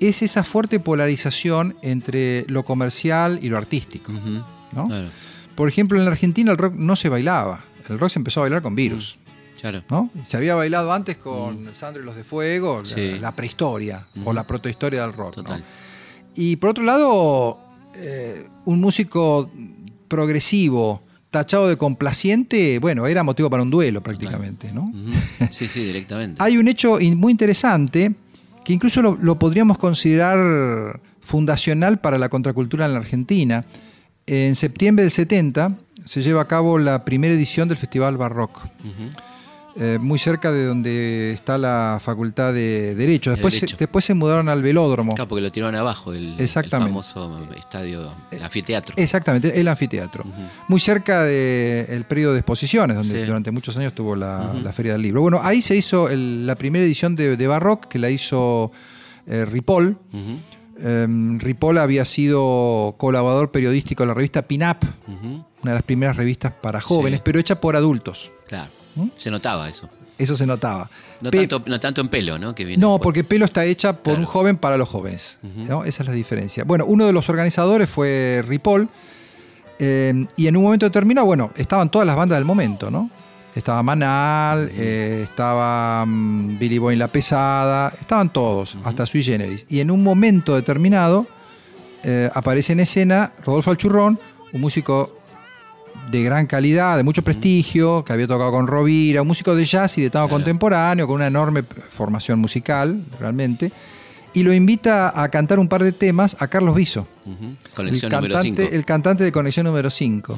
es 0.00 0.22
esa 0.22 0.44
fuerte 0.44 0.80
polarización 0.80 1.76
entre 1.82 2.44
lo 2.48 2.64
comercial 2.64 3.38
y 3.42 3.48
lo 3.48 3.56
artístico. 3.58 4.12
¿no? 4.72 4.88
Por 5.54 5.68
ejemplo, 5.68 5.98
en 5.98 6.04
la 6.04 6.10
Argentina 6.10 6.50
el 6.52 6.58
rock 6.58 6.74
no 6.74 6.96
se 6.96 7.08
bailaba. 7.08 7.62
El 7.88 7.98
rock 7.98 8.10
se 8.10 8.18
empezó 8.18 8.40
a 8.40 8.42
bailar 8.44 8.62
con 8.62 8.74
virus. 8.74 9.18
Claro. 9.70 9.82
¿no? 9.90 10.10
Se 10.26 10.36
había 10.36 10.54
bailado 10.54 10.92
antes 10.92 11.16
con 11.16 11.74
Sandro 11.74 12.02
y 12.02 12.04
los 12.06 12.16
de 12.16 12.24
Fuego, 12.24 12.80
la- 12.82 12.84
Sí. 12.88 13.18
la, 13.20 13.32
prehistoria 13.32 14.06
o 14.24 14.32
la 14.32 14.46
protohistoria 14.46 15.02
del 15.02 15.12
rock. 15.12 15.36
Y 16.34 16.56
por 16.56 16.70
otro 16.70 16.84
lado, 16.84 17.58
eh, 17.94 18.46
un 18.64 18.80
músico 18.80 19.50
progresivo, 20.08 21.00
tachado 21.30 21.68
de 21.68 21.76
complaciente, 21.76 22.78
bueno, 22.78 23.06
era 23.06 23.22
motivo 23.22 23.50
para 23.50 23.62
un 23.62 23.70
duelo 23.70 24.02
prácticamente, 24.02 24.72
¿no? 24.72 24.92
Sí, 25.50 25.66
sí, 25.66 25.84
directamente. 25.84 26.42
Hay 26.42 26.56
un 26.58 26.68
hecho 26.68 26.98
muy 27.16 27.30
interesante 27.32 28.14
que 28.64 28.72
incluso 28.72 29.02
lo, 29.02 29.16
lo 29.20 29.38
podríamos 29.38 29.78
considerar 29.78 31.00
fundacional 31.20 32.00
para 32.00 32.18
la 32.18 32.28
contracultura 32.28 32.86
en 32.86 32.92
la 32.92 32.98
Argentina. 32.98 33.62
En 34.26 34.56
septiembre 34.56 35.02
del 35.04 35.10
70 35.10 35.68
se 36.04 36.22
lleva 36.22 36.42
a 36.42 36.48
cabo 36.48 36.78
la 36.78 37.04
primera 37.04 37.34
edición 37.34 37.68
del 37.68 37.78
Festival 37.78 38.16
Barrock. 38.16 38.60
Eh, 39.76 39.98
muy 40.00 40.18
cerca 40.20 40.52
de 40.52 40.66
donde 40.66 41.32
está 41.32 41.58
la 41.58 41.98
Facultad 42.00 42.52
de 42.54 42.94
Derecho. 42.94 43.30
De 43.30 43.36
Después, 43.36 43.54
Derecho. 43.54 43.76
Se, 43.76 43.84
después 43.84 44.04
se 44.04 44.14
mudaron 44.14 44.48
al 44.48 44.62
velódromo. 44.62 45.14
Claro, 45.14 45.28
porque 45.28 45.42
lo 45.42 45.50
tiraron 45.50 45.74
abajo, 45.74 46.12
el, 46.12 46.38
Exactamente. 46.38 46.90
el 46.96 47.04
famoso 47.04 47.54
estadio, 47.56 48.12
el 48.30 48.42
anfiteatro. 48.42 48.94
Exactamente, 48.96 49.60
el 49.60 49.66
anfiteatro. 49.66 50.24
Muy 50.68 50.78
cerca 50.80 51.24
del 51.24 52.04
periodo 52.04 52.34
de 52.34 52.38
exposiciones, 52.40 52.96
donde 52.96 53.20
Sí. 53.20 53.26
durante 53.26 53.50
muchos 53.50 53.76
años 53.76 53.92
tuvo 53.94 54.14
la, 54.14 54.52
Feria 54.72 54.92
del 54.92 55.02
Libro. 55.02 55.22
Bueno, 55.22 55.40
ahí 55.42 55.60
se 55.60 55.74
hizo 55.76 56.08
el- 56.08 56.46
la 56.46 56.54
primera 56.54 56.84
edición 56.84 57.16
de, 57.16 57.36
de 57.36 57.46
Barrock, 57.46 57.86
que 57.88 57.98
la 57.98 58.10
hizo 58.10 58.70
eh, 59.26 59.44
Ripoll. 59.44 59.98
Em, 60.80 61.38
Ripoll 61.38 61.78
había 61.78 62.04
sido 62.04 62.94
colaborador 62.98 63.50
periodístico 63.52 64.02
de 64.02 64.08
la 64.08 64.14
revista 64.14 64.42
Pinap, 64.42 64.82
Ujú. 65.06 65.44
una 65.62 65.70
de 65.70 65.74
las 65.74 65.82
primeras 65.82 66.16
revistas 66.16 66.52
para 66.52 66.80
jóvenes, 66.80 67.18
Sí. 67.20 67.22
pero 67.24 67.38
hecha 67.38 67.60
por 67.60 67.76
adultos. 67.76 68.32
Claro. 68.48 68.70
¿Mm? 68.94 69.08
Se 69.16 69.30
notaba 69.30 69.68
eso. 69.68 69.88
Eso 70.16 70.36
se 70.36 70.46
notaba. 70.46 70.88
No, 71.20 71.30
Pe- 71.30 71.38
tanto, 71.46 71.62
no 71.66 71.80
tanto 71.80 72.00
en 72.00 72.08
pelo, 72.08 72.38
¿no? 72.38 72.54
Que 72.54 72.64
viene 72.64 72.80
No, 72.80 72.92
después. 72.92 73.02
porque 73.04 73.24
Pelo 73.24 73.44
está 73.46 73.64
hecha 73.64 73.94
por 73.94 74.14
Claro. 74.14 74.20
un 74.20 74.26
joven 74.26 74.56
para 74.56 74.76
los 74.76 74.88
jóvenes. 74.88 75.38
¿no? 75.42 75.84
Esa 75.84 76.02
es 76.04 76.08
la 76.08 76.14
diferencia. 76.14 76.62
Bueno, 76.64 76.84
uno 76.86 77.04
de 77.06 77.12
los 77.12 77.28
organizadores 77.28 77.90
fue 77.90 78.42
Ripoll. 78.46 78.88
eh, 79.80 80.26
y 80.36 80.46
en 80.46 80.56
un 80.56 80.62
momento 80.62 80.86
determinado, 80.86 81.26
bueno, 81.26 81.50
estaban 81.56 81.90
todas 81.90 82.06
las 82.06 82.14
bandas 82.14 82.38
del 82.38 82.44
momento, 82.44 82.90
¿no? 82.92 83.10
Estaba 83.56 83.82
Manal, 83.82 84.70
eh, 84.72 85.22
estaba 85.24 86.04
mm, 86.06 86.58
Billy 86.60 86.78
Boy 86.78 86.94
La 86.96 87.08
Pesada, 87.08 87.92
estaban 88.00 88.32
todos, 88.32 88.76
hasta 88.84 89.04
Sui 89.06 89.22
Generis. 89.24 89.66
Y 89.68 89.80
en 89.80 89.90
un 89.90 90.02
momento 90.04 90.54
determinado 90.54 91.26
eh, 92.04 92.30
aparece 92.34 92.72
en 92.72 92.80
escena 92.80 93.32
Rodolfo 93.44 93.70
Alchurrón, 93.72 94.20
un 94.52 94.60
músico 94.60 95.18
de 96.10 96.22
gran 96.22 96.46
calidad, 96.46 96.96
de 96.96 97.02
mucho 97.02 97.22
prestigio, 97.22 98.04
que 98.04 98.12
había 98.12 98.26
tocado 98.26 98.50
con 98.52 98.66
Rovira, 98.66 99.22
un 99.22 99.28
músico 99.28 99.54
de 99.54 99.64
jazz 99.64 99.98
y 99.98 100.02
de 100.02 100.10
tango 100.10 100.28
Claro. 100.28 100.36
contemporáneo, 100.42 101.06
con 101.06 101.16
una 101.16 101.26
enorme 101.26 101.62
formación 101.90 102.38
musical, 102.38 103.02
realmente, 103.18 103.72
y 104.32 104.42
lo 104.42 104.52
invita 104.52 105.12
a 105.20 105.28
cantar 105.28 105.58
un 105.58 105.68
par 105.68 105.82
de 105.82 105.92
temas 105.92 106.36
a 106.40 106.48
Carlos 106.48 106.74
Viso, 106.74 107.06
Ujú. 107.24 107.54
Conexión 107.74 108.12
el, 108.12 108.16
número 108.18 108.34
cantante, 108.34 108.62
5. 108.64 108.74
el 108.76 108.84
cantante 108.84 109.24
de 109.24 109.32
Conexión 109.32 109.66
número 109.66 109.90
5. 109.90 110.36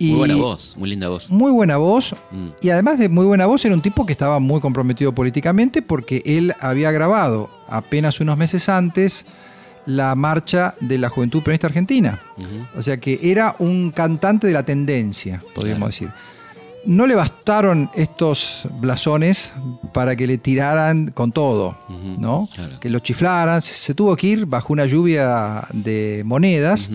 Muy 0.00 0.12
buena 0.14 0.36
voz, 0.36 0.76
muy 0.76 0.90
linda 0.90 1.08
voz. 1.08 1.28
Muy 1.28 1.50
buena 1.50 1.76
voz, 1.76 2.14
Mm. 2.30 2.48
y 2.60 2.70
además 2.70 2.98
de 3.00 3.08
muy 3.08 3.24
buena 3.26 3.46
voz, 3.46 3.64
era 3.64 3.74
un 3.74 3.82
tipo 3.82 4.06
que 4.06 4.12
estaba 4.12 4.38
muy 4.38 4.60
comprometido 4.60 5.12
políticamente 5.12 5.82
porque 5.82 6.22
él 6.24 6.54
había 6.60 6.92
grabado 6.92 7.50
apenas 7.68 8.20
unos 8.20 8.38
meses 8.38 8.68
antes 8.68 9.26
la 9.88 10.14
marcha 10.14 10.74
de 10.80 10.98
la 10.98 11.08
Juventud 11.08 11.42
Peronista 11.42 11.66
Argentina. 11.68 12.20
O 12.76 12.82
sea 12.82 12.98
que 12.98 13.18
era 13.22 13.56
un 13.58 13.90
cantante 13.90 14.46
de 14.46 14.52
la 14.52 14.62
tendencia, 14.62 15.42
podríamos 15.54 15.78
Claro. 15.96 16.12
decir. 16.12 16.28
No 16.84 17.06
le 17.06 17.14
bastaron 17.14 17.90
estos 17.94 18.68
blasones 18.80 19.52
para 19.92 20.14
que 20.14 20.26
le 20.26 20.38
tiraran 20.38 21.08
con 21.08 21.32
todo, 21.32 21.76
¿no? 22.18 22.48
claro. 22.54 22.78
Que 22.80 22.88
lo 22.90 22.98
chiflaran. 23.00 23.60
Se 23.62 23.74
se 23.74 23.94
tuvo 23.94 24.14
que 24.16 24.26
ir 24.28 24.46
bajo 24.46 24.72
una 24.72 24.84
lluvia 24.86 25.62
de 25.72 26.22
monedas 26.24 26.90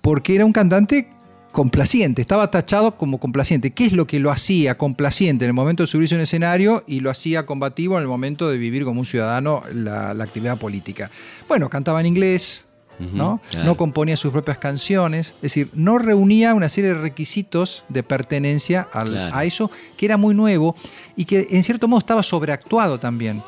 porque 0.00 0.34
era 0.34 0.44
un 0.44 0.52
cantante 0.52 1.10
complaciente, 1.52 2.22
estaba 2.22 2.50
tachado 2.50 2.96
como 2.96 3.18
complaciente. 3.18 3.70
¿Qué 3.72 3.86
es 3.86 3.92
lo 3.92 4.06
que 4.06 4.18
lo 4.18 4.30
hacía 4.30 4.76
complaciente 4.78 5.44
en 5.44 5.50
el 5.50 5.54
momento 5.54 5.82
de 5.82 5.86
subirse 5.86 6.14
a 6.14 6.18
un 6.18 6.22
escenario 6.22 6.82
y 6.86 7.00
lo 7.00 7.10
hacía 7.10 7.44
combativo 7.46 7.96
en 7.96 8.02
el 8.02 8.08
momento 8.08 8.48
de 8.50 8.58
vivir 8.58 8.84
como 8.84 9.00
un 9.00 9.06
ciudadano 9.06 9.62
la, 9.74 10.14
la 10.14 10.24
actividad 10.24 10.58
política? 10.58 11.10
Bueno, 11.48 11.68
cantaba 11.68 12.00
en 12.00 12.06
inglés, 12.06 12.66
¿no? 12.98 13.40
claro. 13.50 13.66
No 13.66 13.76
componía 13.76 14.16
sus 14.16 14.32
propias 14.32 14.58
canciones, 14.58 15.34
es 15.36 15.42
decir, 15.42 15.70
no 15.74 15.98
reunía 15.98 16.54
una 16.54 16.68
serie 16.68 16.94
de 16.94 17.00
requisitos 17.00 17.84
de 17.88 18.02
pertenencia 18.02 18.88
al- 18.92 19.10
Claro. 19.10 19.36
a 19.36 19.44
eso 19.44 19.70
que 19.96 20.06
era 20.06 20.16
muy 20.16 20.34
nuevo 20.34 20.74
y 21.16 21.24
que 21.24 21.48
en 21.50 21.62
cierto 21.62 21.86
modo 21.88 21.98
estaba 21.98 22.22
sobreactuado 22.22 22.98
también. 23.00 23.42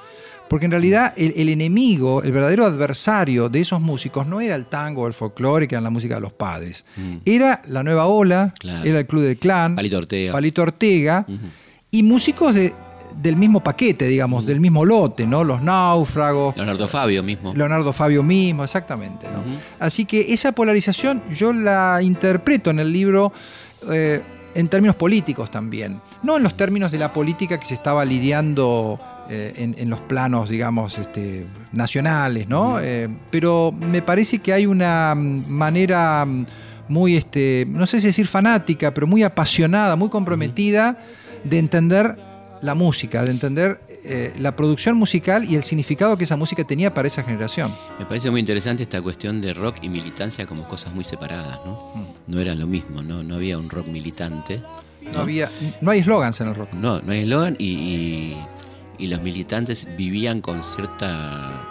Porque 0.49 0.67
en 0.67 0.73
realidad 0.73 1.13
el, 1.17 1.33
el 1.37 1.49
enemigo, 1.49 2.23
el 2.23 2.31
verdadero 2.31 2.65
adversario 2.67 3.49
de 3.49 3.61
esos 3.61 3.81
músicos 3.81 4.29
no 4.29 4.41
era 4.41 4.55
el 4.55 4.67
tango 4.67 5.03
o 5.03 5.07
el 5.07 5.13
folclore, 5.15 5.67
que 5.67 5.75
eran 5.75 5.85
la 5.85 5.91
música 5.91 6.15
de 6.17 6.21
los 6.21 6.33
padres. 6.33 6.85
Mm. 6.97 7.17
Era 7.25 7.63
la 7.67 7.83
nueva 7.83 8.07
ola, 8.07 8.53
Claro. 8.61 8.85
era 8.89 8.99
el 9.01 9.07
Club 9.07 9.23
del 9.23 9.37
Clan, 9.39 9.75
Palito 9.75 9.99
Ortega. 9.99 10.33
Palito 10.33 10.63
Ortega, 10.63 11.25
Ujú. 11.27 11.39
y 11.91 12.03
músicos 12.03 12.55
de- 12.55 12.73
del 13.21 13.37
mismo 13.37 13.63
paquete, 13.63 14.07
digamos, 14.09 14.45
del 14.45 14.59
mismo 14.61 14.85
lote, 14.85 15.25
¿no? 15.27 15.45
Los 15.45 15.63
náufragos, 15.63 16.57
Leonardo 16.57 16.89
Fabio 16.89 17.23
mismo. 17.23 17.55
Leonardo 17.55 17.93
Fabio 17.93 18.23
mismo, 18.25 18.65
exactamente. 18.65 19.27
Así 19.79 20.05
que 20.05 20.33
esa 20.35 20.51
polarización 20.53 21.23
yo 21.33 21.53
la 21.53 22.01
interpreto 22.03 22.71
en 22.71 22.81
el 22.81 22.93
libro 22.93 23.33
eh, 23.93 24.21
en 24.57 24.69
términos 24.69 24.97
políticos 24.97 25.51
también, 25.51 26.01
no 26.25 26.37
en 26.37 26.43
los 26.43 26.57
términos 26.57 26.91
de 26.93 26.99
la 26.99 27.13
política 27.13 27.59
que 27.59 27.67
se 27.67 27.75
estaba 27.75 28.05
lidiando 28.05 28.99
eh, 29.31 29.55
en, 29.57 29.75
en 29.79 29.91
los 29.91 30.01
planos, 30.01 30.49
digamos, 30.49 30.99
este, 30.99 31.47
nacionales, 31.73 32.49
¿no? 32.49 32.79
Eh, 32.81 33.09
pero 33.31 33.73
me 33.73 34.03
parece 34.03 34.39
que 34.39 34.53
hay 34.53 34.67
una 34.67 35.15
mm, 35.15 35.49
manera 35.49 36.25
mm, 36.27 36.47
muy, 36.89 37.17
este, 37.17 37.67
no 37.69 37.87
sé 37.87 38.01
si 38.01 38.09
decir 38.09 38.27
fanática, 38.27 38.93
pero 38.93 39.07
muy 39.07 39.23
apasionada, 39.23 39.97
muy 39.97 40.09
comprometida 40.11 40.99
de 41.45 41.59
entender 41.59 42.17
la 42.63 42.75
música, 42.75 43.25
de 43.25 43.31
entender 43.31 43.81
eh, 44.05 44.33
la 44.39 44.57
producción 44.57 44.97
musical 44.97 45.45
y 45.45 45.55
el 45.55 45.63
significado 45.63 46.17
que 46.17 46.25
esa 46.25 46.37
música 46.37 46.65
tenía 46.65 46.93
para 46.95 47.09
esa 47.09 47.23
generación. 47.23 47.71
Me 47.99 48.07
parece 48.07 48.31
muy 48.31 48.41
interesante 48.41 48.83
esta 48.83 49.03
cuestión 49.03 49.41
de 49.43 49.53
rock 49.53 49.77
y 49.83 49.89
militancia 49.91 50.47
como 50.47 50.67
cosas 50.67 50.95
muy 50.95 51.05
separadas, 51.05 51.61
¿no? 51.67 51.93
No 52.27 52.41
eran 52.41 52.59
lo 52.59 52.67
mismo, 52.67 53.03
¿no? 53.03 53.23
No 53.23 53.35
había 53.35 53.59
un 53.59 53.69
rock 53.69 53.87
militante. 53.89 54.63
No, 55.13 55.21
había, 55.21 55.51
no 55.83 55.91
hay 55.91 56.01
eslogans 56.01 56.41
en 56.41 56.49
el 56.49 56.55
rock. 56.55 56.73
No, 56.73 57.01
no 57.03 57.13
hay 57.13 57.21
eslogan 57.21 57.57
y, 57.59 57.67
y- 57.67 58.47
y 58.99 59.07
los 59.09 59.23
militantes 59.23 59.89
vivían 59.97 60.41
con 60.41 60.63
cierta 60.63 61.63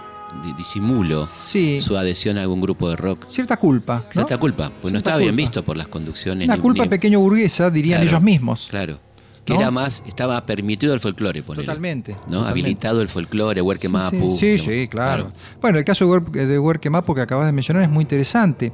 di- 0.44 0.54
disimulo 0.54 1.26
Sí. 1.26 1.80
su 1.80 1.96
adhesión 1.98 2.38
a 2.38 2.42
algún 2.42 2.60
grupo 2.62 2.90
de 2.90 2.96
rock. 2.96 3.26
Cierta 3.30 3.58
culpa. 3.58 3.98
¿no? 4.06 4.12
Cierta 4.12 4.38
culpa, 4.38 4.72
pues 4.82 4.92
no 4.92 4.98
estaba 4.98 5.18
bien 5.18 5.36
visto 5.36 5.64
por 5.64 5.78
las 5.78 5.88
conducciones. 5.88 6.46
Una 6.48 6.56
ni- 6.56 6.62
culpa 6.62 6.84
ni- 6.84 6.90
pequeño 6.90 7.20
burguesa, 7.20 7.70
dirían 7.70 8.00
Claro, 8.02 8.10
ellos 8.12 8.24
mismos. 8.24 8.68
Claro. 8.70 8.98
Que 9.46 9.54
¿No? 9.54 9.60
era 9.60 9.72
más, 9.72 10.04
estaba 10.08 10.46
permitido 10.46 10.94
el 10.94 11.02
folclore, 11.02 11.44
ponele. 11.44 11.66
Totalmente, 11.66 12.14
¿No? 12.14 12.18
totalmente. 12.20 12.50
Habilitado 12.52 13.02
el 13.02 13.10
folclore, 13.10 13.62
Huerque 13.62 13.88
Sí, 13.88 13.94
Mapu. 13.94 14.38
Sí, 14.40 14.56
¿no? 14.58 14.64
sí, 14.64 14.88
claro. 14.88 15.32
Bueno, 15.62 15.78
el 15.80 15.84
caso 15.86 16.06
de 16.32 16.90
Mapo 16.90 17.14
que 17.14 17.22
acabas 17.22 17.46
de 17.48 17.52
mencionar 17.52 17.84
es 17.84 17.90
muy 17.90 18.04
interesante, 18.04 18.72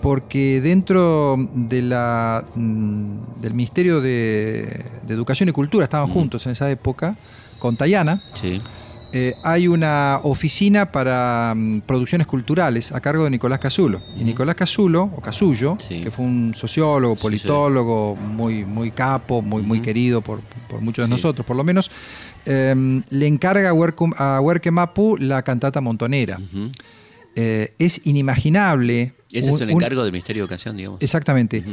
porque 0.00 0.60
dentro 0.60 1.36
de 1.54 1.82
la, 1.82 2.44
mm, 2.54 3.40
del 3.40 3.54
Ministerio 3.54 4.00
de, 4.00 4.84
de 5.04 5.14
Educación 5.14 5.48
y 5.48 5.52
Cultura, 5.52 5.82
estaban 5.84 6.06
juntos 6.08 6.46
en 6.46 6.52
esa 6.52 6.70
época, 6.70 7.16
con 7.64 7.76
Tayana, 7.78 8.20
Sí. 8.34 8.58
eh, 9.14 9.36
hay 9.42 9.68
una 9.68 10.20
oficina 10.22 10.92
para 10.92 11.54
mm, 11.56 11.80
producciones 11.86 12.26
culturales 12.26 12.92
a 12.92 13.00
cargo 13.00 13.24
de 13.24 13.30
Nicolás 13.30 13.58
Casulo. 13.58 14.02
Y 14.20 14.22
Nicolás 14.24 14.54
Casulo, 14.54 15.04
o 15.16 15.22
Casullo, 15.22 15.78
Sí. 15.78 16.02
que 16.02 16.10
fue 16.10 16.26
un 16.26 16.52
sociólogo, 16.54 17.14
sí. 17.16 17.22
politólogo, 17.22 18.16
muy, 18.16 18.66
muy 18.66 18.90
capo, 18.90 19.40
muy, 19.40 19.62
muy 19.62 19.80
querido 19.80 20.20
por, 20.20 20.40
por 20.68 20.82
muchos 20.82 21.06
de 21.06 21.08
nosotros, 21.10 21.46
por 21.46 21.56
lo 21.56 21.64
menos, 21.64 21.90
eh, 22.44 22.74
le 23.08 23.26
encarga 23.26 23.70
a 23.70 24.40
Huerque 24.42 24.70
Mapu 24.70 25.16
la 25.16 25.40
cantata 25.42 25.80
montonera. 25.80 26.38
Eh, 27.34 27.70
es 27.78 28.02
inimaginable. 28.04 29.14
Ese 29.32 29.48
un- 29.48 29.54
es 29.54 29.60
el 29.62 29.68
un- 29.70 29.76
encargo 29.76 30.02
del 30.02 30.12
Ministerio 30.12 30.42
de 30.42 30.44
Educación, 30.44 30.76
digamos. 30.76 31.00
Exactamente. 31.00 31.64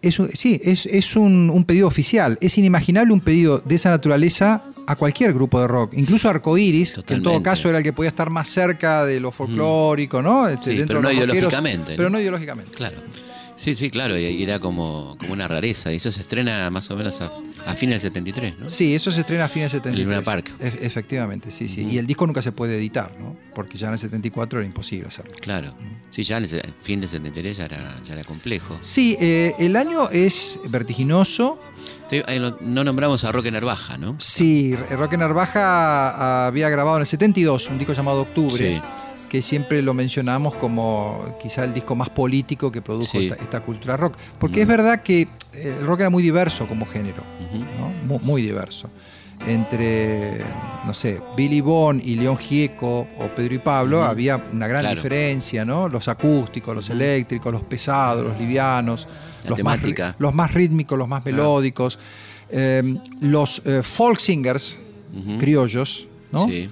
Es 0.00 0.18
un- 0.20 0.30
sí, 0.32 0.60
es, 0.64 0.86
es 0.86 1.16
un, 1.16 1.50
un 1.52 1.64
pedido 1.64 1.88
oficial. 1.88 2.38
Es 2.40 2.56
inimaginable 2.56 3.12
un 3.12 3.20
pedido 3.20 3.58
de 3.58 3.74
esa 3.74 3.90
naturaleza 3.90 4.62
a 4.86 4.94
cualquier 4.96 5.32
grupo 5.32 5.60
de 5.60 5.66
rock, 5.66 5.94
incluso 5.96 6.28
Arcoiris, 6.28 6.92
que 6.94 7.00
en 7.00 7.04
todo 7.04 7.16
Totalmente. 7.34 7.42
caso 7.50 7.68
era 7.68 7.78
el 7.78 7.84
que 7.84 7.92
podía 7.92 8.08
estar 8.08 8.30
más 8.30 8.48
cerca 8.48 9.04
de 9.04 9.18
lo 9.18 9.32
folclórico, 9.32 10.22
¿no? 10.22 10.48
Este, 10.48 10.70
Sí, 10.70 10.76
dentro 10.78 10.98
pero 11.00 11.08
de 11.08 11.14
no 11.14 11.20
los 11.26 11.34
ideológicamente, 11.34 11.94
Pero 11.96 12.10
no 12.10 12.20
ideológicamente. 12.20 12.70
Claro. 12.76 12.96
Sí, 13.58 13.74
sí, 13.74 13.90
claro, 13.90 14.16
y 14.16 14.40
era 14.42 14.60
como, 14.60 15.16
como 15.18 15.32
una 15.32 15.48
rareza. 15.48 15.92
Y 15.92 15.96
eso 15.96 16.12
se 16.12 16.20
estrena 16.20 16.70
más 16.70 16.88
o 16.92 16.96
menos 16.96 17.20
a, 17.20 17.30
a 17.66 17.74
fines 17.74 18.00
del 18.02 18.12
73, 18.12 18.58
¿no? 18.60 18.70
Sí, 18.70 18.94
eso 18.94 19.10
se 19.10 19.20
estrena 19.22 19.46
a 19.46 19.48
fines 19.48 19.72
de 19.72 19.78
73. 19.78 20.00
En 20.00 20.08
Luna 20.08 20.22
Park. 20.24 20.50
E- 20.60 20.86
efectivamente, 20.86 21.50
sí, 21.50 21.68
sí. 21.68 21.82
Y 21.90 21.98
el 21.98 22.06
disco 22.06 22.24
nunca 22.26 22.40
se 22.40 22.52
puede 22.52 22.76
editar, 22.76 23.12
¿no? 23.18 23.36
Porque 23.54 23.76
ya 23.76 23.88
en 23.88 23.94
el 23.94 23.98
74 23.98 24.60
era 24.60 24.66
imposible 24.66 25.08
hacerlo. 25.08 25.32
Claro. 25.40 25.74
Sí, 26.10 26.22
ya 26.22 26.38
en 26.38 26.44
ese 26.44 26.62
fin 26.82 27.00
del 27.00 27.10
73 27.10 27.56
ya 27.56 27.64
era, 27.64 27.96
ya 28.06 28.14
era 28.14 28.22
complejo. 28.24 28.78
Sí, 28.80 29.16
eh, 29.20 29.54
el 29.58 29.74
año 29.74 30.08
es 30.10 30.60
vertiginoso. 30.68 31.60
Sí, 32.08 32.22
no 32.60 32.84
nombramos 32.84 33.24
a 33.24 33.32
Roque 33.32 33.50
Narvaja, 33.50 33.98
¿no? 33.98 34.14
Sí, 34.20 34.76
Roque 34.90 35.16
Narvaja 35.16 36.46
había 36.46 36.68
grabado 36.68 36.96
en 36.98 37.00
el 37.02 37.06
72 37.06 37.68
un 37.70 37.78
disco 37.78 37.92
llamado 37.92 38.22
Octubre, 38.22 38.56
Sí. 38.76 38.82
Que 39.28 39.42
siempre 39.42 39.82
lo 39.82 39.94
mencionamos 39.94 40.54
como 40.54 41.36
quizá 41.42 41.64
el 41.64 41.74
disco 41.74 41.94
más 41.94 42.08
político 42.10 42.72
que 42.72 42.80
produjo 42.82 43.18
Sí. 43.18 43.26
esta, 43.28 43.42
esta 43.42 43.60
cultura 43.60 43.96
rock. 43.96 44.16
Porque 44.38 44.60
Mm. 44.60 44.62
es 44.62 44.68
verdad 44.68 45.02
que 45.02 45.20
eh, 45.54 45.76
el 45.80 45.86
rock 45.86 46.00
era 46.00 46.10
muy 46.10 46.22
diverso 46.22 46.66
como 46.66 46.86
género, 46.86 47.22
muy, 48.06 48.18
muy 48.20 48.42
diverso. 48.42 48.88
Entre, 49.46 50.38
no 50.84 50.92
sé, 50.92 51.20
Billy 51.36 51.60
Bond 51.60 52.02
y 52.04 52.16
León 52.16 52.36
Gieco 52.36 53.06
o 53.18 53.28
Pedro 53.34 53.54
y 53.54 53.58
Pablo 53.58 54.02
había 54.02 54.36
una 54.52 54.66
gran 54.66 54.80
Claro. 54.82 54.96
diferencia, 54.96 55.64
¿no? 55.64 55.88
Los 55.88 56.08
acústicos, 56.08 56.74
los 56.74 56.90
eléctricos, 56.90 57.52
los 57.52 57.62
pesados, 57.62 58.24
los 58.24 58.38
livianos, 58.38 59.06
La 59.44 59.50
los, 59.50 59.56
temática. 59.56 60.04
Más, 60.06 60.14
ri- 60.14 60.16
los 60.18 60.34
más 60.34 60.54
rítmicos, 60.54 60.98
los 60.98 61.08
más 61.08 61.24
melódicos, 61.24 61.98
eh, 62.50 62.82
los 63.20 63.62
eh, 63.64 63.82
folk 63.82 64.18
singers 64.18 64.80
criollos, 65.38 66.06
¿no? 66.32 66.46
Sí. 66.46 66.68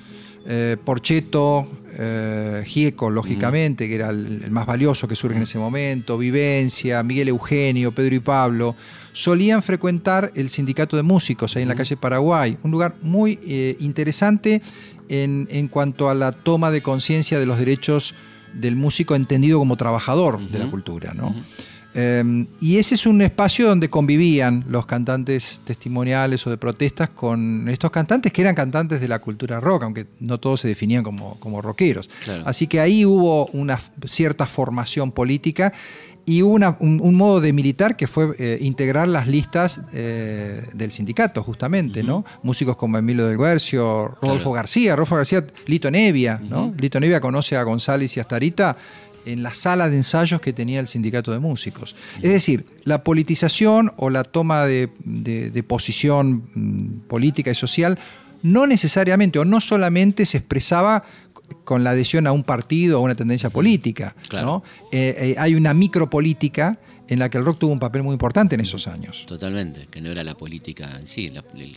Eh, 0.49 0.77
Porcheto, 0.85 1.67
eh, 1.99 2.63
Gieco, 2.67 3.11
lógicamente, 3.11 3.89
que 3.89 3.95
era 3.95 4.11
el, 4.11 4.43
el 4.45 4.51
más 4.51 4.67
valioso 4.67 5.09
que 5.09 5.17
surge 5.17 5.37
en 5.37 5.43
ese 5.43 5.59
momento, 5.59 6.19
Vivencia, 6.19 7.03
Miguel 7.03 7.29
Eugenio, 7.29 7.93
Pedro 7.93 8.15
y 8.15 8.21
Pablo, 8.21 8.77
solían 9.13 9.63
frecuentar 9.63 10.33
el 10.35 10.51
sindicato 10.51 10.97
de 10.97 11.03
músicos 11.03 11.57
ahí 11.57 11.63
en 11.63 11.69
la 11.69 11.75
calle 11.75 11.97
Paraguay, 11.97 12.59
un 12.63 12.71
lugar 12.71 12.97
muy 13.03 13.39
eh, 13.47 13.77
interesante 13.81 14.63
en, 15.09 15.49
en 15.51 15.69
cuanto 15.69 16.11
a 16.11 16.15
la 16.15 16.33
toma 16.33 16.71
de 16.71 16.83
conciencia 16.83 17.39
de 17.39 17.47
los 17.47 17.59
derechos 17.59 18.15
del 18.53 18.77
músico 18.77 19.15
entendido 19.15 19.59
como 19.59 19.77
trabajador 19.77 20.41
de 20.41 20.59
la 20.59 20.71
cultura, 20.71 21.13
¿no? 21.15 21.35
Eh, 21.97 22.47
y 22.61 22.77
ese 22.77 22.95
es 22.95 23.07
un 23.07 23.23
espacio 23.23 23.69
donde 23.69 23.89
convivían 23.89 24.65
los 24.69 24.85
cantantes 24.87 25.61
testimoniales 25.65 26.47
o 26.47 26.51
de 26.51 26.59
protestas 26.59 27.09
con 27.11 27.69
estos 27.69 27.91
cantantes 27.91 28.33
que 28.33 28.43
eran 28.43 28.55
cantantes 28.55 29.01
de 29.01 29.09
la 29.09 29.19
cultura 29.19 29.61
rock, 29.61 29.85
aunque 29.85 30.07
no 30.21 30.39
todos 30.39 30.61
se 30.61 30.69
definían 30.69 31.03
como, 31.03 31.41
como 31.41 31.63
rockeros. 31.63 32.09
Claro. 32.25 32.43
Así 32.47 32.67
que 32.67 32.81
ahí 32.81 33.05
hubo 33.07 33.47
una 33.47 33.81
cierta 34.07 34.47
formación 34.47 35.11
política 35.11 35.73
y 36.29 36.43
una- 36.43 36.77
un, 36.81 37.01
un 37.01 37.15
modo 37.15 37.41
de 37.41 37.53
militar 37.53 37.97
que 37.97 38.09
fue 38.09 38.35
eh, 38.41 38.59
integrar 38.61 39.07
las 39.07 39.29
listas 39.29 39.81
eh, 39.93 40.61
del 40.75 40.91
sindicato, 40.91 41.41
justamente, 41.45 42.03
¿no? 42.03 42.25
Músicos 42.43 42.77
como 42.77 42.99
Emilio 42.99 43.29
del 43.29 43.39
Guercio, 43.39 44.09
Rodolfo 44.21 44.51
Claro. 44.51 44.53
García, 44.53 44.97
Rodolfo 44.97 45.15
García, 45.17 45.47
Lito 45.67 45.89
Nevia, 45.89 46.41
¿no? 46.43 46.75
Lito 46.79 46.99
Nevia 46.99 47.21
conoce 47.21 47.57
a 47.57 47.63
González 47.63 48.17
y 48.17 48.21
a 48.21 48.25
Starita 48.25 48.77
en 49.27 49.43
la 49.43 49.53
sala 49.53 49.89
de 49.91 49.97
ensayos 49.97 50.41
que 50.41 50.53
tenía 50.53 50.81
el 50.81 50.87
sindicato 50.89 51.33
de 51.33 51.39
músicos. 51.39 51.95
Es 52.23 52.33
decir, 52.33 52.65
la 52.85 53.03
politización 53.05 53.93
o 53.97 54.09
la 54.11 54.25
toma 54.25 54.65
de, 54.65 54.89
de- 55.05 55.51
de 55.51 55.63
posición 55.63 56.45
mm, 56.55 57.09
política 57.09 57.51
y 57.51 57.55
social 57.55 57.99
no 58.43 58.67
necesariamente 58.67 59.39
o 59.39 59.45
no 59.45 59.61
solamente 59.61 60.25
se 60.27 60.39
expresaba 60.39 61.05
con 61.65 61.85
la 61.85 61.91
adhesión 61.91 62.27
a 62.27 62.33
un 62.33 62.45
partido 62.45 62.99
o 62.99 63.03
a 63.03 63.05
una 63.05 63.15
tendencia 63.15 63.51
política. 63.51 64.15
Claro. 64.29 64.47
¿no? 64.47 64.63
Eh, 64.93 65.15
eh, 65.19 65.35
hay 65.39 65.55
una 65.55 65.75
micropolítica 65.75 66.79
en 67.09 67.19
la 67.21 67.29
que 67.29 67.39
el 67.39 67.45
rock 67.45 67.59
tuvo 67.61 67.73
un 67.73 67.79
papel 67.79 68.03
muy 68.03 68.13
importante 68.15 68.55
en 68.57 68.61
esos 68.61 68.89
años. 68.89 69.25
Totalmente, 69.27 69.87
que 69.91 70.01
no 70.01 70.11
era 70.11 70.25
la 70.25 70.37
política 70.37 70.97
en 70.99 71.07
sí, 71.07 71.31
la- 71.31 71.45
el- 71.57 71.77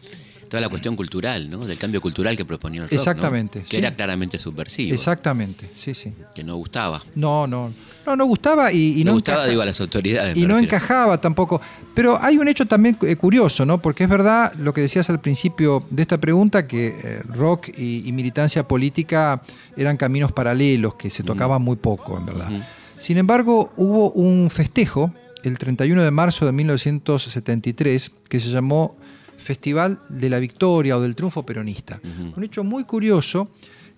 toda 0.50 0.60
la 0.62 0.70
cuestión 0.70 0.96
cultural, 0.96 1.50
¿no? 1.50 1.66
Del 1.66 1.78
cambio 1.78 2.02
cultural 2.02 2.36
que 2.36 2.44
proponía 2.44 2.82
el 2.82 2.90
rock, 2.90 2.94
¿no? 2.94 2.98
Exactamente, 3.00 3.62
Que 3.62 3.68
sí. 3.70 3.78
era 3.78 3.96
claramente 3.96 4.38
subversivo, 4.40 4.94
Exactamente, 4.96 5.70
sí, 5.78 5.94
sí. 5.94 6.12
que 6.36 6.44
no 6.44 6.56
gustaba. 6.58 7.02
No, 7.16 7.46
no, 7.48 7.72
no, 8.06 8.16
no 8.16 8.26
gustaba 8.26 8.72
y, 8.74 9.00
y 9.00 9.04
no 9.04 9.12
no 9.12 9.14
gustaba, 9.18 9.38
encaja- 9.44 9.50
digo, 9.50 9.62
a 9.62 9.66
las 9.66 9.80
autoridades. 9.80 10.36
y 10.36 10.42
no 10.42 10.56
refiero. 10.56 10.76
encajaba 10.76 11.22
tampoco. 11.22 11.62
Pero 11.94 12.18
hay 12.22 12.38
un 12.38 12.48
hecho 12.48 12.66
también 12.66 12.98
eh, 13.04 13.16
curioso, 13.16 13.66
¿no? 13.66 13.80
Porque 13.82 14.04
es 14.06 14.10
verdad 14.10 14.54
lo 14.56 14.74
que 14.74 14.82
decías 14.82 15.10
al 15.10 15.22
principio 15.22 15.86
de 15.90 16.02
esta 16.02 16.18
pregunta, 16.20 16.66
que 16.68 16.88
eh, 17.04 17.22
rock 17.28 17.70
y, 17.78 18.08
y 18.08 18.12
militancia 18.12 18.68
política 18.68 19.42
eran 19.78 19.98
caminos 19.98 20.32
paralelos, 20.32 20.96
que 20.96 21.10
se 21.10 21.24
tocaban 21.24 21.62
muy 21.62 21.76
poco, 21.76 22.18
en 22.18 22.26
verdad. 22.26 22.50
Sin 22.98 23.18
embargo, 23.18 23.72
hubo 23.78 24.12
un 24.12 24.50
festejo 24.50 25.14
el 25.44 25.58
31 25.58 26.04
de 26.04 26.12
marzo 26.12 26.46
de 26.46 26.52
1973 26.52 28.12
que 28.28 28.40
se 28.40 28.50
llamó 28.50 28.98
Festival 29.40 30.00
de 30.10 30.30
la 30.30 30.40
Victoria 30.40 30.98
o 30.98 31.02
del 31.02 31.16
Triunfo 31.16 31.46
Peronista. 31.46 32.00
Un 32.36 32.44
hecho 32.44 32.64
muy 32.64 32.84
curioso 32.84 33.50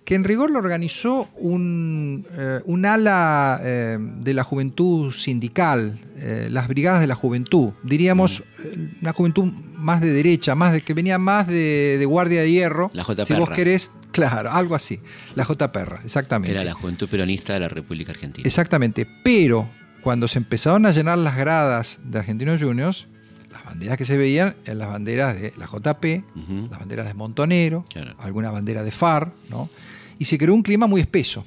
que 0.04 0.14
en 0.14 0.24
rigor 0.24 0.50
lo 0.50 0.58
organizó 0.58 1.28
un, 1.36 2.26
eh, 2.32 2.60
un 2.64 2.84
ala 2.86 3.60
eh, 3.62 3.98
de 4.00 4.34
la 4.34 4.42
juventud 4.42 5.12
sindical, 5.12 5.98
eh, 6.16 6.48
las 6.50 6.68
brigadas 6.68 7.00
de 7.00 7.06
la 7.06 7.14
juventud, 7.14 7.72
diríamos 7.82 8.42
una 9.00 9.12
juventud 9.12 9.44
más 9.76 10.00
de 10.00 10.12
derecha, 10.12 10.54
más 10.54 10.72
de 10.72 10.80
que 10.80 10.94
venía 10.94 11.18
más 11.18 11.46
de, 11.46 11.96
de 11.98 12.04
guardia 12.04 12.42
de 12.42 12.50
hierro. 12.50 12.90
La 12.94 13.04
J. 13.04 13.24
Si 13.24 13.34
vos 13.34 13.50
querés, 13.50 13.90
claro, 14.10 14.50
algo 14.50 14.74
así. 14.74 15.00
La 15.36 15.44
J. 15.44 15.70
Perra, 15.70 16.00
exactamente. 16.04 16.52
era 16.52 16.64
la 16.64 16.74
juventud 16.74 17.08
peronista 17.08 17.54
de 17.54 17.60
la 17.60 17.68
República 17.68 18.10
Argentina. 18.10 18.46
Exactamente, 18.46 19.06
pero 19.22 19.70
cuando 20.02 20.26
se 20.26 20.38
empezaron 20.38 20.84
a 20.86 20.90
llenar 20.90 21.18
las 21.18 21.36
gradas 21.36 22.00
de 22.02 22.18
Argentinos 22.18 22.60
Juniors, 22.60 23.06
las 23.52 23.64
banderas 23.64 23.96
que 23.96 24.04
se 24.04 24.16
veían 24.16 24.56
eran 24.64 24.78
las 24.78 24.88
banderas 24.88 25.40
de 25.40 25.52
la 25.56 25.66
JP, 25.66 26.24
las 26.70 26.80
banderas 26.80 27.06
de 27.06 27.14
Montonero, 27.14 27.84
Claro. 27.92 28.14
alguna 28.18 28.50
bandera 28.50 28.82
de 28.82 28.90
FAR, 28.90 29.32
¿no? 29.48 29.68
Y 30.18 30.24
se 30.24 30.38
creó 30.38 30.54
un 30.54 30.62
clima 30.62 30.86
muy 30.86 31.00
espeso. 31.00 31.44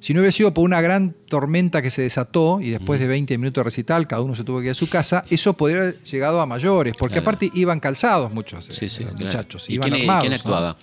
Si 0.00 0.12
no 0.12 0.20
hubiera 0.20 0.32
sido 0.32 0.52
por 0.52 0.64
una 0.64 0.82
gran 0.82 1.14
tormenta 1.28 1.80
que 1.80 1.90
se 1.90 2.02
desató 2.02 2.60
y 2.60 2.68
después 2.70 3.00
de 3.00 3.06
20 3.06 3.38
minutos 3.38 3.60
de 3.62 3.64
recital 3.64 4.06
cada 4.06 4.20
uno 4.20 4.34
se 4.34 4.44
tuvo 4.44 4.58
que 4.60 4.66
ir 4.66 4.72
a 4.72 4.74
su 4.74 4.88
casa, 4.90 5.24
eso 5.30 5.54
podría 5.54 5.78
haber 5.80 6.00
llegado 6.02 6.42
a 6.42 6.46
mayores, 6.46 6.94
porque 6.98 7.14
Claro. 7.14 7.30
aparte 7.30 7.50
iban 7.54 7.80
calzados 7.80 8.30
muchos 8.30 8.66
Sí, 8.66 8.84
eh, 8.84 8.90
sí, 8.90 9.02
los 9.04 9.14
claro. 9.14 9.24
muchachos, 9.26 9.64
¿Y 9.68 9.74
iban 9.74 9.88
quién- 9.88 10.02
armados. 10.02 10.20
quién 10.22 10.30
¿no? 10.32 10.36
actuaba? 10.36 10.76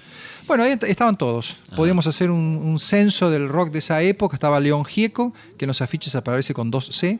Bueno, 0.47 0.63
ahí 0.63 0.75
estaban 0.87 1.17
todos. 1.17 1.55
Podíamos 1.75 2.07
hacer 2.07 2.31
un, 2.31 2.39
un 2.39 2.79
censo 2.79 3.29
del 3.29 3.47
rock 3.47 3.71
de 3.71 3.79
esa 3.79 4.01
época. 4.01 4.35
Estaba 4.35 4.59
León 4.59 4.83
Gieco, 4.83 5.33
que 5.55 5.65
en 5.65 5.67
los 5.67 5.81
afiches 5.83 6.15
aparece 6.15 6.53
con 6.55 6.71
dos 6.71 6.87
C. 6.87 7.19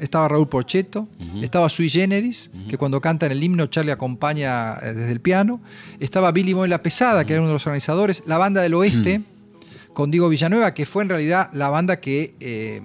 Estaba 0.00 0.28
Raúl 0.28 0.48
Porchetto, 0.48 1.08
estaba 1.42 1.68
Sui 1.68 1.88
Generis, 1.88 2.50
que 2.68 2.76
cuando 2.78 3.00
cantan 3.00 3.32
el 3.32 3.42
himno 3.42 3.66
Charlie 3.66 3.90
acompaña 3.92 4.74
eh, 4.82 4.92
desde 4.94 5.12
el 5.12 5.20
piano, 5.20 5.60
estaba 6.00 6.30
Billy 6.32 6.52
Boy 6.52 6.68
La 6.68 6.82
Pesada, 6.82 7.24
que 7.24 7.32
era 7.32 7.40
uno 7.42 7.48
de 7.48 7.54
los 7.54 7.66
organizadores, 7.66 8.22
la 8.26 8.38
banda 8.38 8.60
del 8.62 8.74
oeste, 8.74 9.22
con 9.94 10.10
Diego 10.10 10.28
Villanueva, 10.28 10.72
que 10.74 10.86
fue 10.86 11.02
en 11.02 11.08
realidad 11.10 11.50
la 11.52 11.68
banda 11.68 12.00
que 12.00 12.34
eh, 12.40 12.80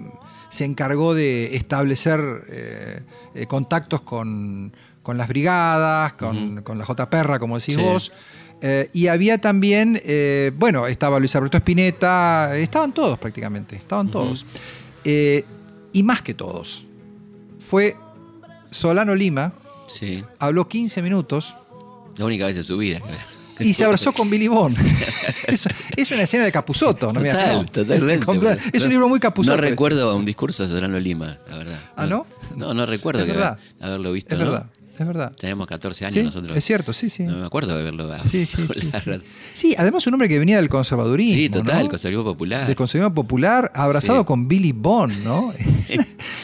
se 0.50 0.64
encargó 0.64 1.14
de 1.14 1.56
establecer 1.56 2.20
eh, 2.50 3.00
eh, 3.34 3.46
contactos 3.46 4.00
con, 4.02 4.72
con 5.02 5.16
las 5.18 5.28
brigadas, 5.28 6.14
con, 6.14 6.62
con 6.62 6.78
la 6.78 6.84
J. 6.84 7.08
Perra, 7.10 7.38
como 7.38 7.58
decís 7.58 7.76
Sí. 7.76 7.82
vos. 7.82 8.12
Eh, 8.60 8.90
y 8.92 9.06
había 9.06 9.38
también, 9.38 10.00
eh, 10.04 10.50
bueno, 10.56 10.86
estaba 10.88 11.18
Luis 11.20 11.34
Alberto 11.36 11.58
Spinetta, 11.58 12.56
estaban 12.56 12.92
todos 12.92 13.16
prácticamente, 13.18 13.76
estaban 13.76 14.10
todos. 14.10 14.44
Eh, 15.04 15.44
y 15.98 16.02
más 16.04 16.22
que 16.22 16.32
todos, 16.32 16.84
fue 17.58 17.96
Solano 18.70 19.14
Lima, 19.16 19.52
Sí. 19.88 20.22
habló 20.38 20.68
15 20.68 21.02
minutos 21.02 21.56
La 22.18 22.24
única 22.24 22.46
vez 22.46 22.56
en 22.56 22.62
su 22.64 22.76
vida. 22.78 23.00
y 23.58 23.72
se 23.74 23.84
abrazó 23.84 24.12
con 24.12 24.30
Billy 24.30 24.46
Bond. 24.46 24.76
es, 25.48 25.66
es 25.96 26.10
una 26.12 26.22
escena 26.22 26.44
de 26.44 26.52
Capuzoto, 26.52 27.12
¿no? 27.12 27.20
me 27.20 27.30
Total, 27.30 27.68
totalmente. 27.70 28.60
Es, 28.72 28.82
un 28.84 28.90
libro 28.90 29.08
muy 29.08 29.18
Capuzoto. 29.18 29.56
No 29.56 29.60
recuerdo 29.62 30.14
un 30.16 30.24
discurso 30.24 30.62
de 30.68 30.68
Solano 30.72 31.00
Lima, 31.00 31.36
la 31.48 31.58
verdad. 31.58 31.80
¿Ah, 31.96 32.06
no? 32.06 32.26
No, 32.54 32.74
no 32.74 32.86
recuerdo 32.86 33.22
Es 33.22 33.26
que 33.26 33.32
verdad. 33.32 33.58
haberlo 33.80 34.12
visto, 34.12 34.34
Es 34.36 34.38
¿no? 34.40 34.44
verdad, 34.52 34.66
es 35.04 35.06
verdad. 35.06 35.32
Tenemos 35.38 35.66
14 35.66 36.04
años 36.06 36.14
Sí, 36.14 36.22
nosotros. 36.22 36.56
es 36.56 36.64
cierto, 36.64 36.92
sí, 36.92 37.08
sí. 37.10 37.24
No 37.24 37.36
me 37.38 37.46
acuerdo 37.46 37.74
de 37.74 37.80
haberlo 37.80 38.06
dado. 38.06 38.22
Sí, 38.22 38.46
sí, 38.46 38.66
sí, 38.74 38.90
sí. 39.04 39.10
Sí, 39.52 39.74
además 39.78 40.06
un 40.06 40.14
hombre 40.14 40.28
que 40.28 40.38
venía 40.38 40.56
del 40.56 40.68
conservadurismo. 40.68 41.34
Sí, 41.38 41.48
total, 41.48 41.84
¿no? 41.84 41.90
conservativo 41.90 42.24
popular. 42.24 42.66
Del 42.66 42.76
conservadurismo 42.76 43.14
popular, 43.14 43.72
abrazado 43.74 44.24
con 44.24 44.48
Billy 44.48 44.72
Bond, 44.72 45.24
¿no? 45.24 45.52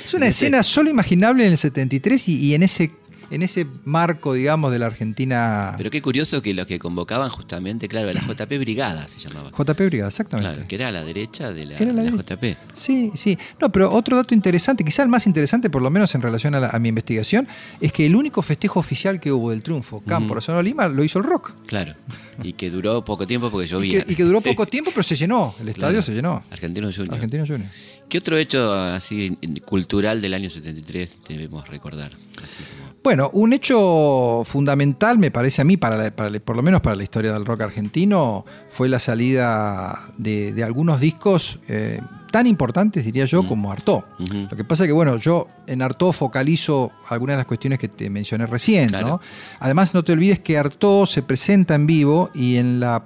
es 0.05 0.15
una 0.15 0.27
escena 0.27 0.63
solo 0.63 0.91
imaginable 0.91 1.47
en 1.47 1.53
el 1.53 1.59
73 1.59 2.29
y, 2.29 2.39
y 2.39 2.55
en 2.55 2.63
ese 2.63 2.91
en 3.31 3.43
ese 3.43 3.67
marco, 3.85 4.35
digamos, 4.35 4.71
de 4.73 4.79
la 4.79 4.87
Argentina. 4.87 5.75
Pero 5.77 5.91
qué 5.91 6.03
curioso 6.03 6.43
que 6.43 6.55
los 6.55 6.67
que 6.67 6.79
convocaban 6.79 7.29
justamente, 7.31 7.89
claro, 7.89 8.13
la 8.13 8.21
JP 8.21 8.59
Brigada 8.59 9.07
se 9.09 9.19
llamaba. 9.19 9.51
JP 9.51 9.81
Brigada, 9.87 10.09
exactamente. 10.09 10.53
Claro, 10.53 10.69
que 10.69 10.75
era 10.75 10.89
a 10.89 10.93
la 10.93 11.05
derecha 11.05 11.53
de 11.53 11.67
la, 11.67 11.79
de. 11.79 12.11
JP. 12.11 12.45
Sí, 12.75 13.11
sí. 13.15 13.39
No, 13.61 13.71
pero 13.71 13.91
otro 13.93 14.17
dato 14.17 14.35
interesante, 14.35 14.85
quizá 14.85 15.03
el 15.03 15.09
más 15.09 15.27
interesante, 15.27 15.71
por 15.71 15.83
lo 15.83 15.91
menos 15.91 16.15
en 16.15 16.23
relación 16.23 16.55
a, 16.55 16.61
la- 16.61 16.69
a 16.71 16.79
mi 16.79 16.89
investigación, 16.89 17.47
es 17.81 17.93
que 17.93 18.07
el 18.07 18.17
único 18.17 18.43
festejo 18.43 18.81
oficial 18.81 19.21
que 19.21 19.33
hubo 19.33 19.51
del 19.51 19.63
triunfo 19.63 20.01
Campo 20.07 20.35
Razonado 20.35 20.63
Lima 20.63 20.89
lo 20.89 21.03
hizo 21.05 21.19
el 21.19 21.25
rock. 21.25 21.53
Claro. 21.67 21.95
Y 22.43 22.55
que 22.55 22.71
duró 22.71 23.05
poco 23.05 23.27
tiempo 23.27 23.51
porque 23.51 23.67
Y 23.67 23.69
llovía. 23.71 24.05
que, 24.05 24.13
y 24.13 24.17
que 24.17 24.25
duró 24.25 24.41
poco 24.41 24.67
tiempo, 24.75 24.91
pero 24.91 25.03
se 25.03 25.17
llenó. 25.17 25.55
El 25.61 25.69
estadio 25.69 25.89
Claro. 25.95 26.03
se 26.03 26.13
llenó. 26.15 26.43
Argentino 26.51 26.91
Junior. 26.93 27.15
Argentino 27.15 27.47
Junior. 27.47 27.69
¿Qué 28.09 28.19
otro 28.19 28.37
hecho 28.37 28.73
así 28.75 29.39
cultural 29.65 30.21
del 30.21 30.35
año 30.35 30.51
73 30.51 31.21
debemos 31.29 31.67
recordar? 31.69 32.13
Así 32.43 32.63
como- 32.63 32.84
Bueno, 33.05 33.29
un 33.35 33.53
hecho 33.53 34.43
fundamental, 34.47 35.19
me 35.19 35.31
parece 35.31 35.61
a 35.61 35.65
mí, 35.65 35.77
para, 35.77 35.97
la- 35.99 36.11
para 36.11 36.31
por 36.41 36.57
lo 36.57 36.63
menos 36.63 36.81
para 36.81 36.97
la 36.97 37.03
historia 37.03 37.33
del 37.35 37.45
rock 37.45 37.61
argentino, 37.61 38.47
fue 38.71 38.89
la 38.89 38.99
salida 38.99 40.01
de, 40.17 40.55
de 40.55 40.65
algunos 40.65 41.01
discos 41.01 41.59
eh, 41.69 42.01
tan 42.33 42.47
importantes, 42.47 43.05
diría 43.05 43.27
yo, 43.27 43.47
como 43.47 43.71
Artó. 43.71 44.05
Lo 44.51 44.57
que 44.57 44.65
pasa 44.65 44.87
que, 44.87 44.93
bueno, 44.93 45.19
yo 45.19 45.49
en 45.67 45.83
Artó 45.83 46.15
focalizo 46.15 46.93
algunas 47.11 47.35
de 47.35 47.39
las 47.39 47.47
cuestiones 47.47 47.79
que 47.79 47.89
te 47.89 48.09
mencioné 48.09 48.47
recién, 48.47 48.89
Claro. 48.89 49.07
¿no? 49.07 49.21
Además, 49.61 49.93
no 49.93 50.03
te 50.03 50.13
olvides 50.13 50.39
que 50.41 50.57
Artó 50.57 51.05
se 51.05 51.23
presenta 51.23 51.75
en 51.75 51.87
vivo 51.87 52.31
y 52.35 52.57
en 52.57 52.81
la 52.81 53.05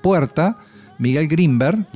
puerta, 0.00 0.58
Miguel 0.98 1.26
Grimberg. 1.26 1.86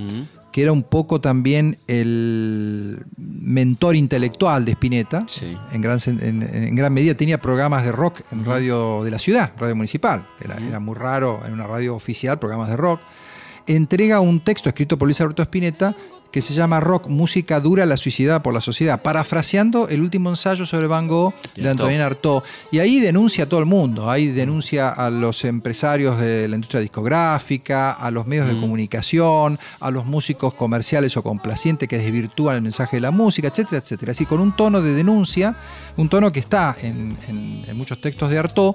Que 0.55 0.62
era 0.62 0.70
un 0.70 0.84
poco 0.84 1.20
también 1.20 1.78
el 1.88 3.05
mentor 3.16 3.96
intelectual 3.96 4.64
de 4.64 4.70
Spinetta. 4.70 5.24
Sí. 5.26 5.57
En, 5.72 5.82
gran, 5.82 5.98
en 6.07 6.76
gran 6.76 6.94
medida 6.94 7.16
tenía 7.16 7.38
programas 7.38 7.84
de 7.84 7.90
rock 7.90 8.20
en 8.30 8.44
radio 8.44 9.02
de 9.02 9.11
la 9.11 9.18
ciudad, 9.18 9.52
radio 9.59 9.74
municipal, 9.74 10.28
que 10.38 10.44
era, 10.44 10.57
era 10.59 10.78
muy 10.78 10.94
raro 10.94 11.42
en 11.44 11.55
una 11.55 11.66
radio 11.66 11.96
oficial, 11.96 12.38
programas 12.38 12.68
de 12.68 12.76
rock. 12.76 13.00
Entrega 13.66 14.20
un 14.20 14.44
texto 14.44 14.68
escrito 14.68 14.96
por 14.96 15.09
Luis 15.09 15.20
Alberto 15.20 15.42
Spinetta 15.42 15.96
que 16.35 16.43
se 16.43 16.53
llama 16.53 16.80
Rock, 16.80 17.07
música 17.07 17.61
dura, 17.61 17.87
la 17.87 17.97
suicidada 17.97 18.43
por 18.43 18.53
la 18.53 18.61
sociedad, 18.61 19.01
parafraseando 19.03 19.87
el 19.87 20.01
último 20.01 20.30
ensayo 20.30 20.66
sobre 20.66 20.89
Van 20.89 21.07
Gogh 21.07 21.32
de 21.55 21.62
De 21.62 21.68
Artaud. 21.68 21.87
Antonin 21.87 22.01
Artaud. 22.01 22.43
Y 22.72 22.80
ahí 22.80 22.99
denuncia 22.99 23.45
a 23.45 23.49
todo 23.49 23.61
el 23.61 23.66
mundo, 23.66 24.11
ahí 24.11 24.26
denuncia 24.26 24.89
a 24.89 25.11
los 25.11 25.45
empresarios 25.45 26.18
de 26.20 26.49
la 26.49 26.57
industria 26.57 26.80
discográfica, 26.80 27.93
a 27.93 28.11
los 28.11 28.26
medios 28.26 28.49
de 28.49 28.59
comunicación, 28.59 29.61
a 29.78 29.93
los 29.93 30.07
músicos 30.07 30.55
comerciales 30.55 31.16
o 31.16 31.22
complacientes 31.22 31.89
que 31.89 31.99
desvirtúan 31.99 32.57
el 32.57 32.62
mensaje 32.62 32.97
de 32.97 33.03
la 33.03 33.12
música, 33.12 33.47
etcétera, 33.47 33.78
etcétera. 33.78 34.11
Así 34.11 34.26
con 34.26 34.41
un 34.41 34.57
tono 34.57 34.82
de 34.82 34.93
denuncia, 34.93 35.55
un 35.97 36.09
tono 36.09 36.32
que 36.32 36.41
está 36.41 36.74
en, 36.82 37.16
en- 37.28 37.64
en 37.68 37.76
muchos 37.76 38.01
textos 38.01 38.28
de 38.28 38.39
Artaud, 38.41 38.74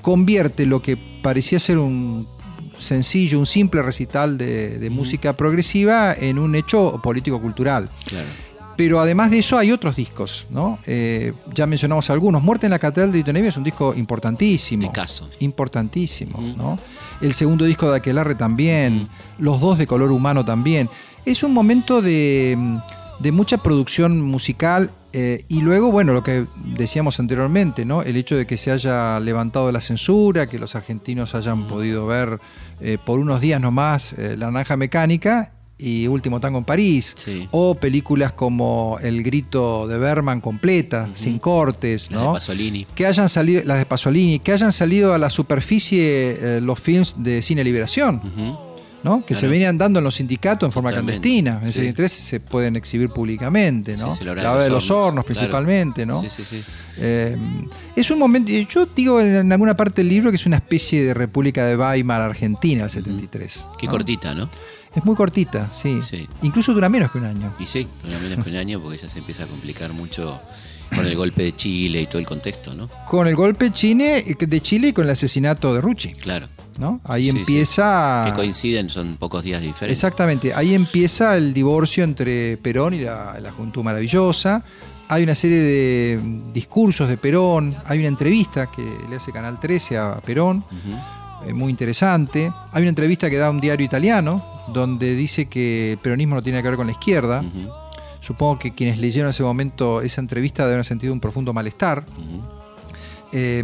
convierte 0.00 0.64
lo 0.64 0.80
que 0.80 0.96
parecía 0.96 1.58
ser 1.60 1.76
un 1.76 2.26
sencillo, 2.78 3.38
un 3.38 3.46
simple 3.46 3.82
recital 3.82 4.38
de, 4.38 4.78
de 4.78 4.90
música 4.90 5.34
progresiva 5.34 6.14
en 6.14 6.38
un 6.38 6.54
hecho 6.54 7.00
político-cultural. 7.02 7.90
Claro. 8.06 8.26
Pero 8.76 9.00
además 9.00 9.30
de 9.30 9.38
eso 9.38 9.56
hay 9.56 9.72
otros 9.72 9.96
discos, 9.96 10.46
¿no? 10.50 10.78
Eh, 10.86 11.32
ya 11.52 11.66
mencionamos 11.66 12.10
algunos. 12.10 12.42
Muerte 12.42 12.66
en 12.66 12.70
la 12.70 12.78
Catedral 12.78 13.12
de 13.12 13.20
Itonevi 13.20 13.48
es 13.48 13.56
un 13.56 13.64
disco 13.64 13.94
importantísimo. 13.94 14.82
De 14.82 14.90
caso. 14.90 15.30
Importantísimo. 15.40 16.40
¿no? 16.56 16.78
El 17.20 17.34
segundo 17.34 17.64
disco 17.64 17.90
de 17.90 17.98
Aquelarre 17.98 18.34
también. 18.34 19.08
Los 19.38 19.60
dos 19.60 19.78
de 19.78 19.86
color 19.86 20.10
humano 20.10 20.44
también. 20.44 20.88
Es 21.24 21.42
un 21.42 21.52
momento 21.52 22.02
de, 22.02 22.58
de 23.20 23.32
mucha 23.32 23.58
producción 23.58 24.20
musical 24.20 24.90
eh, 25.14 25.44
y 25.48 25.60
luego, 25.60 25.90
bueno, 25.92 26.12
lo 26.12 26.22
que 26.22 26.44
decíamos 26.76 27.20
anteriormente, 27.20 27.84
¿no? 27.84 28.02
El 28.02 28.16
hecho 28.16 28.36
de 28.36 28.46
que 28.46 28.58
se 28.58 28.70
haya 28.72 29.18
levantado 29.20 29.70
la 29.72 29.80
censura, 29.80 30.46
que 30.48 30.58
los 30.58 30.74
argentinos 30.74 31.34
hayan 31.34 31.66
podido 31.68 32.06
ver 32.06 32.40
eh, 32.80 32.98
por 33.04 33.18
unos 33.20 33.40
días 33.40 33.60
nomás 33.60 34.12
eh, 34.14 34.36
La 34.36 34.50
Naranja 34.50 34.76
Mecánica 34.76 35.52
y 35.78 36.06
Último 36.06 36.40
Tango 36.40 36.58
en 36.58 36.64
París. 36.64 37.14
Sí. 37.16 37.48
O 37.50 37.74
películas 37.74 38.32
como 38.32 38.98
El 39.02 39.22
Grito 39.22 39.86
de 39.88 39.98
Berman 39.98 40.40
completa, 40.40 41.08
sin 41.14 41.38
cortes, 41.38 42.10
Las 42.10 42.20
de 42.20 42.26
¿no? 42.26 42.32
Pasolini. 42.34 42.86
que 42.94 43.06
hayan 43.06 43.28
salido, 43.28 43.62
las 43.64 43.78
de 43.78 43.86
Pasolini, 43.86 44.38
que 44.38 44.52
hayan 44.52 44.72
salido 44.72 45.14
a 45.14 45.18
la 45.18 45.30
superficie 45.30 46.38
eh, 46.40 46.60
los 46.60 46.78
films 46.80 47.16
de 47.18 47.42
Cine 47.42 47.64
Liberación, 47.64 48.16
Ujú. 48.24 48.58
¿No? 49.04 49.22
que 49.24 49.34
se 49.34 49.46
venían 49.46 49.76
dando 49.76 49.98
en 49.98 50.04
los 50.04 50.14
sindicatos 50.14 50.66
en 50.66 50.72
forma 50.72 50.90
clandestina. 50.90 51.60
En 51.62 51.66
sí. 51.66 51.74
73 51.74 52.10
se 52.10 52.40
pueden 52.40 52.74
exhibir 52.74 53.10
públicamente, 53.10 53.96
¿no? 53.96 54.16
Sí, 54.16 54.24
la 54.24 54.32
hora 54.32 54.58
de 54.58 54.70
los 54.70 54.90
hornos, 54.90 55.24
claro. 55.24 55.26
principalmente, 55.26 56.06
¿no? 56.06 56.22
Sí. 56.22 56.62
Eh, 56.98 57.36
es 57.94 58.10
un 58.10 58.18
momento, 58.18 58.50
yo 58.50 58.86
digo 58.86 59.20
en 59.20 59.52
alguna 59.52 59.76
parte 59.76 60.02
del 60.02 60.08
libro 60.08 60.30
que 60.30 60.36
es 60.36 60.46
una 60.46 60.56
especie 60.56 61.04
de 61.04 61.12
República 61.12 61.66
de 61.66 61.76
Weimar 61.76 62.22
Argentina 62.22 62.84
el 62.84 62.90
73. 62.90 63.66
Qué 63.78 63.86
¿no? 63.86 63.92
cortita, 63.92 64.34
¿no? 64.34 64.48
Es 64.94 65.04
muy 65.04 65.16
cortita, 65.16 65.70
sí. 65.74 66.00
Sí. 66.02 66.26
Incluso 66.42 66.72
dura 66.72 66.88
menos 66.88 67.10
que 67.10 67.18
un 67.18 67.24
año. 67.26 67.52
Y 67.58 67.66
sí, 67.66 67.86
dura 68.04 68.18
menos 68.20 68.44
que 68.44 68.50
un 68.50 68.56
año 68.56 68.80
porque 68.80 68.98
ya 68.98 69.08
se 69.08 69.18
empieza 69.18 69.44
a 69.44 69.46
complicar 69.46 69.92
mucho 69.92 70.40
con 70.94 71.04
el 71.06 71.16
golpe 71.16 71.42
de 71.42 71.56
Chile 71.56 72.00
y 72.00 72.06
todo 72.06 72.18
el 72.20 72.26
contexto, 72.26 72.74
¿no? 72.74 72.88
Con 73.06 73.26
el 73.26 73.34
golpe 73.34 73.70
Chile, 73.72 74.24
de 74.38 74.60
Chile 74.62 74.88
y 74.88 74.92
con 74.92 75.04
el 75.04 75.10
asesinato 75.10 75.74
de 75.74 75.80
Rucci, 75.80 76.12
Claro. 76.14 76.48
¿No? 76.78 77.00
Ahí 77.04 77.24
Sí, 77.26 77.30
sí. 77.32 77.38
empieza... 77.38 78.24
Que 78.26 78.32
coinciden, 78.32 78.90
son 78.90 79.16
pocos 79.16 79.42
días 79.44 79.60
de 79.60 79.68
diferencia. 79.68 79.92
Exactamente, 79.92 80.52
ahí 80.54 80.74
empieza 80.74 81.36
el 81.36 81.54
divorcio 81.54 82.04
entre 82.04 82.56
Perón 82.58 82.94
y 82.94 83.00
la, 83.00 83.36
la 83.40 83.52
Juventud 83.52 83.82
Maravillosa. 83.82 84.64
Hay 85.08 85.22
una 85.22 85.34
serie 85.34 85.58
de 85.58 86.20
discursos 86.52 87.08
de 87.08 87.16
Perón, 87.18 87.76
hay 87.84 87.98
una 87.98 88.08
entrevista 88.08 88.70
que 88.70 88.82
le 89.10 89.16
hace 89.16 89.32
Canal 89.32 89.60
13 89.60 89.98
a 89.98 90.20
Perón, 90.24 90.64
eh, 91.46 91.52
muy 91.52 91.70
interesante. 91.70 92.50
Hay 92.72 92.82
una 92.82 92.88
entrevista 92.88 93.28
que 93.28 93.36
da 93.36 93.50
un 93.50 93.60
diario 93.60 93.84
italiano, 93.84 94.42
donde 94.72 95.14
dice 95.14 95.46
que 95.46 95.92
el 95.92 95.98
peronismo 95.98 96.36
no 96.36 96.42
tiene 96.42 96.62
que 96.62 96.68
ver 96.68 96.76
con 96.78 96.86
la 96.86 96.92
izquierda. 96.92 97.44
Supongo 98.22 98.58
que 98.58 98.72
quienes 98.74 98.98
leyeron 98.98 99.26
en 99.26 99.30
ese 99.30 99.42
momento 99.42 100.00
esa 100.00 100.22
entrevista 100.22 100.62
deben 100.62 100.76
haber 100.76 100.86
sentido 100.86 101.12
un 101.12 101.20
profundo 101.20 101.52
malestar. 101.52 102.06
Eh, 103.32 103.62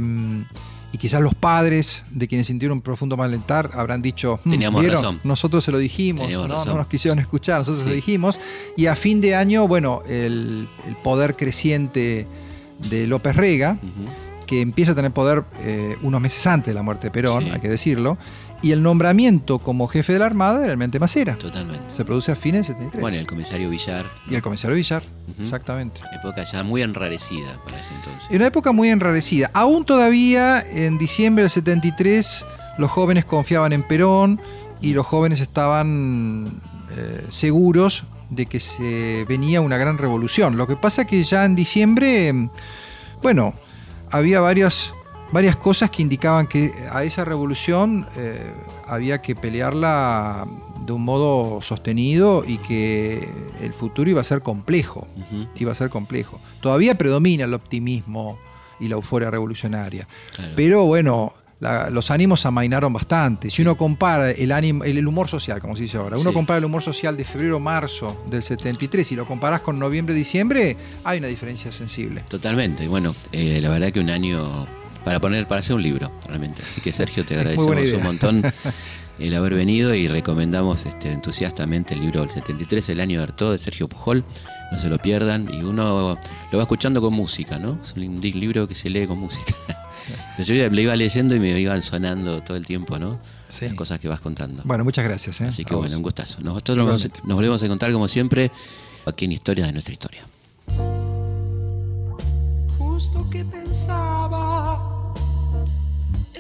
y 0.93 0.99
quizás 0.99 1.21
los 1.21 1.35
padres 1.35 2.05
de 2.11 2.27
quienes 2.27 2.47
sintieron 2.49 2.79
un 2.79 2.83
profundo 2.83 3.17
malestar 3.17 3.71
habrán 3.75 4.03
dicho, 4.03 4.41
"Hmm, 4.45 4.51
Teníamos 4.51 4.81
¿vieron? 4.81 5.03
razón. 5.03 5.21
nosotros 5.25 5.63
se 5.65 5.71
lo 5.71 5.79
dijimos, 5.79 6.29
¿no? 6.31 6.47
razón. 6.49 6.69
no 6.69 6.75
nos 6.77 6.87
quisieron 6.89 7.19
escuchar, 7.19 7.59
nosotros 7.59 7.83
se 7.85 7.89
lo 7.89 7.95
dijimos. 7.95 8.41
Y 8.77 8.87
a 8.87 8.97
fin 8.97 9.21
de 9.21 9.35
año, 9.37 9.69
bueno, 9.69 10.03
el, 10.09 10.67
el 10.89 10.97
poder 10.97 11.37
creciente 11.37 12.27
de 12.91 13.07
López 13.07 13.37
Rega, 13.37 13.79
que 14.47 14.61
empieza 14.63 14.93
a 14.93 14.95
tener 14.97 15.13
poder 15.13 15.45
eh, 15.61 15.97
unos 16.03 16.21
meses 16.21 16.45
antes 16.49 16.67
de 16.69 16.75
la 16.75 16.83
muerte 16.83 17.07
de 17.07 17.11
Perón, 17.13 17.45
Sí. 17.45 17.51
hay 17.51 17.61
que 17.61 17.69
decirlo, 17.69 18.19
y 18.63 18.73
el 18.73 18.83
nombramiento 18.83 19.59
como 19.59 19.89
jefe 19.89 20.13
de 20.13 20.19
la 20.19 20.27
Armada 20.27 20.63
era 20.63 20.73
el 20.73 20.79
Mente 20.79 20.99
Macera. 20.99 21.37
Totalmente. 21.37 21.93
Se 21.93 22.05
produce 22.05 22.33
a 22.33 22.37
fines 22.37 22.67
del 22.69 22.77
73. 22.77 23.01
Bueno, 23.01 23.17
el 23.19 23.27
comisario 23.27 23.71
Villar. 23.71 24.05
y 24.29 24.35
el 24.35 24.43
comisario 24.43 24.77
Villar, 24.77 25.03
Ujú. 25.33 25.43
exactamente. 25.43 26.01
Época 26.15 26.45
ya 26.45 26.63
muy 26.63 26.83
enrarecida 26.83 27.59
para 27.65 27.81
ese 27.81 27.95
entonces. 27.95 28.27
En 28.31 28.37
una 28.37 28.47
época 28.47 28.73
muy 28.73 28.91
enrarecida. 28.91 29.51
Aún 29.55 29.85
todavía 29.85 30.61
en 30.61 30.99
diciembre 30.99 31.43
del 31.45 31.51
73 31.51 32.45
los 32.79 32.91
jóvenes 32.91 33.25
confiaban 33.25 33.73
en 33.73 33.83
Perón 33.83 34.41
y 34.83 34.93
los 34.95 35.07
jóvenes 35.07 35.41
estaban 35.41 36.61
eh, 36.97 37.27
seguros 37.31 38.05
de 38.31 38.47
que 38.47 38.61
se 38.61 39.25
venía 39.29 39.61
una 39.61 39.77
gran 39.77 39.99
revolución. 39.99 40.57
Lo 40.57 40.67
que 40.67 40.77
pasa 40.77 41.05
que 41.07 41.23
ya 41.25 41.45
en 41.45 41.57
diciembre, 41.57 42.33
mm, 42.33 42.51
bueno, 43.23 43.55
había 44.11 44.41
varias, 44.41 44.95
varias 45.33 45.57
cosas 45.57 45.91
que 45.91 46.03
indicaban 46.03 46.47
que 46.47 46.73
a 46.93 47.05
esa 47.05 47.25
revolución 47.25 48.07
eh, 48.17 48.53
había 48.87 49.21
que 49.23 49.35
pelearla 49.37 50.47
de 50.85 50.93
un 50.93 51.05
modo 51.05 51.61
sostenido 51.63 52.43
y 52.47 52.59
que 52.59 53.29
el 53.63 53.73
futuro 53.75 54.11
iba 54.11 54.21
a 54.21 54.25
ser 54.25 54.43
complejo. 54.43 55.07
Iba 55.57 55.73
a 55.73 55.75
ser 55.75 55.91
complejo. 55.91 56.41
Todavía 56.61 56.97
predomina 56.97 57.45
el 57.45 57.55
optimismo 57.55 58.39
y 58.81 58.89
la 58.89 58.95
euforia 58.95 59.31
revolucionaria. 59.31 60.09
claro. 60.35 60.53
Pero 60.57 60.85
bueno, 60.87 61.35
la- 61.61 61.91
los 61.91 62.11
ánimos 62.11 62.47
amainaron 62.47 62.93
bastante. 62.95 63.51
Si 63.51 63.61
uno 63.61 63.77
compara 63.77 64.31
el, 64.31 64.51
ánimo, 64.51 64.83
el, 64.85 64.97
el 64.97 65.07
humor 65.07 65.29
social, 65.29 65.61
como 65.61 65.77
se 65.77 65.83
dice 65.83 65.99
ahora, 65.99 66.17
uno 66.17 66.31
Sí. 66.31 66.35
compara 66.35 66.57
el 66.59 66.65
humor 66.65 66.83
social 66.83 67.15
de 67.19 67.25
febrero-marzo 67.27 68.25
del 68.31 68.43
73 68.43 69.13
y 69.13 69.17
lo 69.17 69.27
comparás 69.27 69.61
con 69.61 69.79
noviembre-diciembre, 69.79 70.77
hay 71.05 71.19
una 71.19 71.29
diferencia 71.29 71.71
sensible. 71.71 72.25
Totalmente. 72.29 72.89
Bueno, 72.89 73.15
eh, 73.33 73.61
la 73.61 73.69
verdad 73.69 73.93
que 73.93 74.01
un 74.01 74.09
año 74.09 74.67
para 75.05 75.21
poner, 75.21 75.47
para 75.47 75.61
hacer 75.61 75.75
un 75.77 75.83
libro, 75.83 76.11
realmente. 76.27 76.63
Así 76.63 76.81
que 76.81 76.93
Sergio, 76.93 77.25
te 77.25 77.35
agradecemos 77.35 77.93
un 77.93 78.03
montón 78.03 78.43
el 79.19 79.35
haber 79.35 79.55
venido 79.55 79.95
y 79.95 80.09
recomendamos 80.09 80.87
este, 80.87 81.13
entusiastamente 81.13 81.95
el 81.95 82.01
libro 82.01 82.21
del 82.21 82.31
73, 82.31 82.89
El 82.91 83.01
año 83.01 83.19
de 83.19 83.25
Artaud, 83.25 83.53
de 83.53 83.59
Sergio 83.59 83.89
Pujol. 83.89 84.25
No 84.73 84.79
se 84.79 84.89
lo 84.89 84.99
pierdan. 84.99 85.53
Y 85.53 85.63
uno 85.63 86.17
lo 86.53 86.59
va 86.59 86.63
escuchando 86.63 87.01
con 87.01 87.13
música, 87.13 87.59
¿no? 87.59 87.79
Es 87.83 87.93
un 87.95 88.21
li- 88.21 88.33
libro 88.33 88.67
que 88.69 88.75
se 88.75 88.89
lee 88.89 89.07
con 89.07 89.19
música. 89.19 89.55
Yo 90.39 90.55
lo 90.55 90.81
iba 90.81 90.97
leyendo 90.97 91.35
y 91.35 91.41
me 91.41 91.59
iban 91.61 91.83
sonando 91.83 92.43
todo 92.43 92.57
el 92.57 92.65
tiempo, 92.67 92.99
¿no? 92.99 93.19
Sí. 93.49 93.67
Las 93.67 93.75
cosas 93.75 93.99
que 93.99 94.09
vas 94.09 94.21
contando. 94.21 94.63
Bueno, 94.65 94.85
muchas 94.85 95.05
gracias. 95.05 95.41
¿eh? 95.41 95.47
Así 95.47 95.65
que 95.65 95.75
A 95.75 95.77
bueno, 95.77 95.97
un 95.97 96.03
gustazo. 96.03 96.39
Nosotros 96.41 96.77
nos, 96.79 97.05
nos 97.25 97.35
volvemos 97.37 97.61
a 97.63 97.67
encontrar 97.67 97.93
como 97.93 98.07
siempre 98.09 98.51
aquí 99.07 99.25
en 99.27 99.33
Historias 99.33 99.67
de 99.69 99.73
nuestra 99.73 99.93
historia. 99.93 100.23
justo 102.79 103.29
que 103.31 103.45
pensaba 103.45 104.70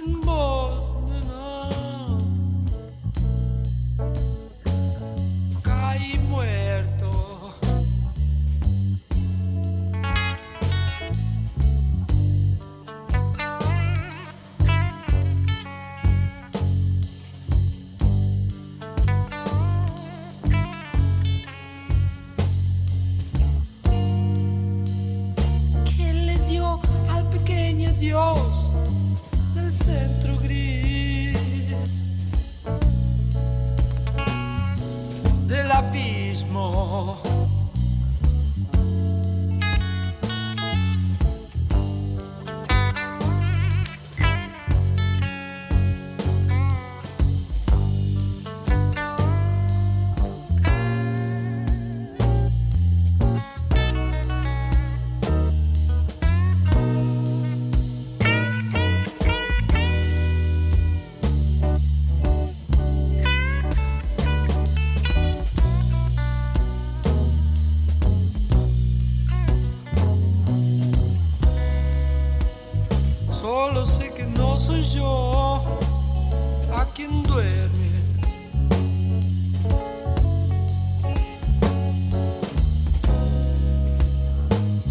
en 0.01 0.20
vos, 0.22 0.92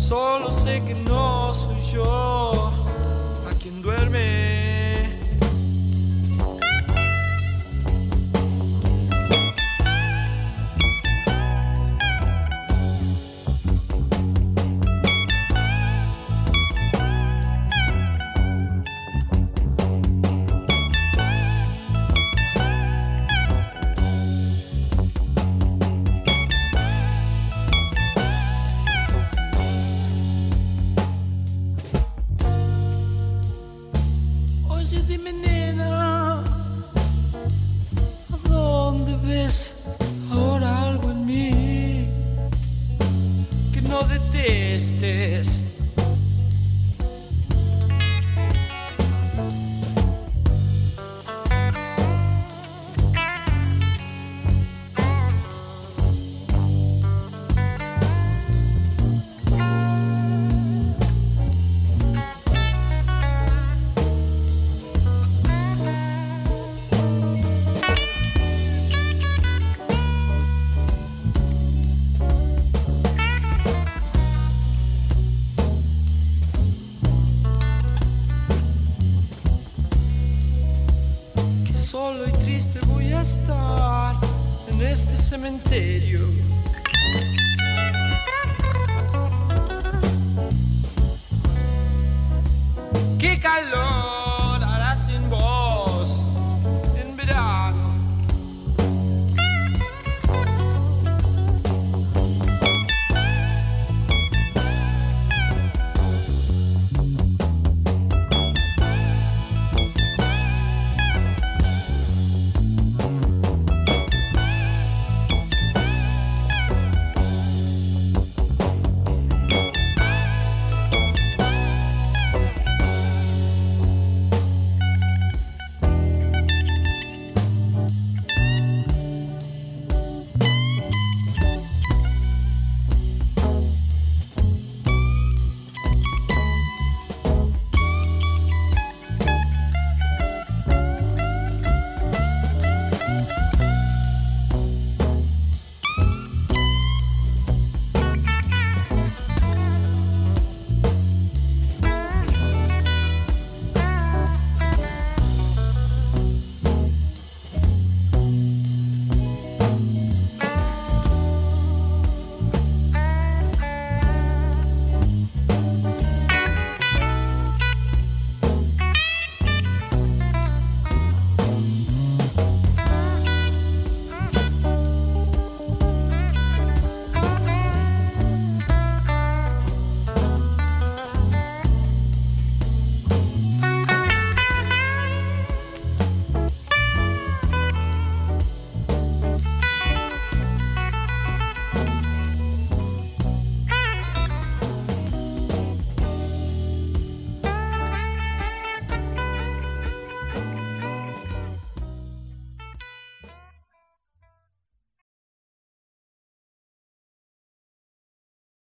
Solo 0.09 0.51
sé 0.51 0.81
que 0.87 0.95
no 0.95 1.53
soy 1.53 1.79
yo 1.93 2.71
a 3.47 3.53
quien 3.61 3.79
duerme. 3.79 4.58